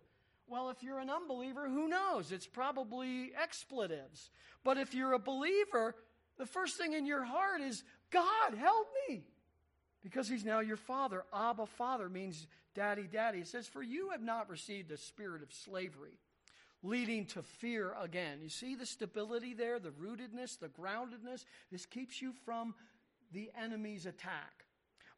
Well, 0.47 0.69
if 0.69 0.83
you're 0.83 0.99
an 0.99 1.09
unbeliever, 1.09 1.69
who 1.69 1.87
knows? 1.87 2.31
It's 2.31 2.47
probably 2.47 3.31
expletives. 3.41 4.29
But 4.63 4.77
if 4.77 4.93
you're 4.93 5.13
a 5.13 5.19
believer, 5.19 5.95
the 6.37 6.45
first 6.45 6.77
thing 6.77 6.93
in 6.93 7.05
your 7.05 7.23
heart 7.23 7.61
is, 7.61 7.83
God, 8.11 8.53
help 8.57 8.87
me. 9.07 9.23
because 10.03 10.27
he's 10.27 10.45
now 10.45 10.59
your 10.59 10.77
father. 10.77 11.23
Abba, 11.33 11.65
father 11.65 12.09
means 12.09 12.47
daddy, 12.75 13.07
daddy. 13.11 13.39
It 13.39 13.47
says, 13.47 13.67
For 13.67 13.83
you 13.83 14.09
have 14.11 14.21
not 14.21 14.49
received 14.49 14.89
the 14.89 14.97
spirit 14.97 15.43
of 15.43 15.51
slavery, 15.51 16.17
leading 16.83 17.25
to 17.27 17.41
fear 17.41 17.93
again. 18.01 18.39
You 18.41 18.49
see 18.49 18.75
the 18.75 18.85
stability 18.85 19.53
there, 19.53 19.79
the 19.79 19.89
rootedness, 19.91 20.59
the 20.59 20.69
groundedness? 20.69 21.45
This 21.71 21.85
keeps 21.85 22.21
you 22.21 22.33
from 22.45 22.75
the 23.31 23.51
enemy's 23.59 24.05
attack. 24.05 24.65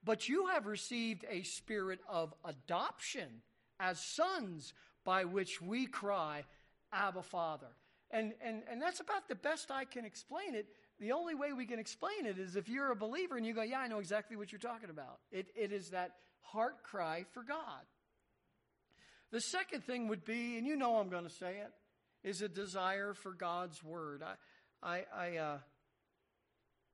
But 0.03 0.28
you 0.28 0.47
have 0.47 0.66
received 0.66 1.26
a 1.30 1.43
spirit 1.43 1.99
of 2.09 2.34
adoption 2.43 3.41
as 3.80 3.99
sons 3.99 4.74
by 5.03 5.26
which 5.26 5.62
we 5.62 5.86
cry, 5.86 6.43
Abba, 6.91 7.24
Father. 7.24 7.68
And, 8.09 8.34
and, 8.43 8.64
and 8.70 8.82
that's 8.82 8.99
about 8.99 9.28
the 9.28 9.36
best 9.36 9.72
I 9.72 9.86
can 9.86 10.05
explain 10.05 10.55
it. 10.55 10.68
The 10.99 11.14
only 11.14 11.34
way 11.34 11.53
we 11.53 11.66
can 11.66 11.80
explain 11.80 12.26
it 12.26 12.38
is 12.38 12.55
if 12.55 12.68
you're 12.68 12.91
a 12.91 12.95
believer 12.95 13.38
and 13.38 13.45
you 13.45 13.53
go, 13.53 13.64
Yeah, 13.64 13.80
I 13.80 13.88
know 13.88 13.99
exactly 13.99 14.36
what 14.38 14.51
you're 14.51 14.59
talking 14.59 14.89
about. 14.89 15.20
It, 15.32 15.47
it 15.55 15.72
is 15.72 15.89
that 15.89 16.12
heart 16.41 16.84
cry 16.84 17.26
for 17.34 17.43
God. 17.43 17.86
The 19.32 19.39
second 19.39 19.86
thing 19.86 20.09
would 20.09 20.26
be, 20.26 20.57
and 20.57 20.68
you 20.68 20.76
know 20.76 20.97
I'm 20.97 21.09
going 21.09 21.24
to 21.24 21.30
say 21.30 21.57
it, 21.57 21.72
is 22.28 22.41
a 22.41 22.49
desire 22.49 23.14
for 23.14 23.34
God's 23.34 23.82
word. 23.84 24.22
I, 24.24 24.36
I, 24.84 25.05
I 25.16 25.38
uh, 25.38 25.57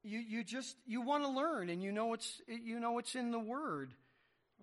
you, 0.04 0.20
you 0.20 0.44
just 0.44 0.76
you 0.86 1.02
want 1.02 1.24
to 1.24 1.30
learn, 1.30 1.70
and 1.70 1.82
you 1.82 1.92
know 1.92 2.14
it's 2.14 2.42
you 2.48 2.80
know 2.80 2.98
it's 2.98 3.16
in 3.16 3.32
the 3.32 3.40
Word. 3.40 3.94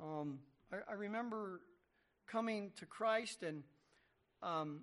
Um, 0.02 0.40
I, 0.72 0.92
I, 0.92 0.94
remember 0.94 1.60
coming 2.26 2.72
to 2.78 2.86
Christ, 2.86 3.42
and 3.42 3.62
um, 4.42 4.80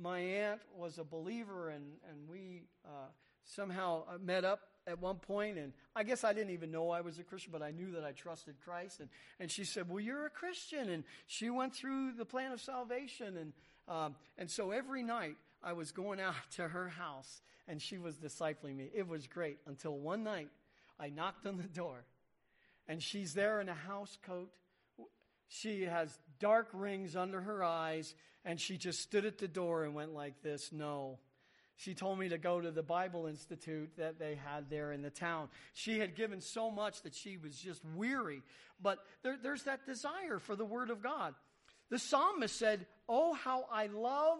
my 0.00 0.18
aunt 0.18 0.60
was 0.76 0.98
a 0.98 1.04
believer, 1.04 1.68
and 1.68 1.84
and 2.10 2.28
we 2.28 2.62
uh, 2.84 3.08
somehow 3.44 4.04
uh, 4.08 4.18
met 4.18 4.44
up 4.44 4.60
at 4.86 5.00
one 5.00 5.16
point, 5.16 5.58
and 5.58 5.72
I 5.94 6.02
guess 6.02 6.24
I 6.24 6.32
didn't 6.32 6.50
even 6.50 6.70
know 6.70 6.90
I 6.90 7.00
was 7.00 7.18
a 7.18 7.22
Christian, 7.22 7.52
but 7.52 7.62
I 7.62 7.70
knew 7.70 7.92
that 7.92 8.04
I 8.04 8.12
trusted 8.12 8.56
Christ. 8.64 9.00
And, 9.00 9.08
and 9.38 9.50
she 9.50 9.64
said, 9.64 9.88
Well, 9.88 10.00
you're 10.00 10.26
a 10.26 10.30
Christian. 10.30 10.90
And 10.90 11.04
she 11.26 11.50
went 11.50 11.74
through 11.74 12.12
the 12.12 12.24
plan 12.24 12.52
of 12.52 12.60
salvation. 12.60 13.36
And, 13.36 13.52
um, 13.88 14.16
and 14.36 14.50
so 14.50 14.70
every 14.70 15.02
night 15.02 15.36
I 15.62 15.72
was 15.72 15.92
going 15.92 16.20
out 16.20 16.34
to 16.56 16.68
her 16.68 16.88
house, 16.88 17.40
and 17.68 17.80
she 17.80 17.98
was 17.98 18.16
discipling 18.16 18.76
me. 18.76 18.90
It 18.94 19.06
was 19.06 19.26
great 19.26 19.58
until 19.66 19.96
one 19.96 20.24
night 20.24 20.48
I 20.98 21.08
knocked 21.08 21.46
on 21.46 21.56
the 21.56 21.62
door, 21.64 22.04
and 22.88 23.02
she's 23.02 23.34
there 23.34 23.60
in 23.60 23.68
a 23.68 23.74
house 23.74 24.18
coat. 24.26 24.50
She 25.48 25.82
has 25.82 26.16
dark 26.40 26.68
rings 26.72 27.14
under 27.14 27.40
her 27.40 27.62
eyes, 27.62 28.14
and 28.44 28.60
she 28.60 28.76
just 28.78 29.00
stood 29.00 29.24
at 29.24 29.38
the 29.38 29.48
door 29.48 29.84
and 29.84 29.94
went 29.94 30.14
like 30.14 30.42
this 30.42 30.72
No. 30.72 31.18
She 31.76 31.94
told 31.94 32.18
me 32.18 32.28
to 32.28 32.38
go 32.38 32.60
to 32.60 32.70
the 32.70 32.82
Bible 32.82 33.26
Institute 33.26 33.90
that 33.96 34.18
they 34.18 34.36
had 34.36 34.70
there 34.70 34.92
in 34.92 35.02
the 35.02 35.10
town. 35.10 35.48
She 35.72 35.98
had 35.98 36.14
given 36.14 36.40
so 36.40 36.70
much 36.70 37.02
that 37.02 37.14
she 37.14 37.38
was 37.38 37.56
just 37.56 37.82
weary. 37.96 38.42
But 38.80 38.98
there, 39.22 39.36
there's 39.42 39.64
that 39.64 39.86
desire 39.86 40.38
for 40.38 40.54
the 40.54 40.64
Word 40.64 40.90
of 40.90 41.02
God. 41.02 41.34
The 41.90 41.98
psalmist 41.98 42.56
said, 42.56 42.86
Oh, 43.08 43.32
how 43.32 43.64
I 43.72 43.86
love. 43.86 44.38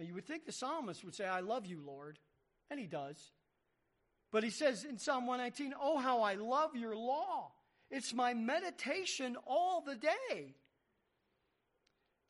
Now, 0.00 0.06
you 0.06 0.14
would 0.14 0.26
think 0.26 0.46
the 0.46 0.52
psalmist 0.52 1.04
would 1.04 1.14
say, 1.14 1.26
I 1.26 1.40
love 1.40 1.66
you, 1.66 1.82
Lord. 1.86 2.18
And 2.70 2.80
he 2.80 2.86
does. 2.86 3.32
But 4.32 4.42
he 4.42 4.48
says 4.48 4.84
in 4.84 4.96
Psalm 4.96 5.26
119, 5.26 5.74
Oh, 5.78 5.98
how 5.98 6.22
I 6.22 6.36
love 6.36 6.74
your 6.74 6.96
law. 6.96 7.52
It's 7.90 8.14
my 8.14 8.32
meditation 8.32 9.36
all 9.46 9.82
the 9.82 9.96
day. 9.96 10.54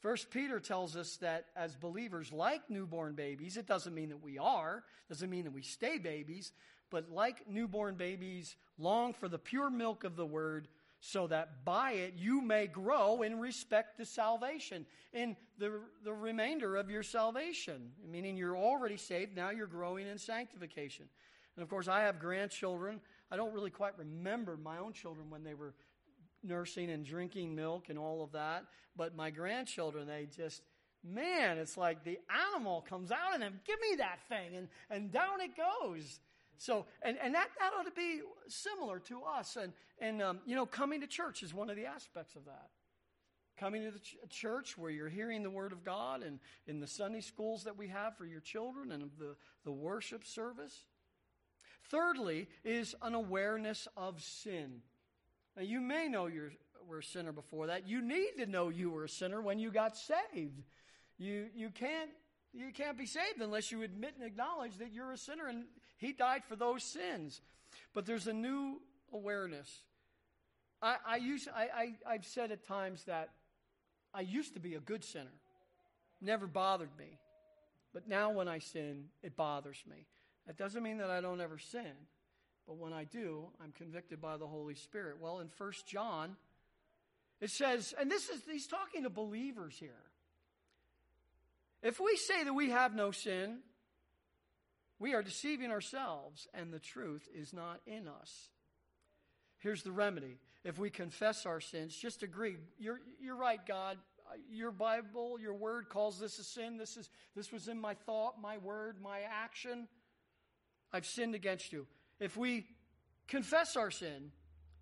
First 0.01 0.31
Peter 0.31 0.59
tells 0.59 0.97
us 0.97 1.16
that 1.18 1.45
as 1.55 1.77
believers, 1.77 2.33
like 2.33 2.68
newborn 2.68 3.14
babies, 3.14 3.57
it 3.57 3.66
doesn't 3.66 3.95
mean 3.95 4.09
that 4.09 4.23
we 4.23 4.37
are, 4.37 4.83
doesn't 5.09 5.31
mean 5.31 5.45
that 5.45 5.53
we 5.53 5.62
stay 5.62 5.99
babies, 5.99 6.51
but 6.91 7.11
like 7.11 7.47
newborn 7.47 7.95
babies, 7.95 8.57
long 8.79 9.12
for 9.12 9.29
the 9.29 9.39
pure 9.39 9.71
milk 9.71 10.03
of 10.03 10.16
the 10.16 10.27
word, 10.27 10.66
so 11.01 11.26
that 11.26 11.64
by 11.64 11.92
it 11.92 12.14
you 12.16 12.42
may 12.42 12.66
grow 12.66 13.22
in 13.22 13.40
respect 13.40 13.98
to 13.98 14.05
salvation, 14.05 14.86
in 15.12 15.36
the, 15.59 15.80
the 16.05 16.12
remainder 16.12 16.76
of 16.76 16.90
your 16.90 17.03
salvation. 17.03 17.90
Meaning 18.07 18.36
you're 18.36 18.57
already 18.57 18.96
saved, 18.96 19.34
now 19.34 19.51
you're 19.51 19.66
growing 19.66 20.07
in 20.07 20.18
sanctification. 20.18 21.07
And 21.57 21.62
of 21.62 21.68
course, 21.68 21.88
I 21.88 22.03
have 22.03 22.18
grandchildren. 22.18 23.01
I 23.30 23.36
don't 23.36 23.53
really 23.53 23.70
quite 23.70 23.98
remember 23.98 24.57
my 24.57 24.78
own 24.78 24.92
children 24.92 25.30
when 25.30 25.42
they 25.42 25.55
were 25.55 25.74
nursing 26.42 26.90
and 26.90 27.05
drinking 27.05 27.55
milk 27.55 27.88
and 27.88 27.98
all 27.98 28.22
of 28.22 28.32
that. 28.32 28.64
But 28.96 29.16
my 29.16 29.30
grandchildren, 29.30 30.07
they 30.07 30.26
just, 30.36 30.62
man, 31.03 31.59
it's 31.59 31.76
like 31.76 32.05
the 32.05 32.18
animal 32.55 32.82
comes 32.88 33.11
out 33.11 33.34
of 33.34 33.40
them. 33.40 33.61
Give 33.66 33.78
me 33.90 33.96
that 33.96 34.20
thing. 34.28 34.57
And, 34.57 34.68
and 34.90 35.12
down 35.12 35.40
it 35.40 35.53
goes. 35.57 36.20
So, 36.61 36.85
and, 37.01 37.17
and 37.23 37.35
that, 37.35 37.49
that 37.59 37.71
ought 37.73 37.87
to 37.87 37.91
be 37.91 38.21
similar 38.49 38.99
to 38.99 39.23
us. 39.23 39.57
And, 39.57 39.73
and 39.99 40.21
um, 40.21 40.41
you 40.45 40.55
know, 40.55 40.67
coming 40.67 41.01
to 41.01 41.07
church 41.07 41.43
is 41.43 41.55
one 41.55 41.71
of 41.71 41.77
the 41.77 41.87
aspects 41.87 42.37
of 42.37 42.45
that. 42.45 42.69
Coming 43.59 43.83
to 43.85 43.91
the 43.91 43.99
ch- 43.99 44.17
church 44.29 44.77
where 44.77 44.91
you're 44.91 45.09
hearing 45.09 45.43
the 45.43 45.49
Word 45.49 45.73
of 45.73 45.85
God 45.85 46.23
and 46.23 46.39
in 46.67 46.79
the 46.79 46.87
Sunday 46.87 47.23
schools 47.23 47.65
that 47.65 47.79
we 47.79 47.89
have 47.89 48.15
for 48.19 48.27
your 48.27 48.41
children 48.41 48.93
and 48.93 49.11
the, 49.19 49.37
the 49.65 49.73
worship 49.73 50.23
service. 50.23 50.85
Thirdly, 51.89 52.47
is 52.63 52.95
an 53.01 53.15
awareness 53.15 53.89
of 53.97 54.23
sin. 54.23 54.83
Now, 55.57 55.63
you 55.63 55.81
may 55.81 56.09
know 56.09 56.27
you 56.27 56.51
were 56.87 56.99
a 56.99 57.03
sinner 57.03 57.33
before 57.33 57.69
that. 57.69 57.89
You 57.89 58.03
need 58.03 58.33
to 58.37 58.45
know 58.45 58.69
you 58.69 58.91
were 58.91 59.05
a 59.05 59.09
sinner 59.09 59.41
when 59.41 59.59
you 59.59 59.71
got 59.71 59.97
saved. 59.97 60.63
You, 61.17 61.47
you, 61.55 61.71
can't, 61.71 62.11
you 62.53 62.71
can't 62.71 62.99
be 62.99 63.07
saved 63.07 63.41
unless 63.41 63.73
you 63.73 63.83
admit 63.83 64.13
and 64.19 64.27
acknowledge 64.27 64.77
that 64.77 64.93
you're 64.93 65.13
a 65.13 65.19
sinner 65.19 65.47
and 65.47 65.65
He 66.01 66.12
died 66.14 66.42
for 66.48 66.57
those 66.57 66.82
sins. 66.82 67.40
But 67.94 68.07
there's 68.07 68.26
a 68.26 68.32
new 68.32 68.80
awareness. 69.12 69.68
I, 70.82 70.96
I, 71.07 71.16
used, 71.16 71.48
I, 71.55 71.62
I, 71.62 72.14
I've 72.14 72.24
said 72.24 72.51
at 72.51 72.66
times 72.66 73.05
that 73.05 73.28
I 74.14 74.22
used 74.22 74.55
to 74.55 74.61
be 74.61 74.74
a 74.74 74.80
good 74.80 75.05
sinner, 75.05 75.30
never 76.20 76.46
bothered 76.46 76.96
me. 76.98 77.18
But 77.92 78.09
now 78.09 78.30
when 78.30 78.48
I 78.48 78.59
sin, 78.59 79.05
it 79.22 79.36
bothers 79.36 79.82
me. 79.88 80.07
That 80.46 80.57
doesn't 80.57 80.82
mean 80.82 80.98
that 80.98 81.11
I 81.11 81.20
don't 81.20 81.40
ever 81.40 81.59
sin. 81.59 81.92
But 82.66 82.78
when 82.78 82.92
I 82.92 83.05
do, 83.05 83.48
I'm 83.62 83.72
convicted 83.72 84.20
by 84.22 84.36
the 84.38 84.46
Holy 84.46 84.74
Spirit. 84.74 85.16
Well, 85.20 85.40
in 85.40 85.48
1 85.59 85.72
John, 85.86 86.36
it 87.40 87.51
says, 87.51 87.92
and 88.01 88.11
this 88.11 88.28
is, 88.30 88.40
he's 88.51 88.66
talking 88.66 89.03
to 89.03 89.11
believers 89.11 89.76
here. 89.78 89.90
If 91.82 91.98
we 92.01 92.16
say 92.16 92.44
that 92.44 92.55
we 92.55 92.70
have 92.70 92.94
no 92.94 93.11
sin, 93.11 93.59
we 95.01 95.14
are 95.14 95.22
deceiving 95.22 95.70
ourselves, 95.70 96.46
and 96.55 96.72
the 96.72 96.78
truth 96.78 97.26
is 97.34 97.53
not 97.53 97.80
in 97.86 98.07
us. 98.07 98.51
Here's 99.59 99.82
the 99.82 99.92
remedy. 99.92 100.36
If 100.62 100.78
we 100.78 100.90
confess 100.90 101.46
our 101.46 101.61
sins, 101.61 101.96
just 101.96 102.22
agree. 102.22 102.57
You're, 102.78 103.01
you're 103.18 103.36
right, 103.36 103.64
God. 103.66 103.96
Your 104.53 104.70
Bible, 104.70 105.40
your 105.40 105.55
word 105.55 105.88
calls 105.88 106.20
this 106.20 106.38
a 106.38 106.44
sin. 106.44 106.76
This, 106.76 106.98
is, 106.98 107.09
this 107.34 107.51
was 107.51 107.66
in 107.66 107.80
my 107.80 107.94
thought, 107.94 108.40
my 108.40 108.59
word, 108.59 108.96
my 109.03 109.20
action. 109.20 109.88
I've 110.92 111.07
sinned 111.07 111.34
against 111.34 111.72
you. 111.72 111.86
If 112.20 112.36
we 112.36 112.66
confess 113.26 113.76
our 113.76 113.90
sin, 113.90 114.32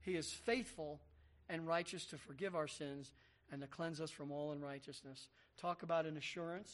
he 0.01 0.17
is 0.17 0.31
faithful 0.33 1.01
and 1.49 1.67
righteous 1.67 2.05
to 2.07 2.19
forgive 2.19 2.57
our 2.57 2.67
sins 2.67 3.13
and 3.53 3.61
to 3.61 3.69
cleanse 3.69 4.01
us 4.01 4.11
from 4.11 4.33
all 4.33 4.51
unrighteousness. 4.51 5.29
Talk 5.61 5.85
about 5.85 6.07
an 6.07 6.17
assurance. 6.17 6.73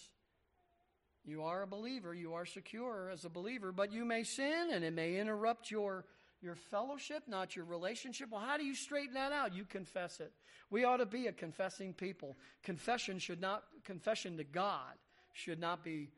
You 1.27 1.45
are 1.45 1.62
a 1.62 1.66
believer, 1.66 2.14
you 2.14 2.35
are 2.35 2.45
secure 2.45 3.11
as 3.11 3.25
a 3.25 3.31
believer, 3.31 3.72
but 3.72 3.93
you 3.93 4.05
may 4.05 4.25
sin 4.25 4.68
and 4.72 4.85
it 4.85 4.93
may 4.93 5.18
interrupt 5.18 5.70
your, 5.70 6.05
your 6.43 6.55
fellowship, 6.55 7.22
not 7.27 7.57
your 7.57 7.64
relationship. 7.64 8.29
Well, 8.31 8.43
how 8.43 8.59
do 8.59 8.64
you 8.64 8.75
straighten 8.75 9.14
that 9.14 9.33
out? 9.33 9.55
You 9.55 9.64
confess 9.64 10.20
it. 10.20 10.33
We 10.70 10.85
ought 10.85 10.99
to 10.99 11.07
be 11.07 11.27
a 11.27 11.33
confessing 11.33 11.95
people. 11.95 12.37
Confession 12.62 13.18
should 13.18 13.41
not 13.41 13.62
confession 13.85 14.37
to 14.37 14.45
God 14.45 14.95
should 15.33 15.61
not 15.61 15.83
be 15.83 16.09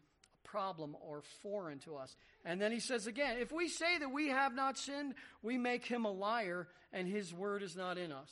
a 0.44 0.48
problem 0.48 0.96
or 1.00 1.22
foreign 1.42 1.78
to 1.80 1.96
us. 1.96 2.14
And 2.44 2.60
then 2.60 2.72
he 2.72 2.80
says 2.80 3.06
again, 3.06 3.38
if 3.38 3.52
we 3.52 3.68
say 3.68 3.98
that 3.98 4.10
we 4.10 4.28
have 4.28 4.54
not 4.54 4.78
sinned, 4.78 5.14
we 5.42 5.56
make 5.56 5.86
him 5.86 6.04
a 6.04 6.10
liar 6.10 6.68
and 6.92 7.08
his 7.08 7.32
word 7.32 7.62
is 7.62 7.76
not 7.76 7.98
in 7.98 8.12
us. 8.12 8.30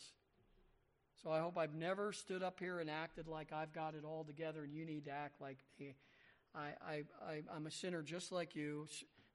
So 1.22 1.31
I 1.31 1.41
hope 1.41 1.57
I've 1.57 1.75
never 1.75 2.12
stood 2.12 2.43
up 2.43 2.61
here 2.61 2.81
and 2.81 2.91
acted 2.91 3.29
like 3.29 3.53
I've 3.53 3.72
got 3.72 3.95
it 3.95 4.05
all 4.05 4.25
together 4.25 4.62
and 4.62 4.75
you 4.75 4.85
need 4.85 5.07
to 5.07 5.11
act 5.11 5.41
like 5.41 5.59
me. 5.81 5.95
I, 6.55 6.69
I, 6.87 7.03
I, 7.27 7.57
am 7.57 7.67
a 7.67 7.71
sinner 7.71 8.03
just 8.03 8.31
like 8.31 8.55
you, 8.55 8.87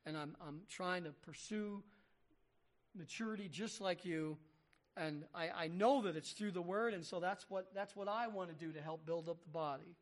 and 0.06 0.18
I'm, 0.18 0.36
I'm 0.46 0.62
trying 0.70 1.04
to 1.04 1.12
pursue 1.12 1.84
maturity 2.98 3.50
just 3.50 3.82
like 3.82 4.06
you. 4.06 4.38
And 4.96 5.24
I, 5.34 5.50
I 5.50 5.68
know 5.68 6.02
that 6.04 6.16
it's 6.16 6.32
through 6.32 6.52
the 6.52 6.62
word, 6.62 6.94
and 6.94 7.06
so 7.06 7.20
that's 7.20 7.46
what, 7.50 7.74
that's 7.74 7.96
what 7.96 8.08
I 8.08 8.28
want 8.28 8.50
to 8.50 8.66
do 8.66 8.72
to 8.74 8.82
help 8.82 9.06
build 9.06 9.30
up 9.30 9.44
the 9.44 9.50
body. 9.50 9.96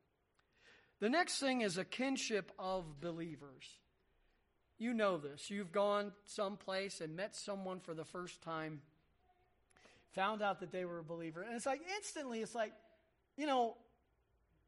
The 1.00 1.10
next 1.10 1.40
thing 1.40 1.62
is 1.62 1.78
a 1.78 1.86
kinship 1.86 2.52
of 2.58 3.00
believers. 3.00 3.66
You 4.80 4.94
know 4.94 5.18
this. 5.18 5.50
You've 5.50 5.72
gone 5.72 6.12
someplace 6.26 7.02
and 7.02 7.16
met 7.16 7.36
someone 7.36 7.80
for 7.80 7.94
the 7.94 8.06
first 8.06 8.42
time, 8.42 8.82
found 10.14 10.42
out 10.42 10.60
that 10.60 10.72
they 10.72 10.86
were 10.86 11.00
a 11.00 11.04
believer, 11.04 11.42
and 11.42 11.56
it's 11.56 11.66
like 11.66 11.82
instantly, 11.96 12.42
it's 12.42 12.56
like, 12.56 12.74
you 13.38 13.46
know, 13.46 13.76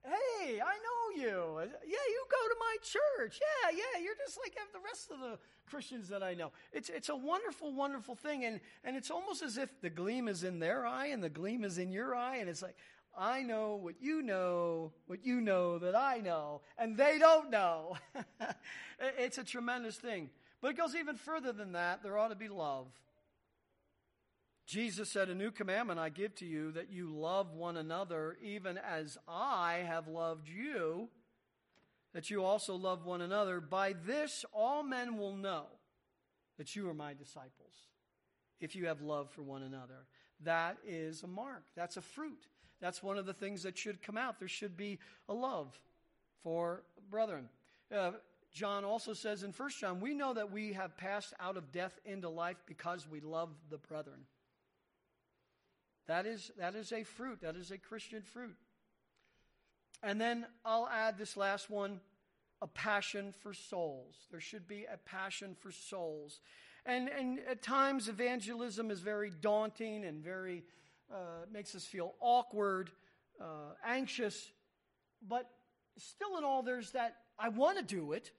Hey, 0.03 0.59
I 0.61 0.75
know 0.77 1.21
you. 1.21 1.59
Yeah, 1.85 2.05
you 2.07 2.23
go 2.29 2.47
to 2.47 2.55
my 2.59 2.75
church. 2.81 3.39
Yeah, 3.41 3.77
yeah, 3.77 4.01
you're 4.03 4.15
just 4.15 4.37
like 4.43 4.57
the 4.73 4.79
rest 4.79 5.11
of 5.11 5.19
the 5.19 5.37
Christians 5.69 6.09
that 6.09 6.23
I 6.23 6.33
know. 6.33 6.51
It's, 6.71 6.89
it's 6.89 7.09
a 7.09 7.15
wonderful, 7.15 7.73
wonderful 7.73 8.15
thing. 8.15 8.45
And, 8.45 8.59
and 8.83 8.95
it's 8.95 9.11
almost 9.11 9.41
as 9.41 9.57
if 9.57 9.81
the 9.81 9.89
gleam 9.89 10.27
is 10.27 10.43
in 10.43 10.59
their 10.59 10.85
eye 10.85 11.07
and 11.07 11.21
the 11.21 11.29
gleam 11.29 11.63
is 11.63 11.77
in 11.77 11.91
your 11.91 12.15
eye. 12.15 12.37
And 12.37 12.49
it's 12.49 12.61
like, 12.61 12.75
I 13.17 13.41
know 13.43 13.75
what 13.75 13.95
you 13.99 14.21
know, 14.21 14.93
what 15.07 15.25
you 15.25 15.41
know 15.41 15.77
that 15.79 15.95
I 15.95 16.19
know, 16.19 16.61
and 16.77 16.95
they 16.95 17.17
don't 17.17 17.49
know. 17.49 17.97
it's 18.99 19.37
a 19.37 19.43
tremendous 19.43 19.97
thing. 19.97 20.29
But 20.61 20.71
it 20.71 20.77
goes 20.77 20.95
even 20.95 21.15
further 21.15 21.51
than 21.51 21.73
that. 21.73 22.03
There 22.03 22.17
ought 22.17 22.29
to 22.29 22.35
be 22.35 22.47
love. 22.47 22.87
Jesus 24.69 25.09
said, 25.09 25.29
A 25.29 25.33
new 25.35 25.49
commandment 25.49 25.99
I 25.99 26.09
give 26.09 26.35
to 26.35 26.45
you 26.45 26.71
that 26.73 26.91
you 26.91 27.09
love 27.09 27.55
one 27.55 27.75
another, 27.75 28.37
even 28.39 28.77
as 28.77 29.17
I 29.27 29.83
have 29.87 30.07
loved 30.07 30.47
you, 30.47 31.09
that 32.13 32.29
you 32.29 32.43
also 32.43 32.75
love 32.75 33.03
one 33.03 33.21
another. 33.21 33.61
By 33.61 33.93
this, 34.05 34.45
all 34.53 34.83
men 34.83 35.17
will 35.17 35.35
know 35.35 35.63
that 36.59 36.75
you 36.75 36.87
are 36.87 36.93
my 36.93 37.15
disciples, 37.15 37.87
if 38.61 38.75
you 38.75 38.85
have 38.85 39.01
love 39.01 39.31
for 39.31 39.41
one 39.41 39.63
another. 39.63 40.05
That 40.43 40.77
is 40.85 41.23
a 41.23 41.27
mark, 41.27 41.63
that's 41.75 41.97
a 41.97 42.01
fruit. 42.01 42.45
That's 42.79 43.01
one 43.01 43.17
of 43.17 43.25
the 43.25 43.33
things 43.33 43.63
that 43.63 43.75
should 43.75 44.03
come 44.03 44.17
out. 44.17 44.37
There 44.37 44.47
should 44.47 44.77
be 44.77 44.99
a 45.27 45.33
love 45.33 45.77
for 46.43 46.83
brethren. 47.09 47.49
Uh, 47.93 48.11
John 48.53 48.85
also 48.85 49.13
says 49.13 49.41
in 49.41 49.51
1 49.51 49.69
John, 49.79 49.99
we 49.99 50.13
know 50.13 50.35
that 50.35 50.51
we 50.51 50.73
have 50.73 50.95
passed 50.95 51.33
out 51.39 51.57
of 51.57 51.71
death 51.71 51.99
into 52.05 52.29
life 52.29 52.61
because 52.67 53.07
we 53.09 53.19
love 53.19 53.49
the 53.71 53.79
brethren. 53.79 54.19
That 56.09 56.25
is, 56.25 56.51
that 56.57 56.73
is 56.73 56.91
a 56.91 57.03
fruit. 57.03 57.41
That 57.41 57.55
is 57.55 57.69
a 57.69 57.77
Christian 57.77 58.23
fruit. 58.23 58.55
And 60.01 60.19
then 60.19 60.47
I'll 60.65 60.89
add 60.91 61.19
this 61.19 61.37
last 61.37 61.69
one 61.69 62.01
a 62.63 62.67
passion 62.67 63.31
for 63.41 63.53
souls. 63.53 64.15
There 64.31 64.41
should 64.41 64.67
be 64.67 64.85
a 64.91 64.97
passion 64.97 65.55
for 65.59 65.71
souls. 65.71 66.41
And, 66.83 67.09
and 67.09 67.39
at 67.47 67.61
times, 67.61 68.09
evangelism 68.09 68.89
is 68.89 69.01
very 69.01 69.29
daunting 69.29 70.03
and 70.03 70.23
very 70.23 70.63
uh, 71.13 71.45
makes 71.53 71.75
us 71.75 71.85
feel 71.85 72.15
awkward, 72.19 72.89
uh, 73.39 73.75
anxious. 73.85 74.51
But 75.27 75.47
still, 75.95 76.39
in 76.39 76.43
all, 76.43 76.63
there's 76.63 76.89
that 76.93 77.17
I 77.37 77.49
want 77.49 77.77
to 77.77 77.83
do 77.83 78.13
it. 78.13 78.31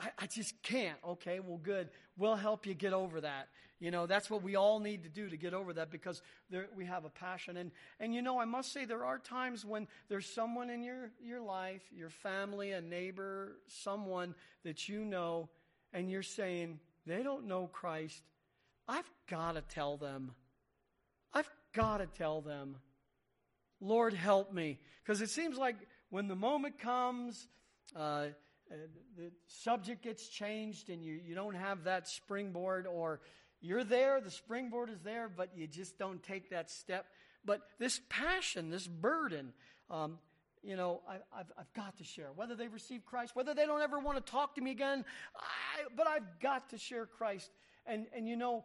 I, 0.00 0.10
I 0.18 0.26
just 0.26 0.60
can't. 0.62 0.98
Okay, 1.06 1.40
well, 1.40 1.60
good. 1.62 1.90
We'll 2.16 2.36
help 2.36 2.66
you 2.66 2.74
get 2.74 2.92
over 2.92 3.20
that. 3.20 3.48
You 3.80 3.90
know, 3.90 4.06
that's 4.06 4.30
what 4.30 4.44
we 4.44 4.54
all 4.54 4.78
need 4.78 5.02
to 5.02 5.08
do 5.08 5.28
to 5.28 5.36
get 5.36 5.54
over 5.54 5.72
that 5.72 5.90
because 5.90 6.22
there, 6.50 6.68
we 6.76 6.84
have 6.84 7.04
a 7.04 7.08
passion. 7.08 7.56
And, 7.56 7.72
and 7.98 8.14
you 8.14 8.22
know, 8.22 8.38
I 8.38 8.44
must 8.44 8.72
say, 8.72 8.84
there 8.84 9.04
are 9.04 9.18
times 9.18 9.64
when 9.64 9.88
there's 10.08 10.26
someone 10.26 10.70
in 10.70 10.84
your, 10.84 11.10
your 11.20 11.40
life, 11.40 11.82
your 11.92 12.10
family, 12.10 12.72
a 12.72 12.80
neighbor, 12.80 13.56
someone 13.66 14.36
that 14.62 14.88
you 14.88 15.04
know, 15.04 15.48
and 15.92 16.08
you're 16.08 16.22
saying, 16.22 16.78
they 17.06 17.24
don't 17.24 17.48
know 17.48 17.66
Christ. 17.66 18.22
I've 18.86 19.10
got 19.28 19.56
to 19.56 19.62
tell 19.62 19.96
them. 19.96 20.32
I've 21.34 21.50
got 21.72 21.98
to 21.98 22.06
tell 22.06 22.40
them, 22.40 22.76
Lord, 23.80 24.14
help 24.14 24.52
me. 24.52 24.78
Because 25.04 25.20
it 25.20 25.30
seems 25.30 25.58
like 25.58 25.76
when 26.10 26.28
the 26.28 26.36
moment 26.36 26.78
comes, 26.78 27.48
uh, 27.96 28.26
the 29.16 29.30
subject 29.46 30.02
gets 30.02 30.28
changed 30.28 30.90
and 30.90 31.04
you, 31.04 31.20
you 31.24 31.34
don't 31.34 31.54
have 31.54 31.84
that 31.84 32.08
springboard, 32.08 32.86
or 32.86 33.20
you're 33.60 33.84
there, 33.84 34.20
the 34.20 34.30
springboard 34.30 34.90
is 34.90 35.00
there, 35.00 35.28
but 35.28 35.50
you 35.56 35.66
just 35.66 35.98
don't 35.98 36.22
take 36.22 36.50
that 36.50 36.70
step. 36.70 37.06
But 37.44 37.62
this 37.78 38.00
passion, 38.08 38.70
this 38.70 38.86
burden, 38.86 39.52
um, 39.90 40.18
you 40.62 40.76
know, 40.76 41.00
I, 41.08 41.14
have 41.36 41.52
I've 41.58 41.72
got 41.74 41.96
to 41.98 42.04
share. 42.04 42.28
Whether 42.34 42.54
they 42.54 42.68
receive 42.68 43.04
Christ, 43.04 43.34
whether 43.34 43.54
they 43.54 43.66
don't 43.66 43.80
ever 43.80 43.98
want 43.98 44.24
to 44.24 44.32
talk 44.32 44.54
to 44.54 44.60
me 44.60 44.70
again, 44.70 45.04
I, 45.36 45.84
but 45.96 46.06
I've 46.06 46.40
got 46.40 46.70
to 46.70 46.78
share 46.78 47.06
Christ. 47.06 47.50
And, 47.84 48.06
and 48.16 48.28
you 48.28 48.36
know, 48.36 48.64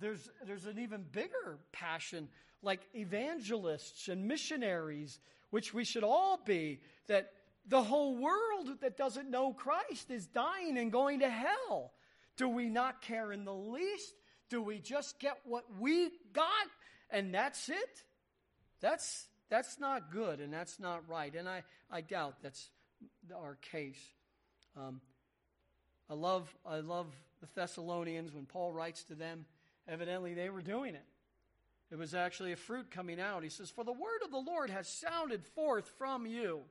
there's, 0.00 0.30
there's 0.46 0.66
an 0.66 0.78
even 0.78 1.04
bigger 1.12 1.58
passion, 1.72 2.28
like 2.62 2.80
evangelists 2.94 4.08
and 4.08 4.26
missionaries, 4.26 5.20
which 5.50 5.74
we 5.74 5.84
should 5.84 6.04
all 6.04 6.40
be, 6.44 6.80
that 7.06 7.32
the 7.68 7.82
whole 7.82 8.16
world 8.16 8.80
that 8.80 8.96
doesn't 8.96 9.30
know 9.30 9.52
Christ 9.52 10.10
is 10.10 10.26
dying 10.26 10.78
and 10.78 10.92
going 10.92 11.20
to 11.20 11.28
hell. 11.28 11.92
Do 12.36 12.48
we 12.48 12.68
not 12.68 13.02
care 13.02 13.32
in 13.32 13.44
the 13.44 13.54
least? 13.54 14.14
Do 14.48 14.62
we 14.62 14.78
just 14.78 15.18
get 15.18 15.38
what 15.44 15.64
we 15.80 16.10
got 16.32 16.66
and 17.10 17.34
that's 17.34 17.68
it? 17.68 18.02
That's, 18.80 19.26
that's 19.48 19.80
not 19.80 20.12
good 20.12 20.40
and 20.40 20.52
that's 20.52 20.78
not 20.78 21.08
right. 21.08 21.34
And 21.34 21.48
I, 21.48 21.64
I 21.90 22.02
doubt 22.02 22.36
that's 22.42 22.68
our 23.34 23.56
case. 23.72 24.00
Um, 24.76 25.00
I 26.08 26.14
love, 26.14 26.54
I 26.64 26.80
love 26.80 27.06
the 27.40 27.48
Thessalonians 27.54 28.32
when 28.32 28.46
Paul 28.46 28.72
writes 28.72 29.02
to 29.04 29.14
them 29.14 29.46
Evidently, 29.88 30.34
they 30.34 30.50
were 30.50 30.62
doing 30.62 30.96
it. 30.96 31.04
It 31.92 31.96
was 31.96 32.12
actually 32.12 32.50
a 32.52 32.56
fruit 32.56 32.90
coming 32.90 33.20
out. 33.20 33.44
He 33.44 33.48
says, 33.48 33.70
For 33.70 33.84
the 33.84 33.92
word 33.92 34.22
of 34.24 34.32
the 34.32 34.38
Lord 34.38 34.68
has 34.70 34.88
sounded 34.88 35.44
forth 35.44 35.88
from 35.96 36.26
you, 36.26 36.62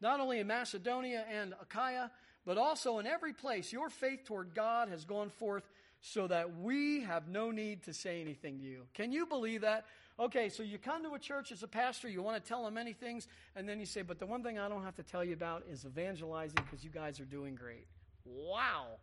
not 0.00 0.20
only 0.20 0.40
in 0.40 0.46
Macedonia 0.46 1.24
and 1.30 1.54
Achaia, 1.60 2.10
but 2.44 2.58
also 2.58 2.98
in 2.98 3.06
every 3.06 3.32
place. 3.32 3.72
Your 3.72 3.90
faith 3.90 4.24
toward 4.24 4.54
God 4.54 4.88
has 4.88 5.04
gone 5.04 5.30
forth 5.30 5.68
so 6.00 6.26
that 6.26 6.58
we 6.58 7.02
have 7.02 7.28
no 7.28 7.50
need 7.50 7.82
to 7.84 7.92
say 7.92 8.20
anything 8.20 8.58
to 8.58 8.64
you. 8.64 8.86
Can 8.94 9.12
you 9.12 9.26
believe 9.26 9.60
that? 9.60 9.84
Okay, 10.18 10.48
so 10.48 10.62
you 10.62 10.78
come 10.78 11.02
to 11.02 11.14
a 11.14 11.18
church 11.18 11.52
as 11.52 11.62
a 11.62 11.68
pastor, 11.68 12.08
you 12.08 12.22
want 12.22 12.42
to 12.42 12.46
tell 12.46 12.64
them 12.64 12.74
many 12.74 12.92
things, 12.92 13.28
and 13.56 13.68
then 13.68 13.78
you 13.80 13.86
say, 13.86 14.02
But 14.02 14.18
the 14.18 14.26
one 14.26 14.42
thing 14.42 14.58
I 14.58 14.68
don't 14.68 14.82
have 14.82 14.96
to 14.96 15.02
tell 15.02 15.24
you 15.24 15.34
about 15.34 15.64
is 15.70 15.84
evangelizing 15.84 16.56
because 16.56 16.84
you 16.84 16.90
guys 16.90 17.20
are 17.20 17.24
doing 17.24 17.54
great. 17.54 17.86
Wow. 18.24 18.98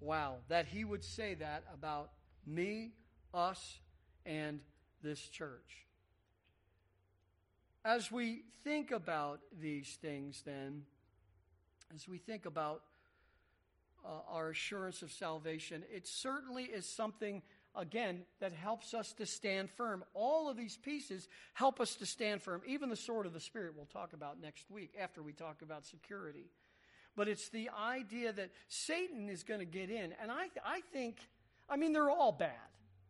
Wow, 0.00 0.38
that 0.48 0.66
he 0.66 0.84
would 0.84 1.04
say 1.04 1.34
that 1.34 1.62
about 1.72 2.10
me, 2.44 2.90
us, 3.32 3.78
and 4.26 4.60
this 5.02 5.20
church. 5.20 5.86
As 7.84 8.12
we 8.12 8.42
think 8.64 8.90
about 8.90 9.40
these 9.60 9.98
things, 10.00 10.42
then, 10.44 10.82
as 11.94 12.08
we 12.08 12.18
think 12.18 12.46
about 12.46 12.82
uh, 14.04 14.08
our 14.28 14.50
assurance 14.50 15.02
of 15.02 15.10
salvation, 15.10 15.82
it 15.92 16.06
certainly 16.06 16.64
is 16.64 16.86
something, 16.86 17.42
again, 17.74 18.22
that 18.40 18.52
helps 18.52 18.94
us 18.94 19.12
to 19.14 19.26
stand 19.26 19.68
firm. 19.70 20.04
All 20.14 20.48
of 20.48 20.56
these 20.56 20.76
pieces 20.76 21.28
help 21.54 21.80
us 21.80 21.96
to 21.96 22.06
stand 22.06 22.42
firm. 22.42 22.62
Even 22.66 22.88
the 22.88 22.96
sword 22.96 23.26
of 23.26 23.32
the 23.32 23.40
Spirit 23.40 23.74
we'll 23.76 23.86
talk 23.86 24.12
about 24.12 24.40
next 24.40 24.70
week 24.70 24.94
after 25.00 25.22
we 25.22 25.32
talk 25.32 25.62
about 25.62 25.84
security 25.84 26.46
but 27.16 27.28
it's 27.28 27.48
the 27.50 27.70
idea 27.78 28.32
that 28.32 28.50
Satan 28.68 29.28
is 29.28 29.42
going 29.42 29.60
to 29.60 29.66
get 29.66 29.90
in. 29.90 30.14
And 30.20 30.30
I, 30.30 30.48
I 30.64 30.80
think, 30.92 31.18
I 31.68 31.76
mean, 31.76 31.92
they're 31.92 32.10
all 32.10 32.32
bad. 32.32 32.50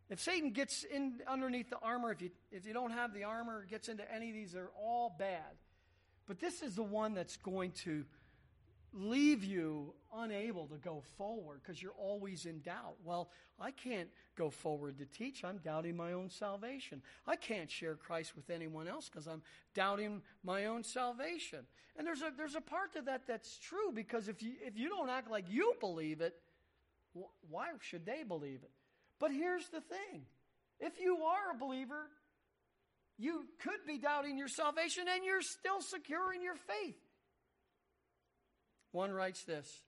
If 0.09 0.19
Satan 0.19 0.51
gets 0.51 0.83
in 0.83 1.21
underneath 1.27 1.69
the 1.69 1.79
armor, 1.79 2.11
if 2.11 2.21
you, 2.21 2.31
if 2.51 2.65
you 2.65 2.73
don't 2.73 2.91
have 2.91 3.13
the 3.13 3.23
armor, 3.23 3.65
gets 3.69 3.89
into 3.89 4.09
any 4.13 4.29
of 4.29 4.35
these, 4.35 4.51
they're 4.51 4.69
all 4.79 5.15
bad. 5.17 5.57
But 6.27 6.39
this 6.39 6.61
is 6.61 6.75
the 6.75 6.83
one 6.83 7.13
that's 7.13 7.37
going 7.37 7.71
to 7.83 8.05
leave 8.93 9.43
you 9.43 9.93
unable 10.15 10.67
to 10.67 10.77
go 10.77 11.01
forward 11.17 11.61
because 11.63 11.81
you're 11.81 11.91
always 11.97 12.45
in 12.45 12.59
doubt. 12.61 12.95
Well, 13.03 13.29
I 13.59 13.71
can't 13.71 14.09
go 14.35 14.49
forward 14.49 14.99
to 14.99 15.05
teach. 15.05 15.43
I'm 15.43 15.57
doubting 15.57 15.97
my 15.97 16.13
own 16.13 16.29
salvation. 16.29 17.01
I 17.25 17.35
can't 17.35 17.69
share 17.69 17.95
Christ 17.95 18.35
with 18.35 18.49
anyone 18.49 18.87
else 18.87 19.09
because 19.09 19.27
I'm 19.27 19.41
doubting 19.73 20.21
my 20.43 20.65
own 20.65 20.83
salvation. 20.83 21.65
And 21.97 22.05
there's 22.05 22.21
a, 22.21 22.31
there's 22.35 22.55
a 22.55 22.61
part 22.61 22.93
to 22.93 23.01
that 23.03 23.27
that's 23.27 23.57
true 23.57 23.91
because 23.93 24.27
if 24.27 24.43
you, 24.43 24.53
if 24.61 24.77
you 24.77 24.89
don't 24.89 25.09
act 25.09 25.29
like 25.29 25.45
you 25.49 25.73
believe 25.79 26.21
it, 26.21 26.35
why 27.49 27.69
should 27.79 28.05
they 28.05 28.23
believe 28.23 28.59
it? 28.63 28.71
But 29.23 29.31
here's 29.31 29.69
the 29.69 29.79
thing 29.79 30.25
if 30.81 30.99
you 30.99 31.23
are 31.23 31.55
a 31.55 31.57
believer, 31.57 32.09
you 33.17 33.45
could 33.61 33.87
be 33.87 33.97
doubting 33.97 34.37
your 34.37 34.49
salvation 34.49 35.05
and 35.09 35.23
you're 35.23 35.41
still 35.41 35.79
secure 35.79 36.33
in 36.33 36.43
your 36.43 36.57
faith. 36.57 36.97
One 38.91 39.13
writes 39.13 39.45
this 39.45 39.81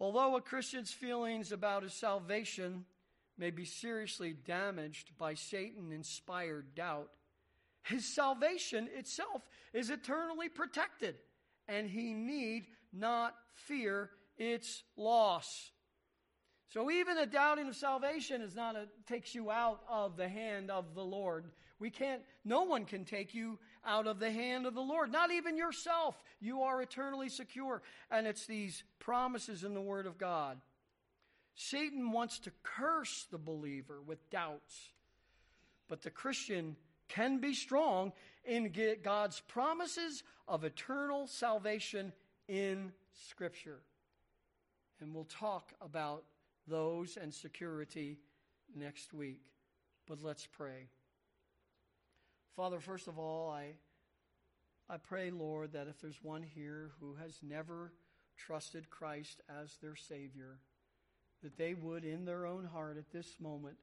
Although 0.00 0.34
a 0.34 0.40
Christian's 0.40 0.90
feelings 0.90 1.52
about 1.52 1.84
his 1.84 1.94
salvation 1.94 2.84
may 3.38 3.50
be 3.50 3.64
seriously 3.64 4.32
damaged 4.32 5.12
by 5.16 5.34
Satan 5.34 5.92
inspired 5.92 6.74
doubt, 6.74 7.10
his 7.84 8.12
salvation 8.12 8.88
itself 8.98 9.48
is 9.72 9.88
eternally 9.88 10.48
protected, 10.48 11.14
and 11.68 11.88
he 11.88 12.12
need 12.12 12.66
not 12.92 13.36
fear 13.54 14.10
its 14.36 14.82
loss. 14.96 15.70
So 16.72 16.90
even 16.90 17.18
a 17.18 17.26
doubting 17.26 17.68
of 17.68 17.76
salvation 17.76 18.40
is 18.40 18.56
not 18.56 18.76
a, 18.76 18.88
takes 19.06 19.34
you 19.34 19.50
out 19.50 19.82
of 19.90 20.16
the 20.16 20.28
hand 20.28 20.70
of 20.70 20.94
the 20.94 21.04
Lord. 21.04 21.44
We 21.78 21.90
can't, 21.90 22.22
no 22.46 22.62
one 22.62 22.86
can 22.86 23.04
take 23.04 23.34
you 23.34 23.58
out 23.84 24.06
of 24.06 24.18
the 24.18 24.30
hand 24.30 24.64
of 24.64 24.72
the 24.72 24.80
Lord, 24.80 25.12
not 25.12 25.30
even 25.30 25.58
yourself. 25.58 26.22
You 26.40 26.62
are 26.62 26.80
eternally 26.80 27.28
secure. 27.28 27.82
And 28.10 28.26
it's 28.26 28.46
these 28.46 28.84
promises 29.00 29.64
in 29.64 29.74
the 29.74 29.82
Word 29.82 30.06
of 30.06 30.16
God. 30.16 30.62
Satan 31.54 32.10
wants 32.10 32.38
to 32.38 32.52
curse 32.62 33.26
the 33.30 33.36
believer 33.36 34.00
with 34.00 34.30
doubts, 34.30 34.92
but 35.88 36.00
the 36.00 36.10
Christian 36.10 36.76
can 37.06 37.36
be 37.36 37.52
strong 37.52 38.12
in 38.46 38.72
God's 39.02 39.40
promises 39.40 40.22
of 40.48 40.64
eternal 40.64 41.26
salvation 41.26 42.14
in 42.48 42.92
Scripture. 43.28 43.80
And 45.00 45.14
we'll 45.14 45.24
talk 45.24 45.74
about 45.82 46.24
those 46.66 47.16
and 47.16 47.32
security 47.32 48.18
next 48.74 49.12
week. 49.12 49.42
But 50.06 50.22
let's 50.22 50.46
pray. 50.46 50.88
Father, 52.56 52.80
first 52.80 53.08
of 53.08 53.18
all, 53.18 53.50
I, 53.50 53.74
I 54.88 54.96
pray, 54.98 55.30
Lord, 55.30 55.72
that 55.72 55.88
if 55.88 56.00
there's 56.00 56.22
one 56.22 56.42
here 56.42 56.90
who 57.00 57.14
has 57.14 57.38
never 57.42 57.92
trusted 58.36 58.90
Christ 58.90 59.40
as 59.48 59.76
their 59.76 59.96
Savior, 59.96 60.58
that 61.42 61.56
they 61.56 61.74
would, 61.74 62.04
in 62.04 62.24
their 62.24 62.46
own 62.46 62.64
heart 62.64 62.96
at 62.98 63.10
this 63.10 63.36
moment, 63.40 63.76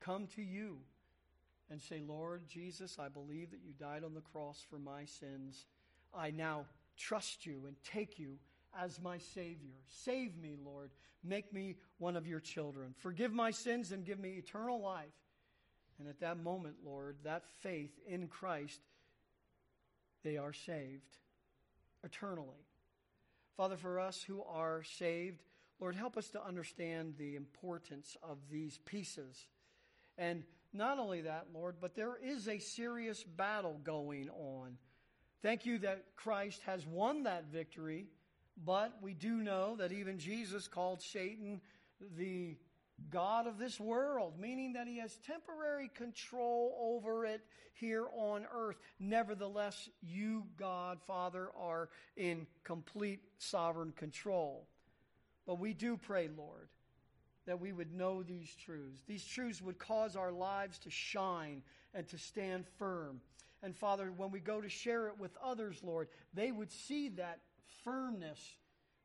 come 0.00 0.26
to 0.34 0.42
you 0.42 0.78
and 1.70 1.80
say, 1.80 2.02
Lord 2.06 2.42
Jesus, 2.48 2.98
I 2.98 3.08
believe 3.08 3.50
that 3.50 3.62
you 3.64 3.72
died 3.78 4.04
on 4.04 4.14
the 4.14 4.20
cross 4.20 4.64
for 4.68 4.78
my 4.78 5.04
sins. 5.04 5.66
I 6.14 6.30
now 6.30 6.66
trust 6.96 7.46
you 7.46 7.62
and 7.66 7.76
take 7.82 8.18
you 8.18 8.38
as 8.82 9.00
my 9.00 9.18
Savior. 9.18 9.74
Save 10.04 10.36
me, 10.36 10.56
Lord. 10.62 10.90
Make 11.24 11.52
me 11.52 11.76
one 11.98 12.16
of 12.16 12.26
your 12.26 12.40
children. 12.40 12.94
Forgive 12.98 13.32
my 13.32 13.50
sins 13.50 13.92
and 13.92 14.04
give 14.04 14.18
me 14.18 14.30
eternal 14.30 14.80
life. 14.80 15.06
And 15.98 16.08
at 16.08 16.20
that 16.20 16.38
moment, 16.38 16.76
Lord, 16.84 17.16
that 17.24 17.44
faith 17.62 17.92
in 18.06 18.28
Christ, 18.28 18.80
they 20.22 20.36
are 20.36 20.52
saved 20.52 21.16
eternally. 22.04 22.66
Father, 23.56 23.76
for 23.76 23.98
us 23.98 24.22
who 24.22 24.42
are 24.42 24.82
saved, 24.82 25.42
Lord, 25.80 25.94
help 25.94 26.16
us 26.16 26.28
to 26.30 26.44
understand 26.44 27.14
the 27.18 27.36
importance 27.36 28.16
of 28.22 28.38
these 28.50 28.78
pieces. 28.84 29.46
And 30.18 30.44
not 30.72 30.98
only 30.98 31.22
that, 31.22 31.46
Lord, 31.54 31.76
but 31.80 31.94
there 31.94 32.16
is 32.22 32.48
a 32.48 32.58
serious 32.58 33.22
battle 33.24 33.80
going 33.82 34.28
on. 34.30 34.76
Thank 35.42 35.64
you 35.64 35.78
that 35.78 36.04
Christ 36.16 36.60
has 36.66 36.86
won 36.86 37.24
that 37.24 37.46
victory, 37.46 38.06
but 38.64 38.96
we 39.02 39.14
do 39.14 39.42
know 39.42 39.76
that 39.76 39.92
even 39.92 40.18
Jesus 40.18 40.68
called 40.68 41.02
Satan 41.02 41.60
the 42.16 42.56
God 43.10 43.46
of 43.46 43.58
this 43.58 43.78
world, 43.78 44.34
meaning 44.38 44.72
that 44.72 44.86
he 44.86 44.98
has 44.98 45.16
temporary 45.26 45.90
control 45.94 46.76
over 46.80 47.26
it 47.26 47.42
here 47.74 48.06
on 48.16 48.46
earth. 48.52 48.76
Nevertheless, 48.98 49.88
you, 50.02 50.44
God, 50.58 50.98
Father, 51.06 51.48
are 51.58 51.90
in 52.16 52.46
complete 52.64 53.20
sovereign 53.38 53.92
control. 53.92 54.66
But 55.46 55.58
we 55.58 55.74
do 55.74 55.96
pray, 55.96 56.28
Lord, 56.36 56.68
that 57.46 57.60
we 57.60 57.72
would 57.72 57.92
know 57.92 58.22
these 58.22 58.54
truths. 58.64 59.02
These 59.06 59.24
truths 59.24 59.62
would 59.62 59.78
cause 59.78 60.16
our 60.16 60.32
lives 60.32 60.78
to 60.80 60.90
shine 60.90 61.62
and 61.94 62.08
to 62.08 62.18
stand 62.18 62.66
firm. 62.78 63.20
And 63.62 63.76
Father, 63.76 64.12
when 64.16 64.30
we 64.30 64.40
go 64.40 64.60
to 64.60 64.68
share 64.68 65.08
it 65.08 65.18
with 65.18 65.36
others, 65.42 65.80
Lord, 65.82 66.08
they 66.34 66.50
would 66.50 66.72
see 66.72 67.10
that 67.10 67.40
firmness. 67.84 68.40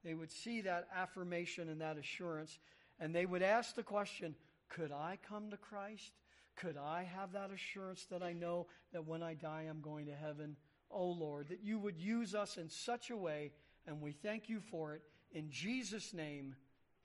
They 0.04 0.14
would 0.14 0.32
see 0.32 0.62
that 0.62 0.88
affirmation 0.96 1.70
and 1.70 1.82
that 1.82 1.98
assurance 1.98 2.60
and 3.02 3.16
they 3.16 3.26
would 3.26 3.42
ask 3.42 3.76
the 3.76 3.84
question 3.84 4.36
Could 4.70 4.94
I 4.94 5.18
come 5.28 5.50
to 5.50 5.58
Christ? 5.58 6.14
Could 6.56 6.78
I 6.78 7.04
have 7.04 7.34
that 7.34 7.52
assurance 7.52 8.06
that 8.12 8.22
I 8.22 8.34
know 8.34 8.68
that 8.94 9.06
when 9.06 9.24
I 9.24 9.34
die, 9.34 9.66
I'm 9.68 9.82
going 9.82 10.06
to 10.06 10.16
heaven? 10.16 10.56
Oh 10.92 11.08
Lord, 11.08 11.50
that 11.50 11.64
you 11.64 11.80
would 11.80 11.98
use 11.98 12.36
us 12.36 12.58
in 12.58 12.70
such 12.70 13.10
a 13.10 13.18
way, 13.18 13.52
and 13.88 14.02
we 14.02 14.12
thank 14.12 14.48
you 14.48 14.60
for 14.60 14.94
it. 14.94 15.02
In 15.34 15.50
Jesus' 15.50 16.14
name, 16.14 16.56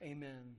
amen. 0.02 0.56